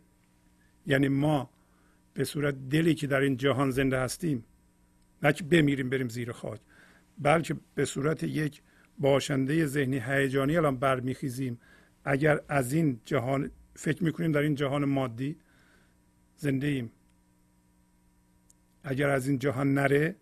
یعنی 0.87 1.09
ما 1.09 1.51
به 2.14 2.24
صورت 2.24 2.68
دلی 2.68 2.95
که 2.95 3.07
در 3.07 3.20
این 3.20 3.37
جهان 3.37 3.70
زنده 3.70 3.99
هستیم 3.99 4.45
نه 5.22 5.33
که 5.33 5.45
بمیریم 5.45 5.91
بریم 5.91 6.09
زیر 6.09 6.33
خاک 6.33 6.61
بلکه 7.18 7.57
به 7.74 7.85
صورت 7.85 8.22
یک 8.22 8.62
باشنده 8.99 9.66
ذهنی 9.66 9.99
هیجانی 9.99 10.57
الان 10.57 10.76
برمیخیزیم. 10.76 11.59
اگر 12.05 12.40
از 12.48 12.72
این 12.72 13.00
جهان 13.05 13.50
فکر 13.74 14.05
می‌کنیم 14.05 14.32
در 14.32 14.40
این 14.40 14.55
جهان 14.55 14.84
مادی 14.84 15.36
زنده 16.36 16.66
ایم. 16.66 16.90
اگر 18.84 19.09
از 19.09 19.28
این 19.28 19.38
جهان 19.38 19.74
نره 19.74 20.16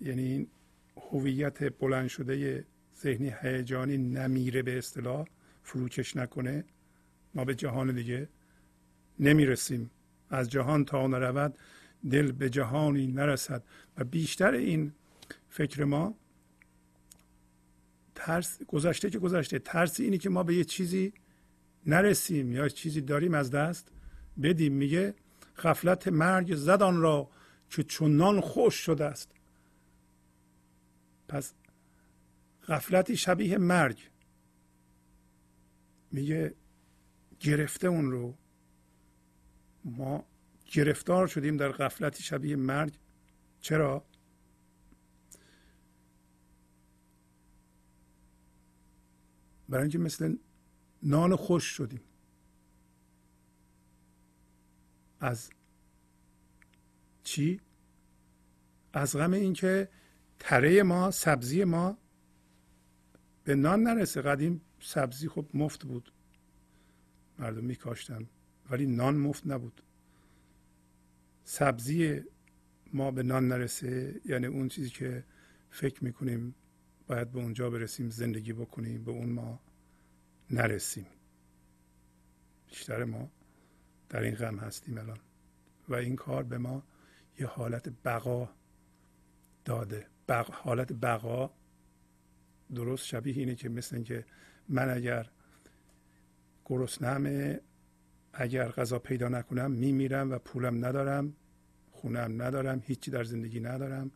یعنی 0.00 0.22
این 0.22 0.48
هویت 0.96 1.78
بلند 1.78 2.08
شده 2.08 2.64
ذهنی 3.00 3.34
هیجانی 3.42 3.98
نمیره 3.98 4.62
به 4.62 4.78
اصطلاح 4.78 5.26
فروکش 5.62 6.16
نکنه 6.16 6.64
ما 7.34 7.44
به 7.44 7.54
جهان 7.54 7.94
دیگه 7.94 8.28
نمی‌رسیم. 9.20 9.90
از 10.30 10.50
جهان 10.50 10.84
تا 10.84 11.06
نرود 11.06 11.54
دل 12.10 12.32
به 12.32 12.50
جهانی 12.50 13.06
نرسد 13.06 13.62
و 13.96 14.04
بیشتر 14.04 14.52
این 14.52 14.92
فکر 15.48 15.84
ما 15.84 16.14
ترس 18.18 18.62
گذشته 18.62 19.10
که 19.10 19.18
گذشته. 19.18 19.58
ترس 19.58 20.00
اینی 20.00 20.18
که 20.18 20.30
ما 20.30 20.42
به 20.42 20.54
یه 20.54 20.64
چیزی 20.64 21.12
نرسیم 21.86 22.52
یا 22.52 22.68
چیزی 22.68 23.00
داریم 23.00 23.34
از 23.34 23.50
دست 23.50 23.92
بدیم. 24.42 24.72
میگه 24.72 25.14
غفلت 25.62 26.08
مرگ 26.08 26.54
زدان 26.54 27.00
را 27.00 27.30
که 27.70 27.82
چونان 27.82 28.40
خوش 28.40 28.74
شده 28.74 29.04
است. 29.04 29.30
پس 31.28 31.54
غفلتی 32.68 33.16
شبیه 33.16 33.58
مرگ. 33.58 34.10
میگه 36.12 36.54
گرفته 37.40 37.88
اون 37.88 38.10
رو. 38.10 38.34
ما 39.84 40.24
گرفتار 40.72 41.26
شدیم 41.26 41.56
در 41.56 41.72
غفلتی 41.72 42.22
شبیه 42.22 42.56
مرگ. 42.56 42.98
چرا؟ 43.60 44.04
برای 49.68 49.82
اینکه 49.82 49.98
مثل 49.98 50.36
نان 51.02 51.36
خوش 51.36 51.64
شدیم. 51.64 52.00
از 55.20 55.50
چی؟ 57.22 57.60
از 58.92 59.16
غم 59.16 59.32
اینکه 59.32 59.88
تره 60.38 60.82
ما 60.82 61.10
سبزی 61.10 61.64
ما 61.64 61.98
به 63.44 63.54
نان 63.54 63.82
نرسه. 63.82 64.22
قدیم 64.22 64.60
سبزی 64.80 65.28
خب 65.28 65.46
مفت 65.54 65.84
بود. 65.84 66.12
مردم 67.38 67.64
میکاشتن 67.64 68.28
ولی 68.70 68.86
نان 68.86 69.16
مفت 69.16 69.46
نبود. 69.46 69.82
سبزی 71.44 72.20
ما 72.92 73.10
به 73.10 73.22
نان 73.22 73.48
نرسه 73.48 74.20
یعنی 74.24 74.46
اون 74.46 74.68
چیزی 74.68 74.90
که 74.90 75.24
فکر 75.70 76.04
می‌کنیم 76.04 76.54
باید 77.08 77.32
به 77.32 77.38
اونجا 77.38 77.70
برسیم 77.70 78.10
زندگی 78.10 78.52
بکنیم 78.52 79.04
به 79.04 79.10
اون 79.10 79.30
ما 79.30 79.60
نرسیم. 80.50 81.06
بیشتر 82.66 83.04
ما 83.04 83.30
در 84.08 84.22
این 84.22 84.34
غم 84.34 84.58
هستیم 84.58 84.98
الان. 84.98 85.18
و 85.88 85.94
این 85.94 86.16
کار 86.16 86.42
به 86.42 86.58
ما 86.58 86.82
یه 87.40 87.46
حالت 87.46 87.88
بقا 88.04 88.48
داده. 89.64 90.06
بقا، 90.28 90.52
حالت 90.52 90.92
بقا 90.92 91.50
درست 92.74 93.06
شبیه 93.06 93.34
اینه 93.34 93.54
که 93.54 93.68
مثل 93.68 93.96
اینکه 93.96 94.24
من 94.68 94.90
اگر 94.90 95.30
گرسنمه 96.64 97.60
اگر 98.32 98.68
غذا 98.68 98.98
پیدا 98.98 99.28
نکنم 99.28 99.70
میمیرم 99.70 100.30
و 100.30 100.38
پولم 100.38 100.84
ندارم 100.84 101.36
خونم 101.92 102.42
ندارم 102.42 102.82
هیچی 102.84 103.10
در 103.10 103.24
زندگی 103.24 103.60
ندارم. 103.60 104.10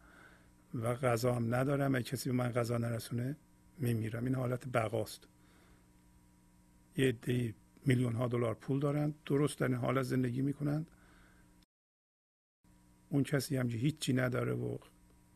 و 0.74 0.94
غذا 0.94 1.34
هم 1.34 1.54
ندارم. 1.54 1.94
اگه 1.94 2.04
کسی 2.04 2.30
به 2.30 2.36
من 2.36 2.52
غذا 2.52 2.78
نرسونه 2.78 3.36
میمیرم. 3.78 4.24
این 4.24 4.34
حالت 4.34 4.68
بقاست. 4.68 5.28
یه 6.96 7.08
عده 7.08 7.54
میلیون 7.86 8.12
ها 8.14 8.28
دلار 8.28 8.54
پول 8.54 8.80
دارن. 8.80 9.14
درست 9.26 9.58
در 9.58 9.66
این 9.66 9.76
حالت 9.76 10.02
زندگی 10.02 10.42
می‌کنند 10.42 10.90
اون 13.08 13.22
کسی 13.22 13.56
هم 13.56 13.68
که 13.68 13.76
هیچی 13.76 14.12
نداره 14.12 14.52
و 14.52 14.78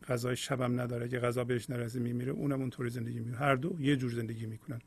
غذای 0.09 0.37
شبم 0.37 0.81
نداره 0.81 1.09
که 1.09 1.19
غذا 1.19 1.45
بهش 1.45 1.71
نرسه 1.71 2.01
میمیره 2.01 2.33
اونم 2.33 2.61
اونطوری 2.61 2.91
زندگی 2.91 3.19
می‌کنه. 3.19 3.37
هر 3.37 3.55
دو 3.55 3.81
یه 3.81 3.97
جور 3.97 4.11
زندگی 4.11 4.47
می‌کنن. 4.47 4.81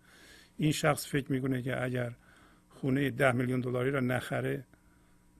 این 0.58 0.72
شخص 0.72 1.08
فکر 1.08 1.32
می‌کنه 1.32 1.62
که 1.62 1.84
اگر 1.84 2.16
خونه 2.70 3.10
ده 3.10 3.32
میلیون 3.32 3.60
دلاری 3.60 3.91
را 3.91 4.00
نخره 4.00 4.66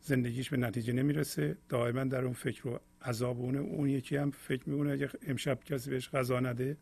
زندگیش 0.02 0.50
به 0.50 0.58
نتیجه 0.58 0.94
نمی‌رسه. 0.94 1.58
دائما 1.70 2.04
در 2.04 2.24
اون 2.24 2.34
فکر 2.34 2.68
و 2.68 2.80
عذابونه. 3.02 3.60
اون 3.60 3.90
یکی 3.90 4.18
هم 4.18 4.32
فکر 4.32 4.70
می‌کنه 4.70 4.92
اگه 4.92 5.10
امشب 5.28 5.64
کسی 5.64 5.90
بهش 5.90 6.10
غذا 6.10 6.40
نده 6.40 6.78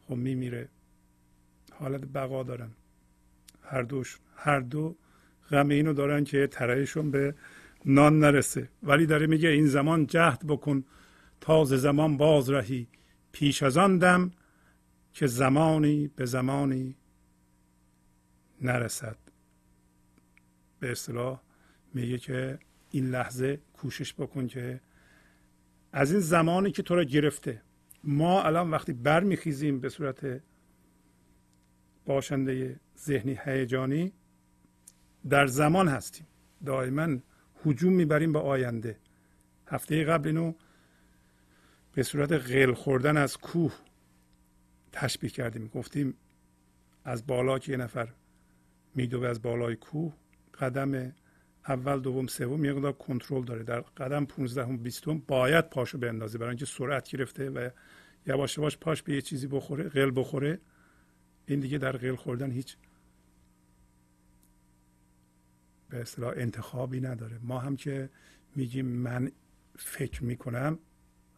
خب 0.00 0.14
میمیره. 0.14 0.68
حالت 1.72 2.04
بقا 2.04 2.42
دارن. 2.42 2.70
هر 3.62 3.82
دوش 3.82 4.18
هر 4.36 4.60
دو 4.60 4.96
غم 5.50 5.68
اینو 5.68 5.92
دارن 5.92 6.24
که 6.24 6.46
ترهشون 6.46 7.10
به 7.10 7.34
نان 7.84 8.18
نرسه. 8.18 8.68
ولی 8.82 9.06
داره 9.06 9.26
میگه 9.26 9.48
این 9.48 9.66
زمان 9.66 10.06
جهد 10.06 10.46
بکن. 10.46 10.84
تازه 11.40 11.76
زمان 11.76 12.16
باز 12.16 12.50
رهی 12.50 12.88
پیش 13.32 13.62
از 13.62 13.76
آن 13.76 13.98
دم 13.98 14.30
که 15.12 15.26
زمانی 15.26 16.08
به 16.16 16.24
زمانی 16.24 16.96
نرسد. 18.60 19.16
به 20.80 20.90
اصطلاح 20.90 21.40
میگه 21.94 22.18
که 22.18 22.58
این 22.90 23.10
لحظه 23.10 23.60
کوشش 23.72 24.14
بکن 24.14 24.46
که 24.46 24.80
از 25.92 26.12
این 26.12 26.20
زمانی 26.20 26.70
که 26.70 26.82
تو 26.82 26.94
را 26.94 27.04
گرفته 27.04 27.62
ما 28.04 28.42
الان 28.42 28.70
وقتی 28.70 28.92
برمیخیزیم 28.92 29.80
به 29.80 29.88
صورت 29.88 30.40
باشنده 32.06 32.80
ذهنی 32.98 33.38
هیجانی 33.44 34.12
در 35.28 35.46
زمان 35.46 35.88
هستیم. 35.88 36.26
دائما 36.64 37.16
هجوم 37.66 37.92
می‌بریم 37.92 38.32
به 38.32 38.38
آینده. 38.38 38.98
هفته 39.66 40.04
قبل 40.04 40.28
اینو 40.28 40.54
به 41.94 42.02
صورت 42.02 42.32
غل 42.32 42.74
خوردن 42.74 43.16
از 43.16 43.36
کوه 43.36 43.74
تشبیه 44.92 45.30
کردیم. 45.30 45.68
گفتیم 45.68 46.14
از 47.04 47.26
بالا 47.26 47.58
که 47.58 47.72
یه 47.72 47.78
نفر 47.78 48.08
میدوه 48.94 49.28
از 49.28 49.42
بالای 49.42 49.76
کوه 49.76 50.12
قدم 50.60 51.12
اول 51.68 52.00
دوم 52.00 52.26
سوم 52.26 52.64
یه 52.64 52.72
مقدار 52.72 52.92
کنترل 52.92 53.44
داره. 53.44 53.62
در 53.62 53.80
قدم 53.80 54.24
15 54.24 54.64
هم 54.64 54.76
20 54.76 55.04
باید 55.08 55.70
پاشو 55.70 55.98
بندازه 55.98 56.38
برای 56.38 56.50
اینکه 56.50 56.64
سرعت 56.64 57.10
گرفته 57.10 57.50
و 57.50 57.70
یواش 58.26 58.58
یواش 58.58 58.78
پاش 58.78 59.02
به 59.02 59.14
یه 59.14 59.22
چیزی 59.22 59.46
بخوره 59.46 59.88
قل 59.88 60.12
بخوره 60.16 60.60
این 61.46 61.60
دیگه 61.60 61.78
در 61.78 61.92
قل 61.92 62.14
خوردن 62.14 62.50
هیچ 62.50 62.76
به 65.88 66.00
اصطلاح 66.00 66.34
انتخابی 66.36 67.00
نداره. 67.00 67.38
ما 67.42 67.58
هم 67.58 67.76
که 67.76 68.10
میگیم 68.56 68.86
من 68.86 69.32
فکر 69.76 70.24
می‌کنم 70.24 70.78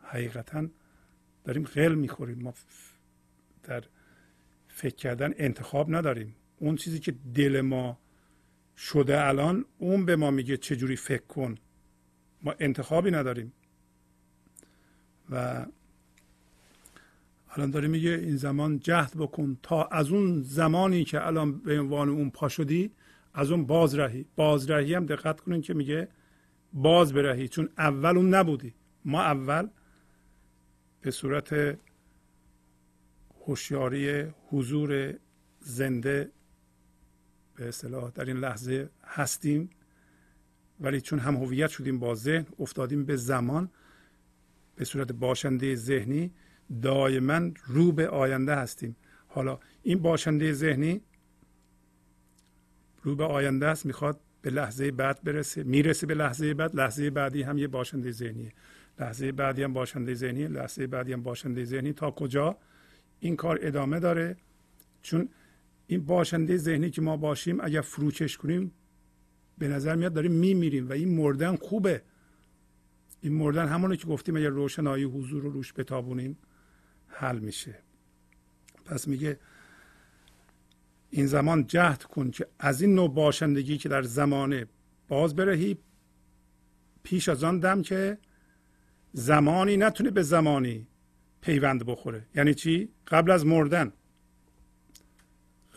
حقیقتا 0.03 0.69
داریم 1.45 1.65
قل 1.65 1.95
می‌خوریم. 1.95 2.43
ما 2.43 2.55
در 3.63 3.85
فکر 4.69 4.95
کردن 4.95 5.35
انتخاب 5.37 5.95
نداریم. 5.95 6.37
اون 6.59 6.77
چیزی 6.77 6.99
که 6.99 7.15
دل 7.35 7.61
ما 7.61 7.99
شده 8.81 9.27
الان 9.27 9.65
اون 9.79 10.05
به 10.05 10.17
ما 10.17 10.31
میگه 10.31 10.57
چجوری 10.57 10.97
فکر 10.97 11.23
کن. 11.23 11.55
ما 12.43 12.55
انتخابی 12.61 13.11
نداریم. 13.11 13.53
و 15.31 15.67
الان 17.51 17.71
داره 17.71 17.89
میگه 17.89 18.11
این 18.11 18.37
زمان 18.37 18.79
جهد 18.79 19.13
بکن 19.17 19.59
تا 19.63 19.85
از 19.85 20.11
اون 20.11 20.43
زمانی 20.43 21.05
که 21.05 21.27
الان 21.27 21.59
به 21.59 21.81
عنوان 21.81 22.09
اون 22.09 22.31
پا 22.31 22.49
شدی 22.49 22.91
از 23.35 23.51
اون 23.51 23.67
باز 23.67 23.95
رهی. 23.95 24.25
باز 24.37 24.71
رهی 24.71 24.95
هم 24.95 25.07
دقت 25.07 25.41
کنین 25.41 25.63
که 25.63 25.75
میگه 25.75 26.09
باز 26.73 27.13
برهی 27.13 27.49
چون 27.49 27.69
اول 27.79 28.17
اون 28.17 28.35
نبودی. 28.35 28.75
ما 29.05 29.23
اول 29.23 29.69
به 31.01 31.11
صورت 31.11 31.79
هوشیاری 33.47 34.27
حضور 34.51 35.15
زنده 35.61 36.31
به 37.61 37.69
اصطلاح 37.69 38.11
در 38.11 38.25
این 38.25 38.37
لحظه 38.37 38.91
هستیم 39.05 39.71
ولی 40.81 41.01
چون 41.01 41.19
هم 41.19 41.37
هویت 41.37 41.71
شدیم 41.71 41.99
با 41.99 42.15
ذهن 42.15 42.47
افتادیم 42.59 43.05
به 43.05 43.17
زمان 43.17 43.71
به 44.77 44.85
صورت 44.85 45.13
باشنده 45.13 45.75
ذهنی 45.75 46.33
دائما 46.83 47.51
رو 47.67 47.93
به 47.93 48.09
آینده 48.09 48.55
هستیم. 48.55 48.97
حالا 49.29 49.59
این 49.83 49.99
باشنده 49.99 50.53
ذهنی 50.53 51.01
رو 53.03 53.17
به 53.17 53.25
آینده 53.25 53.67
است 53.67 53.87
می‌خواد 53.87 54.21
به 54.43 54.51
لحظه 54.51 54.91
بعد 54.91 55.25
برسه 55.25 55.63
می‌رسه 55.63 56.07
به 56.07 56.15
لحظه 56.15 56.55
بعد 56.55 56.77
لحظه 56.77 57.11
بعدی 57.11 57.43
هم 57.43 57.59
یه 57.59 57.69
باشنده 57.69 58.11
ذهنیه. 58.11 58.53
لحظه 59.01 59.33
بعدی 59.33 59.63
هم 59.63 59.73
باشنده 59.73 60.15
ذهنی 60.15 60.47
لحظه 60.47 60.87
بعدی 60.87 61.13
هم 61.13 61.23
باشنده 61.23 61.65
ذهنی. 61.65 61.93
تا 61.93 62.11
کجا؟ 62.11 62.57
این 63.21 63.37
کار 63.37 63.59
ادامه 63.63 64.01
داره 64.01 64.37
چون 65.03 65.29
این 65.91 66.05
باشنده 66.05 66.57
ذهنی 66.57 66.91
که 66.91 67.03
ما 67.03 67.17
باشیم 67.17 67.61
اگر 67.61 67.81
فروکش 67.81 68.37
کنیم 68.37 68.73
به 69.59 69.69
نظر 69.69 69.95
میاد 69.95 70.13
داریم 70.13 70.33
میمیریم 70.33 70.89
و 70.89 70.93
این 70.93 71.17
مردن 71.17 71.57
خوبه. 71.57 72.03
این 73.21 73.33
مردن 73.33 73.69
همونو 73.69 73.97
که 73.97 74.07
گفتیم 74.07 74.37
اگر 74.37 74.49
روشنایی 74.49 75.05
حضور 75.05 75.43
رو 75.43 75.51
روش 75.51 75.73
بتابونیم 75.73 76.39
حل 77.07 77.39
میشه. 77.39 77.79
پس 78.85 79.09
میگه 79.09 79.39
این 81.11 81.27
زمان 81.27 81.67
جهد 81.67 82.05
کن 82.05 82.31
که 82.31 82.47
از 82.59 82.83
این 82.83 82.95
نوع 82.95 83.15
باشندگی 83.15 83.79
که 83.79 83.89
در 83.89 84.03
زمانه 84.03 84.67
باز 85.09 85.35
برهی 85.35 85.79
پیش 87.03 87.29
از 87.29 87.45
آن 87.45 87.59
دم 87.59 87.83
که 87.83 88.19
زمانی 89.13 89.77
نتونه 89.77 90.11
به 90.11 90.23
زمانی 90.23 90.87
پیوند 91.41 91.87
بخوره. 91.87 92.27
یعنی 92.35 92.55
چی؟ 92.55 92.89
قبل 93.07 93.31
از 93.31 93.47
مردن. 93.47 93.93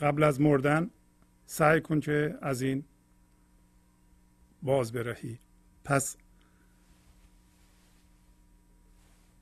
قبل 0.02 0.24
از 0.24 0.42
مردن 0.42 0.90
سعی 1.46 1.82
کن 1.82 2.00
که 2.00 2.38
از 2.42 2.62
این 2.62 2.84
باز 4.62 4.92
برهی. 4.92 5.40
پس 5.84 6.18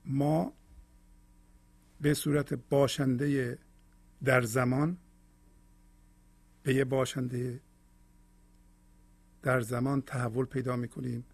ما 0.05 0.53
به 2.01 2.13
صورت 2.13 2.53
باشنده 2.53 3.57
در 4.23 4.41
زمان 4.41 4.97
به 6.63 6.73
یه 6.73 6.85
باشنده 6.85 7.59
در 9.41 9.61
زمان 9.61 10.01
تحول 10.01 10.45
پیدا 10.45 10.75
می‌کنیم 10.75 11.25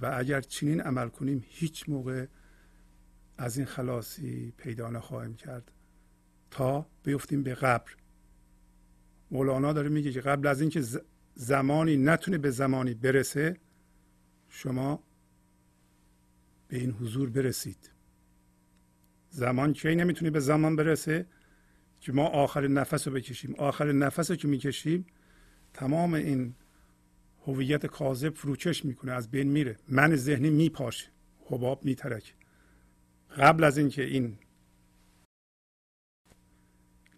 و 0.00 0.14
اگر 0.18 0.40
چنین 0.40 0.80
عمل 0.80 1.08
کنیم 1.08 1.44
هیچ 1.48 1.88
موقع 1.88 2.26
از 3.38 3.56
این 3.56 3.66
خلاصی 3.66 4.50
پیدا 4.56 4.90
نخواهیم 4.90 5.34
کرد. 5.34 5.70
تا 6.50 6.86
بیفتیم 7.02 7.42
به 7.42 7.54
قبر. 7.54 7.90
مولانا 9.32 9.72
داره 9.72 9.88
میگه 9.88 10.12
که 10.12 10.20
قبل 10.20 10.46
از 10.46 10.60
اینکه 10.60 10.82
زمانی 11.34 11.96
نتونه 11.96 12.38
به 12.38 12.50
زمانی 12.50 12.94
برسه 12.94 13.56
شما 14.48 15.02
به 16.68 16.78
این 16.78 16.90
حضور 16.90 17.30
برسید. 17.30 17.90
زمان 19.28 19.72
کی 19.72 19.94
نمی‌تونه 19.94 20.30
به 20.30 20.40
زمان 20.40 20.76
برسه؟ 20.76 21.26
که 22.00 22.12
ما 22.12 22.26
آخرین 22.26 22.72
نفس 22.72 23.08
رو 23.08 23.14
بکشیم. 23.14 23.54
آخرین 23.54 23.98
نفس 23.98 24.30
رو 24.30 24.36
که 24.36 24.48
می‌کشیم 24.48 25.06
تمام 25.74 26.14
این 26.14 26.54
هویت 27.46 27.86
کاذب 27.86 28.34
فروکش 28.34 28.84
می‌کنه 28.84 29.12
از 29.12 29.30
بین 29.30 29.48
میره. 29.48 29.76
من 29.88 30.16
ذهنی 30.16 30.50
میپاشه 30.50 31.08
حباب 31.46 31.84
میترک 31.84 32.34
قبل 33.36 33.64
از 33.64 33.78
اینکه 33.78 34.04
این 34.04 34.38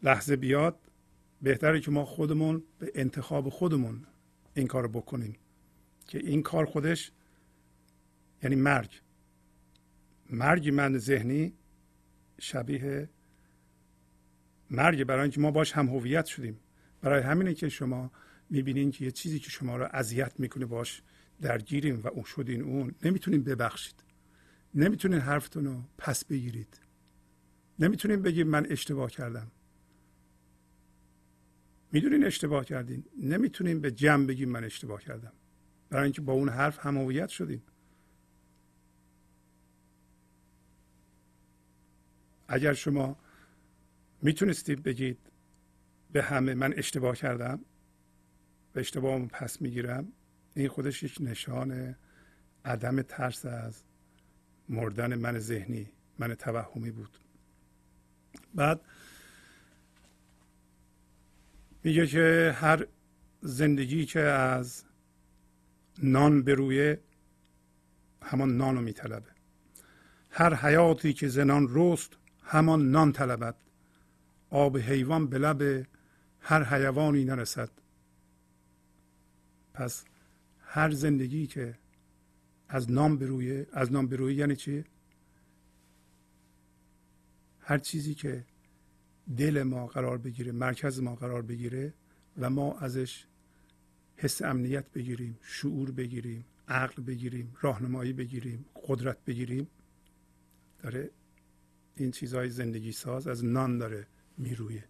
لحظه 0.03 0.37
بیاد 0.37 0.79
بهتره 1.45 1.81
که 1.81 1.91
ما 1.91 2.05
خودمون 2.05 2.63
به 2.79 2.93
انتخاب 2.95 3.49
خودمون 3.49 4.07
این 4.55 4.67
کار 4.67 4.89
بکنیم. 4.89 5.37
که 6.07 6.19
این 6.19 6.43
کار 6.43 6.65
خودش 6.65 7.13
یعنی 8.43 8.57
مرگ. 8.57 9.01
مرگ 10.31 10.69
من 10.69 10.99
ذهنی 10.99 11.55
شبیه 12.41 13.11
مرگ 14.71 15.05
برای 15.05 15.23
اینکه 15.23 15.41
ما 15.41 15.51
باش 15.51 15.73
هم 15.73 15.89
هویت 15.89 16.25
شدیم. 16.25 16.61
برای 17.01 17.23
همینه 17.23 17.55
که 17.55 17.69
شما 17.69 18.11
می‌بینین 18.51 18.91
که 18.91 19.05
یه 19.05 19.11
چیزی 19.11 19.39
که 19.39 19.51
شما 19.51 19.77
رو 19.77 19.89
اذیت 19.93 20.41
می‌کنه 20.41 20.67
باش 20.67 21.03
درگیریم 21.41 22.01
و 22.01 22.09
اون 22.09 22.25
شدین 22.25 22.63
اون 22.63 22.95
نمی‌تونین 23.03 23.45
ببخشید. 23.45 24.05
نمی‌تونین 24.75 25.19
حرفتون 25.19 25.65
رو 25.65 25.83
پس 25.99 26.25
بگیرید. 26.25 26.81
نمی‌تونین 27.79 28.23
بگید 28.23 28.47
من 28.47 28.67
اشتباه 28.71 29.11
کردم. 29.11 29.51
می‌دونین 31.95 32.25
اشتباه 32.25 32.65
کردین. 32.65 33.05
نمی‌تونین 33.23 33.81
به 33.81 33.91
جمع 33.91 34.27
بگیم 34.27 34.49
من 34.49 34.65
اشتباه 34.65 35.03
کردم. 35.03 35.33
برای 35.91 36.05
اینکه 36.05 36.21
با 36.21 36.33
اون 36.33 36.49
حرف 36.49 36.87
هم 36.87 36.99
هویت 36.99 37.29
شدین. 37.29 37.63
اگر 42.49 42.73
شما 42.73 43.17
می‌تونستید 44.23 44.83
بگید 44.83 45.19
به 46.13 46.23
همه 46.23 46.55
من 46.55 46.75
اشتباه 46.77 47.17
کردم 47.17 47.61
و 48.75 48.79
اشتباهمو 48.79 49.27
پس 49.27 49.63
می‌گیرم 49.63 50.13
این 50.55 50.69
خودش 50.69 51.03
یک 51.03 51.17
نشان 51.21 51.97
عدم 52.65 53.03
ترس 53.03 53.47
از 53.47 53.85
مردن 54.69 55.15
من 55.15 55.39
ذهنی 55.39 55.93
من 56.19 56.35
توهمی 56.35 56.91
بود. 56.91 57.19
بعد 58.55 58.81
میگه 61.85 62.07
که 62.07 62.55
هر 62.57 62.87
زندگی 63.43 64.07
که 64.07 64.21
از 64.21 64.85
نان 66.03 66.43
برویه 66.43 67.01
همان 68.23 68.57
نانو 68.57 68.81
میطلبه. 68.81 69.31
هر 70.31 70.55
حیاتی 70.55 71.13
که 71.13 71.29
زنان 71.29 71.67
رست 71.71 72.13
همان 72.43 72.91
نان 72.91 73.13
طلبد. 73.13 73.55
آب 74.51 74.79
حیوان 74.79 75.27
به 75.27 75.39
لب 75.39 75.87
هر 76.41 76.65
حیوانی 76.65 77.25
نرسد. 77.25 77.71
پس 79.75 80.05
هر 80.61 80.91
زندگی 80.91 81.47
که 81.47 81.79
از 82.69 82.91
نام 82.91 83.19
برویه 83.19 83.67
از 83.73 83.93
نام 83.93 84.07
برویه 84.07 84.37
یعنی 84.37 84.57
چی؟ 84.57 84.85
هر 87.61 87.79
چیزی 87.79 88.15
که 88.15 88.45
دل 89.37 89.63
ما 89.63 89.87
قرار 89.87 90.19
بگیره 90.19 90.53
مرکز 90.53 91.01
ما 91.01 91.15
قرار 91.15 91.43
بگیره 91.43 91.95
و 92.39 92.51
ما 92.51 92.79
ازش 92.79 93.27
حس 94.17 94.43
امنیت 94.43 94.93
بگیریم 94.93 95.39
شعور 95.43 95.91
بگیریم 95.91 96.45
عقل 96.69 97.03
بگیریم 97.03 97.57
راهنمایی 97.61 98.13
بگیریم 98.13 98.65
قدرت 98.87 99.25
بگیریم. 99.25 99.67
داره 100.83 101.11
این 101.97 102.11
چیزهای 102.11 102.51
زندگی 102.51 102.93
ساز 102.93 103.29
از 103.29 103.45
نان 103.45 103.79
داره 103.79 104.07
میرویه. 104.39 104.85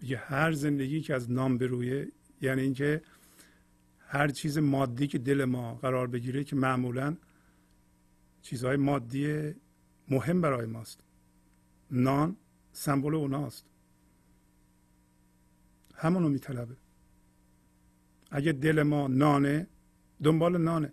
میگه 0.00 0.16
هر 0.16 0.52
زندگی 0.52 1.00
که 1.00 1.14
از 1.14 1.30
نام 1.30 1.58
برویه 1.58 2.08
یعنی 2.40 2.62
اینکه 2.62 3.02
هر 3.98 4.28
چیز 4.28 4.58
مادی 4.58 5.06
که 5.06 5.18
دل 5.18 5.44
ما 5.44 5.74
قرار 5.74 6.06
بگیره 6.06 6.44
که 6.44 6.56
معمولا 6.56 7.16
چیزهای 8.42 8.76
مادی 8.76 9.54
مهم 10.08 10.40
برای 10.40 10.66
ماست. 10.66 11.00
نان 11.90 12.36
سمبل 12.72 13.14
اوناست. 13.14 13.64
همونو 15.94 16.28
میطلبه. 16.28 16.76
اگه 18.30 18.52
دل 18.52 18.82
ما 18.82 19.08
نانه 19.08 19.66
دنبال 20.22 20.58
نانه. 20.58 20.92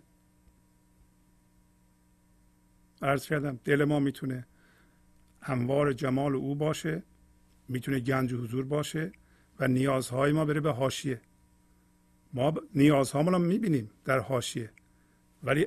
عرض 3.02 3.26
کردم 3.26 3.60
دل 3.64 3.84
ما 3.84 4.00
می‌تونه 4.00 4.46
هموار 5.40 5.92
جمال 5.92 6.34
او 6.34 6.54
باشه 6.54 7.02
می‌تونه 7.68 8.00
گنج 8.00 8.34
حضور 8.34 8.64
باشه 8.64 9.12
و 9.60 9.68
نیازهای 9.68 10.32
ما 10.32 10.44
بره 10.44 10.60
به 10.60 10.72
حاشیه. 10.72 11.20
ما 12.32 12.54
نیازهامون 12.74 13.32
رو 13.32 13.38
می‌بینیم 13.38 13.90
در 14.04 14.18
حاشیه 14.18 14.70
ولی 15.42 15.66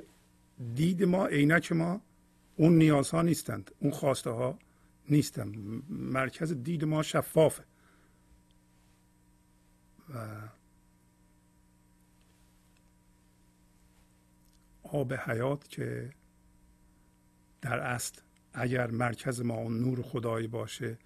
دید 0.76 1.04
ما 1.04 1.26
عینک 1.26 1.72
ما 1.72 2.02
اون 2.56 2.78
نیازها 2.78 3.22
نیستند 3.22 3.72
اون 3.80 3.92
خواسته 3.92 4.30
ها. 4.30 4.60
نیستند 5.12 5.84
مرکز 5.90 6.54
دید 6.64 6.86
ما 6.86 7.04
شفافه. 7.04 7.64
و 10.14 10.48
آب 14.84 15.14
حیات 15.14 15.68
که 15.68 16.14
در 17.62 17.80
اصل 17.80 18.22
اگر 18.54 18.92
مرکز 18.92 19.42
ما 19.42 19.54
اون 19.56 19.80
نور 19.80 20.02
خدایی 20.02 20.48
باشه 20.48 20.98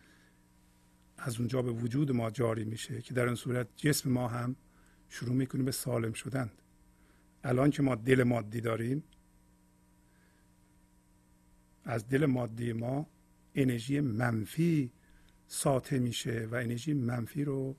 از 1.17 1.39
اونجا 1.39 1.61
به 1.61 1.71
وجود 1.71 2.11
ما 2.11 2.29
جاری 2.31 2.65
میشه 2.65 3.01
که 3.01 3.13
در 3.13 3.25
این 3.25 3.35
صورت 3.35 3.67
جسم 3.75 4.11
ما 4.11 4.27
هم 4.27 4.55
شروع 5.09 5.35
می‌کنه 5.35 5.63
به 5.63 5.71
سالم 5.71 6.13
شدن. 6.13 6.51
الان 7.43 7.69
که 7.69 7.81
ما 7.81 7.95
دل 7.95 8.23
مادی 8.23 8.61
داریم 8.61 9.03
از 11.83 12.07
دل 12.07 12.25
مادی 12.25 12.73
ما 12.73 13.07
انرژی 13.55 13.99
منفی 13.99 14.91
ساطع 15.47 15.99
میشه 15.99 16.47
و 16.51 16.55
انرژی 16.55 16.93
منفی 16.93 17.43
رو 17.43 17.75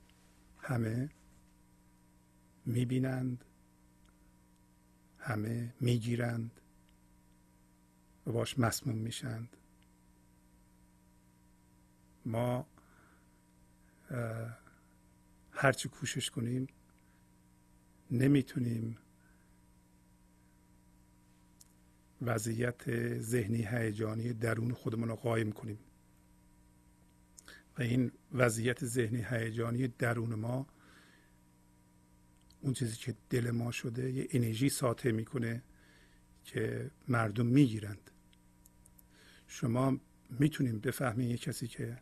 همه 0.57 1.09
می‌بینند 2.65 3.45
همه 5.19 5.73
می‌گیرند 5.79 6.61
و 8.27 8.31
باش 8.31 8.59
مسموم 8.59 8.95
میشند. 8.95 9.57
ما 12.25 12.67
هرچی 15.51 15.89
کوشش 15.89 16.29
کنیم 16.29 16.67
نمی‌تونیم 18.11 18.97
وضعیت 22.21 23.17
ذهنی 23.19 23.67
هیجانی 23.71 24.33
درون 24.33 24.73
خودمون 24.73 25.09
رو 25.09 25.15
قایم 25.15 25.51
کنیم. 25.51 25.79
و 27.77 27.81
این 27.81 28.11
وضعیت 28.31 28.85
ذهنی 28.85 29.25
هیجانی 29.29 29.87
درون 29.87 30.35
ما 30.35 30.67
اون 32.61 32.73
چیزی 32.73 32.95
که 32.95 33.15
دل 33.29 33.51
ما 33.51 33.71
شده 33.71 34.11
یه 34.11 34.27
انرژی 34.31 34.69
ساطع 34.69 35.11
می‌کنه 35.11 35.63
که 36.43 36.91
مردم 37.07 37.45
می‌گیرند. 37.45 38.11
شما 39.47 39.99
می‌تونیم 40.29 40.79
بفهمین 40.79 41.29
یه 41.29 41.37
کسی 41.37 41.67
که 41.67 41.97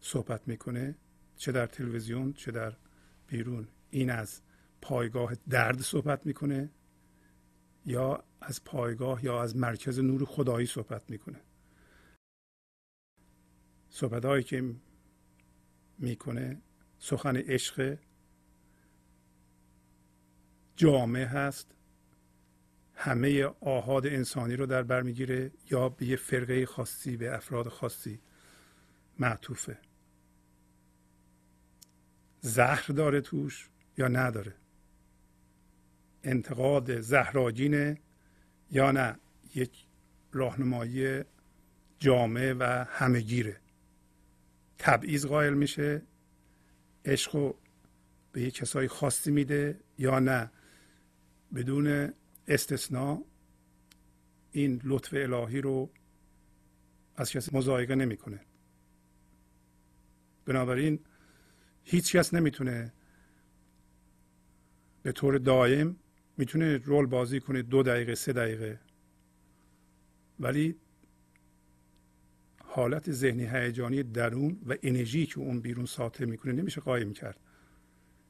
صحبت 0.00 0.48
می‌کنه 0.48 0.94
چه 1.36 1.52
در 1.52 1.66
تلویزیون 1.66 2.32
چه 2.32 2.50
در 2.50 2.76
بیرون 3.26 3.68
این 3.90 4.10
از 4.10 4.40
پایگاه 4.82 5.36
درد 5.48 5.80
صحبت 5.80 6.26
می‌کنه 6.26 6.70
یا 7.86 8.24
از 8.40 8.64
پایگاه 8.64 9.24
یا 9.24 9.42
از 9.42 9.56
مرکز 9.56 9.98
نور 9.98 10.24
خدایی 10.24 10.66
صحبت 10.66 11.10
می‌کنه. 11.10 11.40
صحبت 13.90 14.24
هایی 14.24 14.44
که 14.44 14.74
می‌کنه 15.98 16.62
سخن 16.98 17.36
عشق 17.36 17.98
جامع 20.76 21.24
هست. 21.24 21.74
همه 22.94 23.44
آهاد 23.60 24.06
انسانی 24.06 24.56
رو 24.56 24.66
در 24.66 24.82
بر 24.82 25.02
می‌گیره 25.02 25.52
یا 25.70 25.88
به 25.88 26.06
یه 26.06 26.16
فرقه 26.16 26.66
خاصی 26.66 27.16
به 27.16 27.34
افراد 27.34 27.68
خاصی 27.68 28.20
معطوفه. 29.18 29.78
زهر 32.40 32.86
داره 32.86 33.20
توش 33.20 33.70
یا 33.98 34.08
نداره؟ 34.08 34.54
انتقاد 36.22 37.00
زهراگینه 37.00 37.98
یا 38.70 38.90
نه 38.92 39.18
یک 39.54 39.86
راهنمایی 40.32 41.22
جامع 41.98 42.52
و 42.52 42.84
همهگیره. 42.88 43.60
تبعیض 44.78 45.26
قائل 45.26 45.54
میشه 45.54 46.02
عشق 47.04 47.54
به 48.32 48.42
یک 48.42 48.54
کسای 48.54 48.88
خاصی 48.88 49.30
میده 49.30 49.80
یا 49.98 50.18
نه. 50.18 50.50
بدون 51.54 52.12
استثناء 52.48 53.24
این 54.52 54.80
لطف 54.84 55.14
الهی 55.14 55.60
رو 55.60 55.90
از 57.16 57.30
کسی 57.30 57.56
مزایقه 57.56 57.94
نمی‌کنه. 57.94 58.40
بنابراین 60.44 61.00
هیچ 61.84 62.16
کس 62.16 62.34
نمی‌تونه 62.34 62.92
به 65.02 65.12
طور 65.12 65.38
دائم 65.38 65.96
می‌تونه 66.40 66.76
رول 66.76 67.06
بازی 67.06 67.40
کنه 67.40 67.62
دو 67.62 67.82
دقیقه 67.82 68.14
سه 68.14 68.32
دقیقه. 68.32 68.80
ولی 70.40 70.76
حالت 72.64 73.12
ذهنی 73.12 73.46
هیجانی 73.46 74.02
درون 74.02 74.60
و 74.66 74.76
انرژی 74.82 75.26
که 75.26 75.38
اون 75.38 75.60
بیرون 75.60 75.86
ساطع 75.86 76.24
می‌کنه 76.24 76.52
نمیشه 76.52 76.80
قایم 76.80 77.12
کرد. 77.12 77.40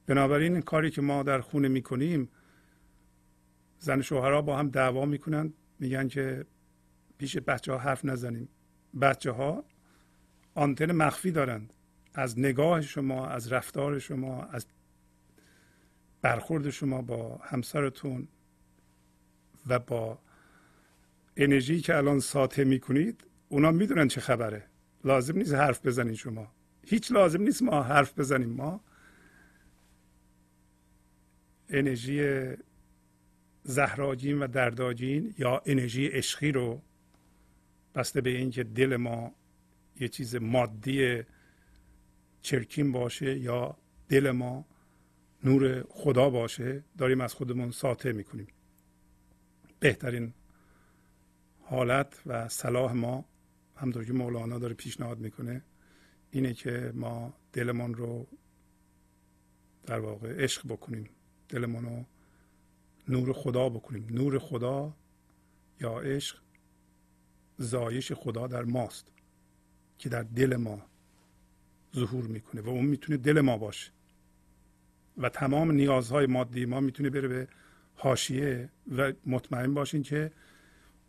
بنابراین 0.07 0.53
این 0.53 0.61
کاری 0.61 0.91
که 0.91 1.01
ما 1.01 1.23
در 1.23 1.41
خونه 1.41 1.67
می‌کنیم 1.67 2.29
زن 3.79 4.01
شوهرها 4.01 4.41
با 4.41 4.57
هم 4.57 4.69
دعوا 4.69 5.05
می‌کنن 5.05 5.53
میگن 5.79 6.07
که 6.07 6.45
پیش 7.17 7.37
بچه 7.37 7.71
ها 7.71 7.77
حرف 7.77 8.05
نزنیم. 8.05 8.49
بچه 9.01 9.31
ها 9.31 9.63
آنتن 10.53 10.91
مخفی 10.91 11.31
دارند. 11.31 11.73
از 12.13 12.39
نگاه 12.39 12.81
شما 12.81 13.27
از 13.27 13.51
رفتار 13.53 13.99
شما 13.99 14.43
از 14.43 14.65
برخورد 16.21 16.69
شما 16.69 17.01
با 17.01 17.37
همسرتون 17.43 18.27
و 19.67 19.79
با 19.79 20.19
انرژی 21.37 21.81
که 21.81 21.97
الان 21.97 22.19
ساطع 22.19 22.63
می‌کنید 22.63 23.23
اونا 23.49 23.71
می‌دونن 23.71 24.07
چه 24.07 24.21
خبره. 24.21 24.63
لازم 25.03 25.37
نیست 25.37 25.53
حرف 25.53 25.85
بزنید 25.85 26.15
شما. 26.15 26.51
هیچ 26.85 27.11
لازم 27.11 27.41
نیست 27.41 27.61
ما 27.61 27.83
حرف 27.83 28.19
بزنیم. 28.19 28.49
ما 28.49 28.81
انرژی 31.69 32.47
زهراجین 33.63 34.39
و 34.39 34.47
درداجین 34.47 35.33
یا 35.37 35.61
انرژی 35.65 36.07
عشقی 36.07 36.51
رو 36.51 36.81
بسته 37.95 38.21
به 38.21 38.29
اینکه 38.29 38.63
دل 38.63 38.95
ما 38.95 39.35
یه 39.99 40.07
چیز 40.07 40.35
مادی 40.35 41.23
چرکین 42.41 42.91
باشه 42.91 43.39
یا 43.39 43.77
دل 44.09 44.31
ما 44.31 44.65
نور 45.43 45.85
خدا 45.89 46.29
باشه 46.29 46.83
داریم 46.97 47.21
از 47.21 47.33
خودمون 47.33 47.71
ساطع 47.71 48.11
می‌کنیم. 48.11 48.47
بهترین 49.79 50.33
حالت 51.61 52.21
و 52.25 52.47
صلاح 52.49 52.93
ما 52.93 53.25
همطور 53.75 54.05
که 54.05 54.13
مولانا 54.13 54.59
داره 54.59 54.73
پیشنهاد 54.73 55.19
می‌کنه 55.19 55.63
اینه 56.31 56.53
که 56.53 56.91
ما 56.95 57.33
دلمون 57.53 57.93
رو 57.93 58.27
در 59.83 59.99
واقع 59.99 60.43
عشق 60.43 60.67
بکنیم. 60.67 61.09
دلمون 61.49 61.85
رو 61.85 62.05
نور 63.07 63.33
خدا 63.33 63.69
بکنیم. 63.69 64.07
نور 64.09 64.39
خدا 64.39 64.97
یا 65.79 65.99
عشق 65.99 66.37
زایش 67.57 68.11
خدا 68.11 68.47
در 68.47 68.63
ماست 68.63 69.11
که 69.97 70.09
در 70.09 70.23
دل 70.23 70.55
ما 70.55 70.85
ظهور 71.95 72.27
می‌کنه 72.27 72.61
و 72.61 72.69
اون 72.69 72.85
می‌تونه 72.85 73.17
دل 73.17 73.41
ما 73.41 73.57
باشه. 73.57 73.91
و 75.17 75.29
تمام 75.29 75.71
نیازهای 75.71 76.25
مادی 76.25 76.65
ما 76.65 76.79
می‌تونه 76.79 77.09
بره 77.09 77.27
به 77.27 77.47
حاشیه 77.95 78.69
و 78.97 79.13
مطمئن 79.25 79.73
باشین 79.73 80.03
که 80.03 80.31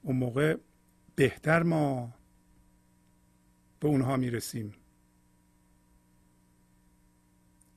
اون 0.02 0.16
موقع 0.16 0.56
بهتر 1.16 1.62
ما 1.62 2.14
به 3.80 3.88
اونها 3.88 4.16
می‌رسیم. 4.16 4.74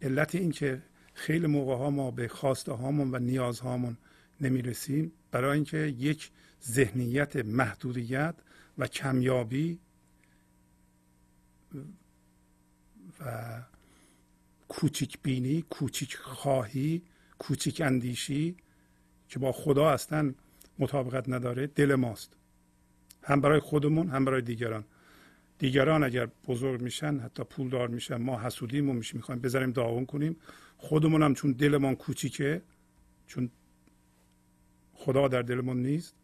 علت 0.02 0.36
این 0.36 0.52
که 0.52 0.84
خیلی 1.14 1.48
موقع 1.48 1.76
ها 1.76 1.90
ما 1.90 2.12
به 2.12 2.28
خواسته 2.28 2.72
هامون 2.72 3.16
و 3.16 3.20
نیازهامون 3.20 3.98
نمی‌رسیم 4.42 5.12
برای 5.32 5.56
اینکه 5.56 5.78
یک 5.78 6.32
ذهنیت 6.64 7.36
محدودیت 7.36 8.36
و 8.78 8.88
کمیابی 8.88 9.80
و 13.20 13.62
کوچیک 14.76 15.20
بینی 15.24 15.62
کوچیک 15.62 16.16
خواهی 16.16 17.02
کوچیک 17.40 17.82
اندیشی 17.82 18.56
که 19.30 19.40
با 19.40 19.52
خدا 19.52 19.90
اصلا 19.90 20.34
مطابقت 20.80 21.30
نداره 21.30 21.68
دل 21.68 21.96
ماست. 21.96 22.34
هم 23.24 23.42
برای 23.42 23.60
خودمون 23.60 24.10
هم 24.10 24.26
برای 24.26 24.42
دیگران. 24.42 24.84
دیگران 25.60 26.04
اگر 26.04 26.30
بزرگ 26.48 26.82
میشن 26.82 27.20
حتی 27.20 27.44
پولدار 27.44 27.88
میشن 27.88 28.16
ما 28.16 28.40
حسودیم 28.40 28.90
و 28.90 28.94
میشه 28.94 29.18
می‌خوایم 29.18 29.42
بذاریم 29.42 29.72
داغون 29.72 30.06
کنیم. 30.06 30.36
خودمون 30.78 31.24
هم 31.24 31.34
چون 31.34 31.52
دلمان 31.52 31.96
کوچیکه 31.96 32.62
چون 33.28 33.50
خدا 34.94 35.28
در 35.28 35.42
دلمون 35.42 35.82
نیست 35.82 36.16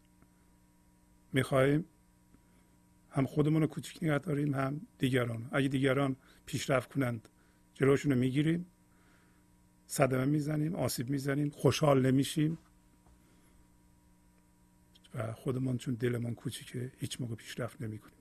می‌خواهیم 1.32 1.84
هم 3.10 3.26
خودمون 3.26 3.62
رو 3.62 3.66
کوچک 3.66 4.02
نگه 4.02 4.18
داریم 4.18 4.54
هم 4.54 4.80
دیگران 4.98 5.48
اگه 5.52 5.68
دیگران 5.68 6.16
پیشرفت 6.46 6.92
کنند 6.92 7.28
جلوشون 7.74 8.12
رو 8.12 8.18
می‌گیریم 8.18 8.66
صدمه 9.86 10.24
می‌زنیم 10.24 10.74
آسیب 10.74 11.10
می‌زنیم 11.10 11.50
خوشحال 11.50 12.06
نمیشیم. 12.06 12.58
و 15.14 15.32
خودمون 15.32 15.78
چون 15.78 15.94
دلمون 15.94 16.34
کوچیکه 16.34 16.92
هیچ 16.98 17.20
موقع 17.20 17.34
پیشرفت 17.34 17.82
نمی‌کنیم. 17.82 18.16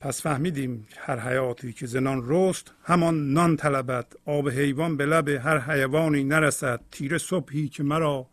پس 0.00 0.22
فهمیدیم 0.22 0.88
هر 0.96 1.18
حیاتی 1.20 1.72
که 1.72 1.86
زنان 1.86 2.22
رست 2.24 2.72
همان 2.82 3.32
نان 3.32 3.56
طلبد. 3.56 4.12
آب 4.24 4.48
حیوان 4.48 4.96
به 4.96 5.06
لب 5.06 5.28
هر 5.28 5.58
حیوانی 5.58 6.24
نرسد. 6.24 6.80
تیره 6.90 7.18
صبحی 7.18 7.68
که 7.68 7.82
مرا 7.82 8.30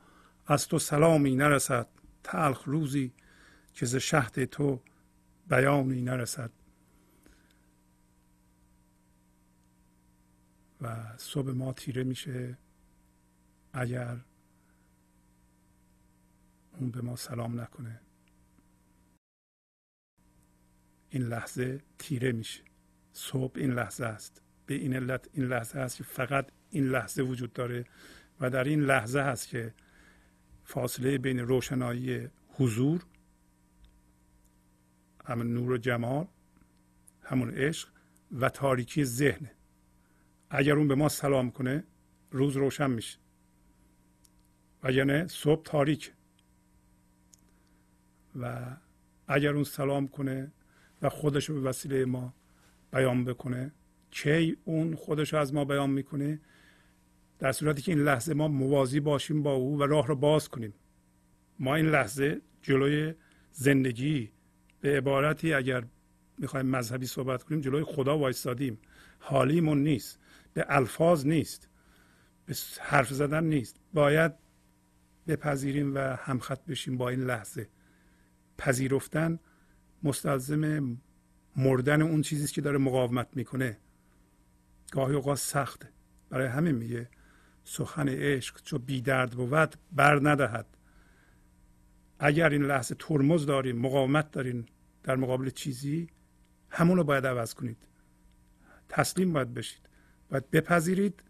از 0.48 0.68
تو 0.68 0.80
سلامی 0.80 1.36
نرسد. 1.36 1.88
تلخ 2.24 2.64
روزی 2.64 3.14
که 3.74 3.86
ز 3.86 3.95
شهد 3.95 4.45
تو 4.45 4.80
بیانی 5.50 6.02
نرسد. 6.02 6.52
و 10.84 11.18
صبح 11.18 11.51
ما 11.51 11.73
تیره 11.73 12.03
میشه. 12.03 12.57
اگر 13.73 14.18
اون 16.80 16.91
به 16.91 17.01
ما 17.01 17.15
سلام 17.15 17.61
نکنه. 17.61 18.01
این 21.10 21.23
لحظه 21.23 21.81
تیره 21.99 22.31
میشه. 22.31 22.64
صبح 23.14 23.53
این 23.55 23.72
لحظه 23.72 24.05
است. 24.05 24.41
به 24.65 24.73
این 24.73 24.95
علت 24.95 25.30
این 25.34 25.45
لحظه 25.45 25.80
است 25.80 25.97
که 25.97 26.03
فقط 26.03 26.51
این 26.69 26.88
لحظه 26.88 27.22
وجود 27.22 27.53
داره 27.53 27.85
و 28.39 28.49
در 28.49 28.64
این 28.64 28.81
لحظه 28.81 29.19
هست 29.19 29.47
که 29.47 29.73
فاصله 30.64 31.18
بین 31.18 31.39
روشنایی 31.39 32.27
حضور 32.47 33.05
همون 35.26 35.53
نور 35.53 35.72
و 35.72 35.77
جمال 35.77 36.27
همون 37.22 37.51
عشق 37.51 37.89
و 38.31 38.49
تاریکی 38.49 39.05
ذهن. 39.05 39.49
اگر 40.55 40.75
اون 40.75 40.88
به 40.88 40.95
ما 40.95 41.09
سلام 41.09 41.51
کنه 41.51 41.84
روز 42.31 42.57
روشن 42.57 42.91
میشه. 42.91 43.17
و 44.84 44.91
یعنی 44.91 45.27
صبح 45.27 45.63
تاریک 45.63 46.13
و 48.35 48.75
اگر 49.27 49.53
اون 49.53 49.63
سلام 49.63 50.07
کنه 50.07 50.51
و 51.01 51.09
خودش 51.09 51.49
رو 51.49 51.61
به 51.61 51.69
وسیله 51.69 52.05
ما 52.05 52.34
بیان 52.91 53.25
بکنه 53.25 53.71
کی 54.11 54.57
اون 54.65 54.95
خودش 54.95 55.34
رو 55.34 55.39
از 55.39 55.53
ما 55.53 55.65
بیان 55.65 55.89
می‌کنه؟ 55.89 56.41
در 57.39 57.51
صورتی 57.51 57.81
که 57.81 57.91
این 57.91 58.03
لحظه 58.03 58.34
ما 58.34 58.47
موازی 58.47 58.99
باشیم 58.99 59.43
با 59.43 59.53
او 59.53 59.80
و 59.80 59.84
راه 59.84 60.07
رو 60.07 60.15
باز 60.15 60.49
کنیم. 60.49 60.73
ما 61.59 61.75
این 61.75 61.85
لحظه 61.85 62.41
جلوی 62.61 63.13
زندگی 63.51 64.31
به 64.81 64.97
عبارتی 64.97 65.53
اگر 65.53 65.84
می‌خوایم 66.38 66.65
مذهبی 66.65 67.05
صحبت 67.05 67.43
کنیم 67.43 67.61
جلوی 67.61 67.84
خدا 67.84 68.17
وایستادیم. 68.17 68.77
حالیمون 69.19 69.84
نیست. 69.84 70.19
به 70.53 70.65
الفاظ 70.69 71.25
نیست 71.25 71.69
به 72.45 72.55
حرف 72.81 73.13
زدن 73.13 73.43
نیست. 73.43 73.75
باید 73.93 74.31
بپذیریم 75.27 75.95
و 75.95 75.97
همخط 75.99 76.65
بشیم 76.65 76.97
با 76.97 77.09
این 77.09 77.19
لحظه. 77.19 77.69
پذیرفتن 78.57 79.39
مستلزم 80.03 80.97
مردن 81.55 82.01
اون 82.01 82.21
چیزی 82.21 82.53
که 82.53 82.61
داره 82.61 82.77
مقاومت 82.77 83.27
می‌کنه. 83.35 83.77
گاهی 84.91 85.15
اوقات 85.15 85.38
سخته. 85.38 85.89
برای 86.30 86.47
همین 86.47 86.75
میگه 86.75 87.09
سخن 87.63 88.09
عشق 88.09 88.61
چو 88.63 88.80
بی 88.80 89.01
درد 89.01 89.31
بود 89.31 89.75
بر 89.91 90.19
ندهد. 90.23 90.77
اگر 92.19 92.49
این 92.49 92.63
لحظه 92.63 92.95
ترمز 92.99 93.45
داریم 93.45 93.77
مقاومت 93.77 94.31
داریم 94.31 94.65
در 95.03 95.15
مقابل 95.15 95.49
چیزی 95.49 96.09
همون 96.69 96.97
رو 96.97 97.03
باید 97.03 97.25
عوض 97.25 97.53
کنید. 97.53 97.77
تسلیم 98.89 99.34
باید 99.34 99.53
بشید. 99.53 99.89
باید 100.34 100.51
بپذیرید 100.51 101.23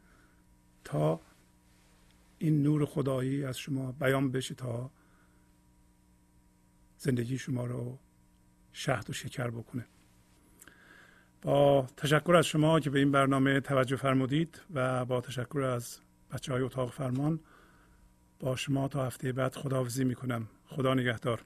تا 0.84 1.22
این 2.38 2.64
نور 2.64 2.86
خدایی 2.86 3.46
از 3.46 3.58
شما 3.58 3.92
بیان 3.92 4.32
بشه 4.32 4.56
تا 4.56 4.92
زندگی 6.98 7.38
شما 7.38 7.66
رو 7.66 8.00
شهد 8.72 9.10
و 9.10 9.14
شکر 9.14 9.50
بکنه. 9.50 9.86
با 11.42 11.88
تشکر 11.98 12.36
از 12.36 12.46
شما 12.46 12.80
که 12.80 12.90
به 12.90 13.00
این 13.00 13.12
برنامه 13.12 13.60
توجه 13.60 13.96
فرمودید 13.96 14.62
و 14.74 15.06
با 15.06 15.22
تشکر 15.22 15.62
از 15.62 16.00
بچه 16.32 16.54
های 16.54 16.62
اتاق 16.62 16.92
فرمان 16.92 17.40
با 18.40 18.56
شما 18.56 18.88
تا 18.88 19.06
هفته 19.06 19.32
بعد 19.32 19.56
خداحافظی 19.56 20.04
می‌کنم. 20.04 20.48
خدا 20.68 20.94
نگهدار. 20.94 21.46